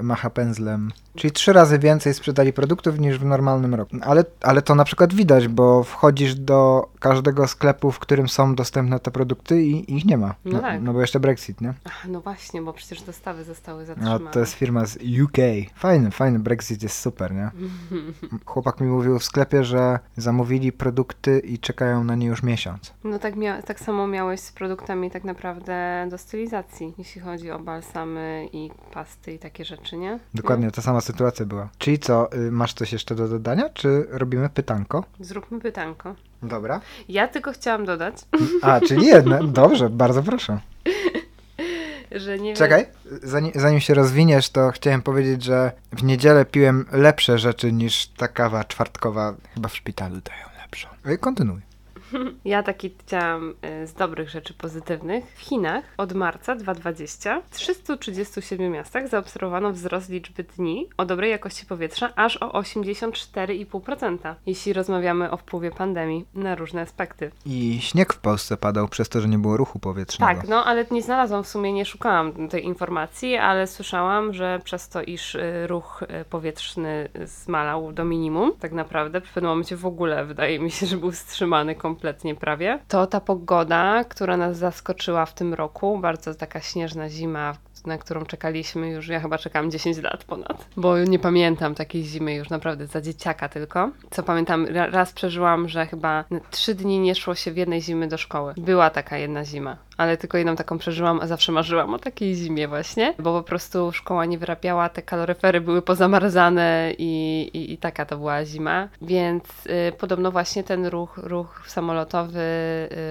y, 0.00 0.02
macha 0.02 0.30
pędzlem. 0.30 0.90
Czyli 1.16 1.32
trzy 1.32 1.52
razy 1.52 1.78
więcej 1.78 2.14
sprzedali 2.14 2.52
produktów 2.52 2.98
niż 2.98 3.18
w 3.18 3.24
normalnym 3.24 3.74
roku. 3.74 3.96
Ale, 4.00 4.24
ale 4.40 4.62
to 4.62 4.74
na 4.74 4.84
przykład 4.84 5.14
widać, 5.14 5.48
bo 5.48 5.84
wchodzisz 5.84 6.34
do 6.34 6.88
każdego 7.00 7.48
sklepu, 7.48 7.92
w 7.92 7.98
którym 7.98 8.28
są 8.28 8.54
dostępne 8.54 9.00
te 9.00 9.10
produkty 9.10 9.62
i 9.62 9.96
ich 9.96 10.04
nie 10.04 10.16
ma. 10.16 10.34
No 10.44 10.58
tak. 10.58 10.82
no 10.82 10.92
bo 10.92 11.00
jeszcze 11.00 11.20
Brexit, 11.20 11.60
nie? 11.60 11.74
Ach, 11.84 12.06
no 12.08 12.20
właśnie, 12.20 12.62
bo 12.62 12.72
przecież 12.72 13.02
dostawy 13.02 13.44
zostały 13.44 13.84
zatrzymane. 13.84 14.30
to 14.30 14.40
jest 14.40 14.52
firma 14.52 14.86
z 14.86 14.96
UK. 14.96 15.38
Fajny, 15.74 16.10
fajny 16.10 16.38
Brexit 16.38 16.82
jest 16.82 16.98
super, 16.98 17.34
nie? 17.34 17.50
Chłopak 18.44 18.80
mi 18.80 18.86
mówił 18.86 19.18
w 19.18 19.24
sklepie, 19.24 19.64
że 19.64 19.98
zamówili 20.16 20.72
produkty 20.72 21.38
i 21.38 21.58
czekają 21.58 22.04
na 22.04 22.14
nie 22.14 22.26
już 22.26 22.42
miesiąc. 22.42 22.57
No 23.04 23.18
tak, 23.18 23.36
mia- 23.36 23.62
tak 23.62 23.80
samo 23.80 24.06
miałeś 24.06 24.40
z 24.40 24.52
produktami 24.52 25.10
tak 25.10 25.24
naprawdę 25.24 26.06
do 26.10 26.18
stylizacji, 26.18 26.94
jeśli 26.98 27.20
chodzi 27.20 27.50
o 27.50 27.58
balsamy 27.58 28.48
i 28.52 28.70
pasty 28.92 29.32
i 29.32 29.38
takie 29.38 29.64
rzeczy, 29.64 29.96
nie? 29.96 30.18
Dokładnie 30.34 30.70
ta 30.70 30.82
sama 30.82 31.00
sytuacja 31.00 31.46
była. 31.46 31.68
Czyli 31.78 31.98
co, 31.98 32.32
y, 32.32 32.50
masz 32.52 32.74
coś 32.74 32.92
jeszcze 32.92 33.14
do 33.14 33.28
dodania, 33.28 33.68
czy 33.70 34.06
robimy 34.10 34.48
pytanko? 34.48 35.04
No. 35.18 35.24
Zróbmy 35.24 35.60
pytanko. 35.60 36.14
Dobra. 36.42 36.80
Ja 37.08 37.28
tylko 37.28 37.52
chciałam 37.52 37.84
dodać, 37.84 38.14
A, 38.62 38.80
czyli 38.80 39.06
jedne. 39.06 39.40
Dobrze, 39.44 39.90
bardzo 39.90 40.22
proszę. 40.22 40.58
że 42.12 42.38
nie 42.38 42.44
wiem... 42.48 42.56
Czekaj, 42.56 42.86
zanim, 43.22 43.52
zanim 43.54 43.80
się 43.80 43.94
rozwiniesz, 43.94 44.50
to 44.50 44.70
chciałem 44.70 45.02
powiedzieć, 45.02 45.42
że 45.42 45.72
w 45.92 46.04
niedzielę 46.04 46.44
piłem 46.44 46.84
lepsze 46.92 47.38
rzeczy 47.38 47.72
niż 47.72 48.06
ta 48.06 48.28
kawa 48.28 48.64
czwartkowa. 48.64 49.34
Chyba 49.54 49.68
w 49.68 49.76
szpitalu 49.76 50.14
dają 50.20 50.46
lepszą. 50.62 50.88
Ej, 51.06 51.18
Kontynuuj. 51.18 51.67
Ja 52.44 52.62
taki 52.62 52.94
chciałam 52.98 53.54
y, 53.82 53.86
z 53.86 53.94
dobrych 53.94 54.30
rzeczy 54.30 54.54
pozytywnych. 54.54 55.24
W 55.36 55.40
Chinach 55.40 55.84
od 55.96 56.12
marca 56.12 56.54
2020 56.54 57.40
w 57.40 57.50
337 57.50 58.72
miastach 58.72 59.08
zaobserwowano 59.08 59.72
wzrost 59.72 60.10
liczby 60.10 60.44
dni 60.44 60.88
o 60.96 61.04
dobrej 61.04 61.30
jakości 61.30 61.66
powietrza 61.66 62.10
aż 62.16 62.36
o 62.36 62.60
84,5%, 62.60 64.34
jeśli 64.46 64.72
rozmawiamy 64.72 65.30
o 65.30 65.36
wpływie 65.36 65.70
pandemii 65.70 66.24
na 66.34 66.54
różne 66.54 66.80
aspekty. 66.80 67.30
I 67.46 67.78
śnieg 67.80 68.12
w 68.12 68.18
Polsce 68.18 68.56
padał 68.56 68.88
przez 68.88 69.08
to, 69.08 69.20
że 69.20 69.28
nie 69.28 69.38
było 69.38 69.56
ruchu 69.56 69.78
powietrznego. 69.78 70.40
Tak, 70.40 70.48
no 70.48 70.64
ale 70.64 70.86
nie 70.90 71.02
znalazłam 71.02 71.44
w 71.44 71.48
sumie, 71.48 71.72
nie 71.72 71.84
szukałam 71.84 72.48
tej 72.48 72.64
informacji, 72.64 73.36
ale 73.36 73.66
słyszałam, 73.66 74.34
że 74.34 74.60
przez 74.64 74.88
to, 74.88 75.02
iż 75.02 75.34
y, 75.34 75.66
ruch 75.66 76.02
y, 76.02 76.24
powietrzny 76.24 77.08
zmalał 77.24 77.92
do 77.92 78.04
minimum, 78.04 78.52
tak 78.60 78.72
naprawdę 78.72 79.20
w 79.20 79.32
pewnym 79.32 79.50
momencie 79.50 79.76
w 79.76 79.86
ogóle 79.86 80.24
wydaje 80.24 80.58
mi 80.58 80.70
się, 80.70 80.86
że 80.86 80.96
był 80.96 81.12
wstrzymany 81.12 81.74
kompletnie 81.74 81.97
prawie, 82.36 82.78
to 82.88 83.06
ta 83.06 83.20
pogoda, 83.20 84.04
która 84.04 84.36
nas 84.36 84.56
zaskoczyła 84.56 85.26
w 85.26 85.34
tym 85.34 85.54
roku, 85.54 85.98
bardzo 85.98 86.34
taka 86.34 86.60
śnieżna 86.60 87.08
zima, 87.08 87.54
na 87.86 87.98
którą 87.98 88.24
czekaliśmy 88.24 88.88
już, 88.90 89.08
ja 89.08 89.20
chyba 89.20 89.38
czekam 89.38 89.70
10 89.70 89.98
lat 90.02 90.24
ponad, 90.24 90.66
bo 90.76 90.98
nie 90.98 91.18
pamiętam 91.18 91.74
takiej 91.74 92.04
zimy 92.04 92.34
już 92.34 92.50
naprawdę 92.50 92.86
za 92.86 93.00
dzieciaka 93.00 93.48
tylko. 93.48 93.90
Co 94.10 94.22
pamiętam, 94.22 94.66
ra- 94.66 94.86
raz 94.90 95.12
przeżyłam, 95.12 95.68
że 95.68 95.86
chyba 95.86 96.24
trzy 96.50 96.74
dni 96.74 96.98
nie 96.98 97.14
szło 97.14 97.34
się 97.34 97.52
w 97.52 97.56
jednej 97.56 97.82
zimy 97.82 98.08
do 98.08 98.18
szkoły. 98.18 98.54
Była 98.56 98.90
taka 98.90 99.18
jedna 99.18 99.44
zima, 99.44 99.76
ale 99.96 100.16
tylko 100.16 100.38
jedną 100.38 100.56
taką 100.56 100.78
przeżyłam, 100.78 101.20
a 101.20 101.26
zawsze 101.26 101.52
marzyłam 101.52 101.94
o 101.94 101.98
takiej 101.98 102.34
zimie 102.34 102.68
właśnie, 102.68 103.14
bo 103.18 103.38
po 103.42 103.42
prostu 103.48 103.92
szkoła 103.92 104.24
nie 104.24 104.38
wyrabiała, 104.38 104.88
te 104.88 105.02
kaloryfery 105.02 105.60
były 105.60 105.82
pozamarzane 105.82 106.92
i, 106.98 107.42
i, 107.54 107.72
i 107.72 107.78
taka 107.78 108.04
to 108.06 108.16
była 108.16 108.44
zima, 108.44 108.88
więc 109.02 109.44
y, 109.66 109.92
podobno 109.98 110.30
właśnie 110.32 110.64
ten 110.64 110.86
ruch, 110.86 111.18
ruch 111.22 111.62
samolotowy 111.66 112.40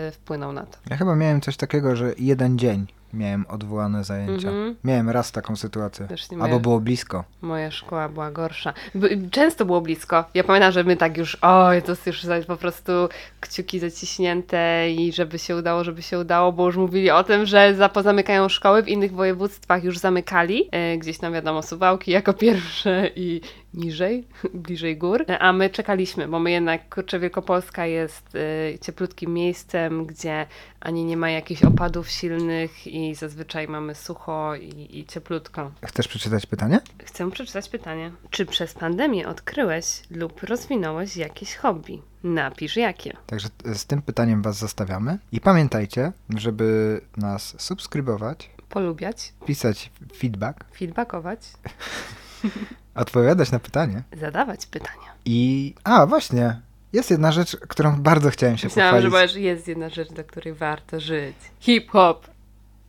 y, 0.08 0.12
wpłynął 0.12 0.54
na 0.54 0.66
to. 0.66 0.78
Ja 0.90 0.98
chyba 0.98 1.16
miałem 1.16 1.42
coś 1.42 1.58
takiego, 1.58 1.96
że 1.96 2.14
jeden 2.18 2.58
dzień 2.58 2.86
miałem 3.14 3.46
odwołane 3.50 4.04
zajęcia. 4.04 4.50
Mhm. 4.50 4.76
Miałem 4.84 5.10
raz 5.10 5.32
taką 5.32 5.56
sytuację. 5.56 6.08
Albo 6.42 6.60
było 6.60 6.80
blisko. 6.80 7.24
Moja 7.42 7.72
szkoła 7.72 8.10
była 8.10 8.32
gorsza. 8.32 8.74
By, 8.96 9.30
często 9.32 9.66
było 9.66 9.82
blisko. 9.82 10.26
Ja 10.34 10.44
pamiętam, 10.44 10.72
że 10.72 10.84
my 10.84 10.98
tak 10.98 11.18
już, 11.18 11.38
oj, 11.42 11.82
to 11.82 11.92
jest 11.92 12.08
już 12.08 12.26
po 12.48 12.58
prostu 12.58 12.92
kciuki 13.40 13.80
zaciśnięte 13.80 14.92
i 14.92 15.14
żeby 15.14 15.40
się 15.40 15.56
udało, 15.56 15.84
żeby 15.84 16.02
się 16.02 16.20
udało, 16.20 16.52
bo 16.52 16.66
już 16.66 16.78
mówili 16.78 17.12
o 17.12 17.24
tym, 17.24 17.46
że 17.46 17.76
za 17.76 17.90
pozamykają 17.90 18.50
szkoły, 18.50 18.84
w 18.84 18.88
innych 18.88 19.12
województwach 19.12 19.84
już 19.84 19.98
zamykali. 19.98 20.70
E, 20.72 20.98
gdzieś 20.98 21.18
tam 21.18 21.34
wiadomo, 21.34 21.62
Suwałki 21.62 22.12
jako 22.12 22.34
pierwsze 22.44 23.10
i 23.16 23.42
niżej, 23.74 24.28
bliżej 24.54 24.98
gór. 24.98 25.26
E, 25.30 25.40
A 25.40 25.54
my 25.54 25.70
czekaliśmy, 25.70 26.28
bo 26.28 26.40
my 26.40 26.52
jednak, 26.52 26.96
kurczę, 26.96 27.20
Wielkopolska 27.20 27.86
jest 27.86 28.36
e, 28.36 28.80
cieplutkim 28.80 29.34
miejscem, 29.34 30.06
gdzie 30.06 30.46
ani 30.80 31.06
nie 31.06 31.18
ma 31.18 31.30
jakichś 31.30 31.64
opadów 31.64 32.10
silnych 32.10 32.88
i 32.98 33.16
zazwyczaj 33.16 33.68
mamy 33.68 33.96
sucho 33.96 34.56
i, 34.56 35.00
i 35.00 35.06
cieplutko. 35.06 35.72
Chcesz 35.86 36.08
przeczytać 36.08 36.46
pytanie? 36.46 36.80
Chcę 37.06 37.32
przeczytać 37.32 37.70
pytanie. 37.70 38.12
Czy 38.30 38.46
przez 38.46 38.74
pandemię 38.74 39.28
odkryłeś 39.28 40.02
lub 40.12 40.44
rozwinąłeś 40.44 41.18
jakieś 41.18 41.56
hobby? 41.56 42.02
Napisz 42.24 42.76
jakie. 42.78 43.18
Także 43.28 43.48
z 43.74 43.86
tym 43.86 44.02
pytaniem 44.02 44.42
Was 44.42 44.58
zostawiamy. 44.58 45.18
I 45.32 45.42
pamiętajcie, 45.42 46.12
żeby 46.38 47.02
nas 47.18 47.56
subskrybować, 47.62 48.50
Polubiać, 48.70 49.34
pisać 49.46 49.92
feedback, 50.18 50.66
feedbackować, 50.78 51.40
odpowiadać 52.96 53.52
na 53.52 53.60
pytanie. 53.60 54.04
zadawać 54.20 54.66
pytania. 54.66 55.14
I. 55.26 55.74
A, 55.84 56.06
właśnie. 56.06 56.62
Jest 56.94 57.12
jedna 57.12 57.32
rzecz, 57.32 57.56
którą 57.58 58.02
bardzo 58.02 58.30
chciałem 58.30 58.58
się 58.58 58.68
Myślałam, 58.68 59.02
że 59.02 59.08
pochwalić. 59.08 59.32
powiesz, 59.34 59.44
jest 59.46 59.68
jedna 59.68 59.90
rzecz, 59.90 60.14
do 60.14 60.24
której 60.24 60.54
warto 60.54 61.00
żyć. 61.00 61.36
Hip-hop. 61.60 62.28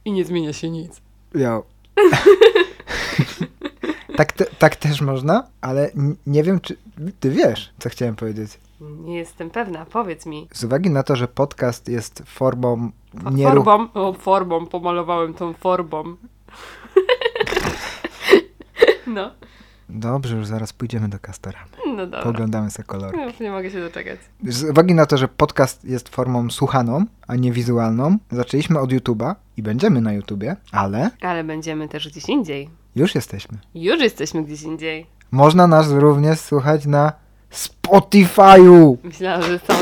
I 0.09 0.13
nie 0.13 0.25
zmienia 0.25 0.53
się 0.53 0.71
nic. 0.71 1.01
Jo. 1.35 1.65
tak, 4.17 4.33
te, 4.33 4.45
tak 4.45 4.77
też 4.77 5.01
można, 5.01 5.47
ale 5.61 5.91
nie 6.27 6.43
wiem, 6.43 6.61
czy 6.61 6.77
ty 7.21 7.31
wiesz, 7.31 7.73
co 7.79 7.89
chciałem 7.89 8.17
powiedzieć. 8.17 8.59
Nie 8.81 9.17
jestem 9.17 9.51
pewna, 9.51 9.87
powiedz 9.87 10.27
mi. 10.27 10.49
Z 10.53 10.65
uwagi 10.65 10.91
na 10.91 11.03
to, 11.03 11.17
że 11.17 11.29
podcast 11.29 11.89
jest 11.89 12.23
formą 12.27 12.91
nieruch... 13.33 13.65
Forbą, 13.65 13.89
o 13.95 14.13
forbą, 14.13 14.67
pomalowałem 14.67 15.35
tą 15.35 15.53
forbą. 15.53 16.17
no, 19.07 19.31
Dobrze, 19.91 20.36
już 20.36 20.47
zaraz 20.47 20.72
pójdziemy 20.72 21.09
do 21.09 21.18
Castoramy. 21.18 21.66
no 21.86 21.97
dobra. 21.97 22.22
Poglądamy 22.22 22.70
sobie 22.70 22.86
kolory. 22.86 23.18
Już 23.22 23.41
nie 23.41 23.51
mogę 23.51 23.70
się 23.70 23.80
doczekać. 23.80 24.20
Z 24.45 24.64
uwagi 24.64 24.95
na 24.95 25.07
to, 25.07 25.16
że 25.18 25.28
podcast 25.28 25.84
jest 25.84 26.09
formą 26.09 26.51
słuchaną, 26.51 27.05
a 27.26 27.36
nie 27.36 27.53
wizualną, 27.53 28.18
zaczęliśmy 28.30 28.78
od 28.78 28.91
YouTube'a 28.91 29.34
i 29.57 29.62
będziemy 29.62 30.01
na 30.01 30.12
YouTubie, 30.12 30.57
ale 30.72 31.11
Ale 31.22 31.45
będziemy 31.45 31.89
też 31.89 32.09
gdzieś 32.09 32.28
indziej. 32.28 32.70
już 32.97 33.14
jesteśmy. 33.14 33.59
Już 33.74 34.01
jesteśmy 34.01 34.45
gdzieś 34.45 34.62
indziej. 34.62 35.07
Można 35.30 35.66
nas 35.66 35.91
również 35.91 36.39
słuchać 36.41 36.86
na 36.86 37.12
Spotify'u. 37.53 38.97
Myślałam, 39.05 39.43
że 39.43 39.59
są... 39.59 39.74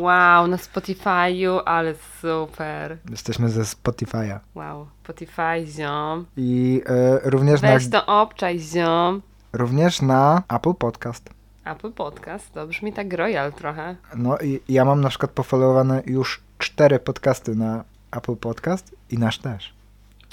Wow, 0.00 0.46
na 0.46 0.56
Spotify'u, 0.56 1.60
ale 1.64 1.94
super. 2.20 2.96
Jesteśmy 3.10 3.48
ze 3.48 3.62
Spotify'a. 3.62 4.38
Wow, 4.54 4.86
Spotify, 5.04 5.66
ziom. 5.66 6.26
I 6.36 6.82
e, 6.86 7.30
również, 7.30 7.62
na, 7.62 7.68
Weź 7.68 7.90
to 7.90 8.06
obczaj, 8.06 8.58
ziom. 8.60 9.22
również 9.52 10.02
na 10.02 10.42
Apple 10.48 10.74
Podcast. 10.74 11.30
Apple 11.64 11.92
Podcast, 11.92 12.52
to 12.52 12.66
brzmi 12.66 12.92
tak 12.92 13.12
royal 13.12 13.52
trochę. 13.52 13.96
No 14.16 14.38
i 14.38 14.60
ja 14.68 14.84
mam 14.84 15.00
na 15.00 15.08
przykład 15.08 15.30
pofollowowane 15.30 16.02
już 16.06 16.40
cztery 16.58 16.98
podcasty 16.98 17.54
na 17.54 17.84
Apple 18.10 18.36
Podcast 18.36 18.94
i 19.10 19.18
nasz 19.18 19.38
też. 19.38 19.72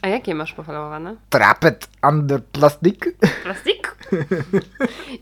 A 0.01 0.07
jakie 0.07 0.35
masz 0.35 0.53
pofollowowane? 0.53 1.15
Trapped 1.29 1.87
Under 2.09 2.43
Plastic. 2.45 2.99
Plastik? 3.43 3.97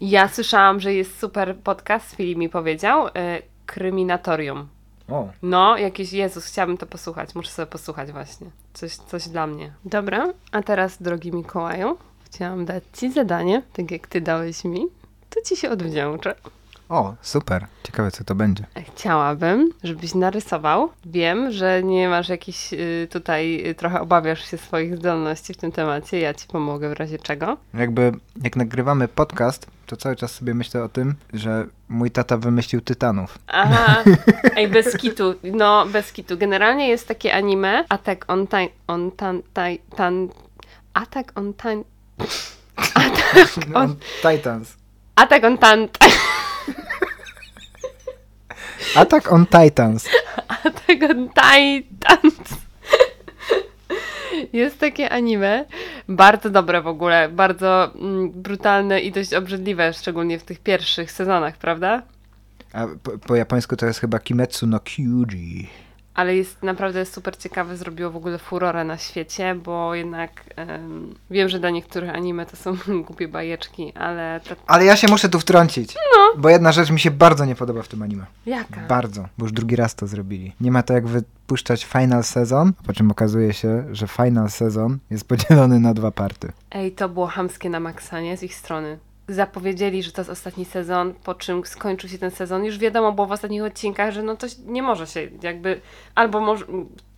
Ja 0.01 0.27
słyszałam, 0.27 0.79
że 0.79 0.93
jest 0.93 1.19
super 1.19 1.55
podcast, 1.55 2.15
Filip 2.15 2.37
mi 2.37 2.49
powiedział, 2.49 3.07
y, 3.07 3.11
Kryminatorium. 3.65 4.67
O, 5.09 5.29
No, 5.41 5.77
jakiś 5.77 6.13
Jezus, 6.13 6.45
chciałabym 6.45 6.77
to 6.77 6.85
posłuchać. 6.85 7.35
Muszę 7.35 7.51
sobie 7.51 7.65
posłuchać 7.65 8.11
właśnie. 8.11 8.47
Coś, 8.73 8.95
coś 8.95 9.27
dla 9.27 9.47
mnie. 9.47 9.73
Dobra, 9.85 10.33
a 10.51 10.63
teraz, 10.63 11.01
drogi 11.01 11.31
Mikołaju, 11.31 11.97
chciałam 12.25 12.65
dać 12.65 12.83
Ci 12.93 13.11
zadanie, 13.11 13.61
tak 13.73 13.91
jak 13.91 14.07
Ty 14.07 14.21
dałeś 14.21 14.63
mi. 14.63 14.85
To 15.29 15.41
Ci 15.41 15.55
się 15.55 15.69
odwdzięczę. 15.69 16.35
O, 16.89 17.15
super. 17.21 17.67
Ciekawe 17.83 18.11
co 18.11 18.23
to 18.23 18.35
będzie. 18.35 18.65
Chciałabym, 18.95 19.69
żebyś 19.83 20.15
narysował. 20.15 20.89
Wiem, 21.05 21.51
że 21.51 21.83
nie 21.83 22.09
masz 22.09 22.29
jakiś 22.29 22.73
y, 22.73 23.07
tutaj, 23.11 23.67
y, 23.67 23.75
trochę 23.75 24.01
obawiasz 24.01 24.51
się 24.51 24.57
swoich 24.57 24.97
zdolności 24.97 25.53
w 25.53 25.57
tym 25.57 25.71
temacie. 25.71 26.19
Ja 26.19 26.33
Ci 26.33 26.47
pomogę 26.47 26.89
w 26.89 26.93
razie 26.93 27.19
czego. 27.19 27.57
Jakby 27.73 28.11
jak 28.43 28.55
nagrywamy 28.55 29.07
podcast, 29.07 29.67
to 29.85 29.97
cały 29.97 30.15
czas 30.15 30.31
sobie 30.31 30.53
myślę 30.53 30.83
o 30.83 30.89
tym, 30.89 31.15
że 31.33 31.65
mój 31.89 32.11
tata 32.11 32.37
wymyślił 32.37 32.81
Tytanów. 32.81 33.39
Aha, 33.47 34.03
ej, 34.57 34.67
bez 34.67 34.97
kitu, 34.97 35.35
no 35.43 35.85
bez 35.85 36.11
kitu. 36.11 36.37
Generalnie 36.37 36.87
jest 36.87 37.07
takie 37.07 37.33
anime, 37.33 37.85
Attack 37.89 38.25
on 38.27 38.47
Titan, 38.47 38.67
on 38.87 39.11
tan, 39.11 39.41
taj, 39.53 39.79
tan, 39.95 40.29
Attack 40.93 41.31
on 41.35 41.53
Titan, 41.53 41.83
No, 43.67 43.95
Titans. 44.21 44.75
Attack 45.15 45.43
on 45.43 45.57
Titan, 45.57 45.89
Attack 48.95 49.31
on 49.31 49.45
Titans. 49.45 50.09
Attack 50.65 51.03
on 51.11 51.29
Titans. 51.29 52.35
Jest 54.53 54.79
takie 54.79 55.09
anime, 55.09 55.65
bardzo 56.09 56.49
dobre 56.49 56.81
w 56.81 56.87
ogóle, 56.87 57.29
bardzo 57.29 57.91
mm, 57.95 58.31
brutalne 58.31 59.01
i 59.01 59.11
dość 59.11 59.33
obrzydliwe, 59.33 59.93
szczególnie 59.93 60.39
w 60.39 60.43
tych 60.43 60.59
pierwszych 60.59 61.11
sezonach, 61.11 61.57
prawda? 61.57 62.01
A 62.73 62.87
po, 63.03 63.17
po 63.17 63.35
japońsku 63.35 63.75
to 63.75 63.85
jest 63.85 63.99
chyba 63.99 64.19
Kimetsu 64.19 64.67
no 64.67 64.79
Kyuji. 64.79 65.69
Ale 66.15 66.35
jest 66.35 66.63
naprawdę 66.63 67.05
super 67.05 67.37
ciekawe, 67.37 67.77
zrobiło 67.77 68.11
w 68.11 68.15
ogóle 68.15 68.37
furorę 68.37 68.83
na 68.83 68.97
świecie, 68.97 69.55
bo 69.55 69.95
jednak 69.95 70.31
em, 70.55 71.15
wiem, 71.29 71.49
że 71.49 71.59
dla 71.59 71.69
niektórych 71.69 72.09
anime 72.09 72.45
to 72.45 72.55
są 72.57 72.75
głupie 73.07 73.27
bajeczki, 73.27 73.93
ale 73.95 74.39
Ale 74.67 74.85
ja 74.85 74.95
się 74.95 75.07
muszę 75.07 75.29
tu 75.29 75.39
wtrącić. 75.39 75.93
Bo 76.37 76.49
jedna 76.49 76.71
rzecz 76.71 76.89
mi 76.89 76.99
się 76.99 77.11
bardzo 77.11 77.45
nie 77.45 77.55
podoba 77.55 77.81
w 77.81 77.87
tym 77.87 78.01
anime. 78.01 78.25
jaka? 78.45 78.81
Bardzo, 78.87 79.27
bo 79.37 79.45
już 79.45 79.51
drugi 79.51 79.75
raz 79.75 79.95
to 79.95 80.07
zrobili. 80.07 80.53
Nie 80.61 80.71
ma 80.71 80.83
to 80.83 80.93
jak 80.93 81.07
wypuszczać 81.07 81.85
final 81.85 82.23
sezon, 82.23 82.73
po 82.85 82.93
czym 82.93 83.11
okazuje 83.11 83.53
się, 83.53 83.83
że 83.91 84.07
final 84.07 84.49
sezon 84.49 84.97
jest 85.11 85.27
podzielony 85.27 85.79
na 85.79 85.93
dwa 85.93 86.11
party. 86.11 86.51
Ej, 86.71 86.91
to 86.91 87.09
było 87.09 87.27
hamskie 87.27 87.69
na 87.69 87.79
maksa, 87.79 88.21
nie? 88.21 88.37
Z 88.37 88.43
ich 88.43 88.55
strony. 88.55 88.97
Zapowiedzieli, 89.27 90.03
że 90.03 90.11
to 90.11 90.21
jest 90.21 90.31
ostatni 90.31 90.65
sezon, 90.65 91.13
po 91.23 91.35
czym 91.35 91.65
skończył 91.65 92.09
się 92.09 92.17
ten 92.17 92.31
sezon. 92.31 92.65
Już 92.65 92.77
wiadomo 92.77 93.11
było 93.11 93.27
w 93.27 93.31
ostatnich 93.31 93.63
odcinkach, 93.63 94.11
że 94.11 94.23
no 94.23 94.35
to 94.35 94.47
nie 94.65 94.83
może 94.83 95.07
się 95.07 95.27
jakby 95.41 95.81
albo 96.15 96.39
może, 96.39 96.65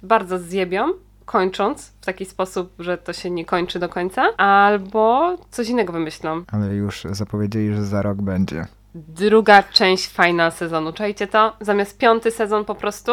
bardzo 0.04 0.40
zjebią, 0.40 0.94
kończąc 1.26 1.88
w 2.02 2.06
taki 2.06 2.26
sposób, 2.26 2.74
że 2.80 2.98
to 2.98 3.14
się 3.14 3.30
nie 3.30 3.46
kończy 3.46 3.80
do 3.80 3.90
końca, 3.90 4.38
albo 4.38 5.36
coś 5.52 5.70
innego 5.70 5.94
wymyślą. 5.94 6.44
Ale 6.52 6.76
już 6.76 7.04
zapowiedzieli, 7.12 7.74
że 7.74 7.86
za 7.86 8.02
rok 8.02 8.18
będzie. 8.22 8.66
druga 8.96 9.64
część 9.64 10.08
final 10.08 10.52
sezonu. 10.52 10.94
Czajcie 10.94 11.28
to? 11.28 11.54
Zamiast 11.62 11.98
piąty 11.98 12.32
sezon 12.32 12.66
po 12.66 12.76
prostu, 12.76 13.12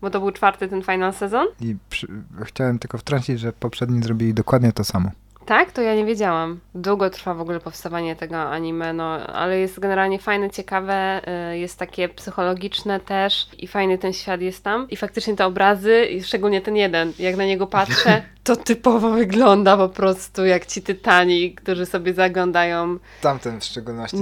bo 0.00 0.10
to 0.10 0.20
był 0.20 0.30
czwarty 0.30 0.68
ten 0.68 0.82
final 0.82 1.12
sezon. 1.12 1.46
I 1.60 1.76
przy... 1.90 2.06
chciałem 2.44 2.78
tylko 2.78 2.98
wtrącić, 2.98 3.40
że 3.40 3.52
poprzedni 3.52 4.02
zrobili 4.02 4.34
dokładnie 4.34 4.72
to 4.72 4.84
samo. 4.84 5.10
Tak? 5.46 5.72
To 5.72 5.82
ja 5.82 5.94
nie 5.94 6.04
wiedziałam. 6.04 6.60
Długo 6.74 7.10
trwa 7.10 7.34
w 7.34 7.40
ogóle 7.40 7.60
powstawanie 7.60 8.16
tego 8.16 8.42
anime, 8.42 8.92
no 8.92 9.04
ale 9.26 9.58
jest 9.58 9.80
generalnie 9.80 10.18
fajne, 10.18 10.50
ciekawe, 10.50 11.20
y, 11.52 11.58
jest 11.58 11.78
takie 11.78 12.08
psychologiczne 12.08 13.00
też 13.00 13.46
i 13.58 13.66
fajny 13.66 13.98
ten 13.98 14.12
świat 14.12 14.40
jest 14.40 14.64
tam. 14.64 14.90
I 14.90 14.96
faktycznie 14.96 15.36
te 15.36 15.46
obrazy, 15.46 16.04
i 16.04 16.22
szczególnie 16.22 16.60
ten 16.60 16.76
jeden, 16.76 17.12
jak 17.18 17.36
na 17.36 17.44
niego 17.44 17.66
patrzę, 17.66 18.22
to 18.44 18.56
typowo 18.56 19.10
wygląda 19.10 19.76
po 19.76 19.88
prostu 19.88 20.44
jak 20.44 20.66
ci 20.66 20.82
tytani, 20.82 21.54
którzy 21.54 21.86
sobie 21.86 22.14
zaglądają 22.14 22.98
Tamten 23.20 23.60
w 23.60 23.64
szczególności 23.64 24.16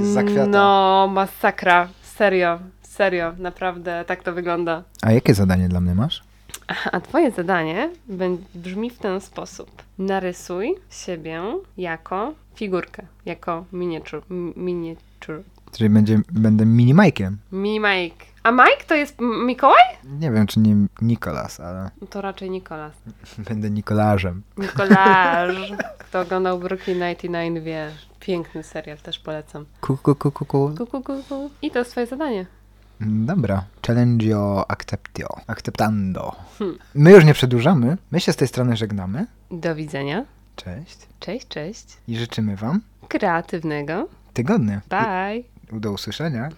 No, 0.51 1.09
masakra. 1.13 1.89
Serio, 2.03 2.59
serio, 2.83 3.33
naprawdę 3.39 4.05
tak 4.07 4.23
to 4.23 4.33
wygląda. 4.33 4.83
A 5.03 5.13
jakie 5.13 5.35
zadanie 5.35 5.69
dla 5.69 5.81
mnie 5.81 5.95
masz? 5.95 6.32
A 6.93 7.01
twoje 7.01 7.31
zadanie 7.31 7.91
brzmi 8.55 8.91
w 8.91 8.99
ten 8.99 9.21
sposób. 9.21 9.83
Narysuj 9.99 10.75
siebie 10.91 11.43
jako 11.77 12.35
figurkę, 12.55 13.07
jako 13.27 13.65
miniatur. 13.73 14.23
miniatur. 14.57 15.43
Czyli 15.73 15.91
będzie, 15.91 16.21
będę 16.33 16.67
mini 16.67 16.95
Mike'iem. 16.95 17.37
Mini 17.53 17.81
Mike. 17.81 18.27
A 18.43 18.53
Mike 18.53 18.85
to 18.87 18.95
jest 18.95 19.17
Mikołaj? 19.21 19.83
Nie 20.21 20.31
wiem, 20.31 20.47
czy 20.47 20.61
nie 20.61 20.77
Nikolas, 21.03 21.61
ale 21.61 21.91
No 22.01 22.07
to 22.07 22.21
raczej 22.21 22.51
Nikolas. 22.51 22.93
będę 23.49 23.71
Nikolarzem. 23.71 24.43
Nikolaż. 24.59 25.73
Kto 25.99 26.21
oglądał 26.21 26.59
Brooklyn 26.59 26.99
99 26.99 27.61
wie. 27.65 27.91
Piękny 28.21 28.63
serial, 28.63 28.99
też 28.99 29.19
polecam. 29.19 29.67
Ku, 29.81 29.97
ku, 29.97 30.15
ku, 30.15 30.33
ku, 30.33 30.45
ku. 30.45 30.71
Ku, 30.79 30.87
ku, 30.87 31.03
ku, 31.03 31.23
ku. 31.29 31.51
I 31.63 31.71
to 31.71 31.79
jest 31.79 31.91
twoje 31.91 32.07
zadanie. 32.07 32.47
Dobra. 33.07 33.65
Challengeo 33.87 34.71
acceptio. 34.71 35.29
Acceptando. 35.47 36.37
Hmm. 36.59 36.79
My 36.95 37.11
już 37.13 37.25
nie 37.25 37.35
przedłużamy. 37.35 37.97
My 38.11 38.21
się 38.21 38.33
z 38.33 38.37
tej 38.37 38.49
strony 38.49 38.77
żegnamy. 38.77 39.27
Do 39.51 39.75
widzenia. 39.75 40.25
Cześć. 40.57 40.99
Cześć, 41.21 41.49
cześć. 41.49 41.97
I 42.09 42.17
życzymy 42.17 42.57
wam 42.57 42.81
Kreatywnego. 43.09 44.09
tygodnia. 44.35 44.81
Bye. 44.89 45.39
I 45.77 45.81
do 45.81 45.93
usłyszenia. 45.93 46.49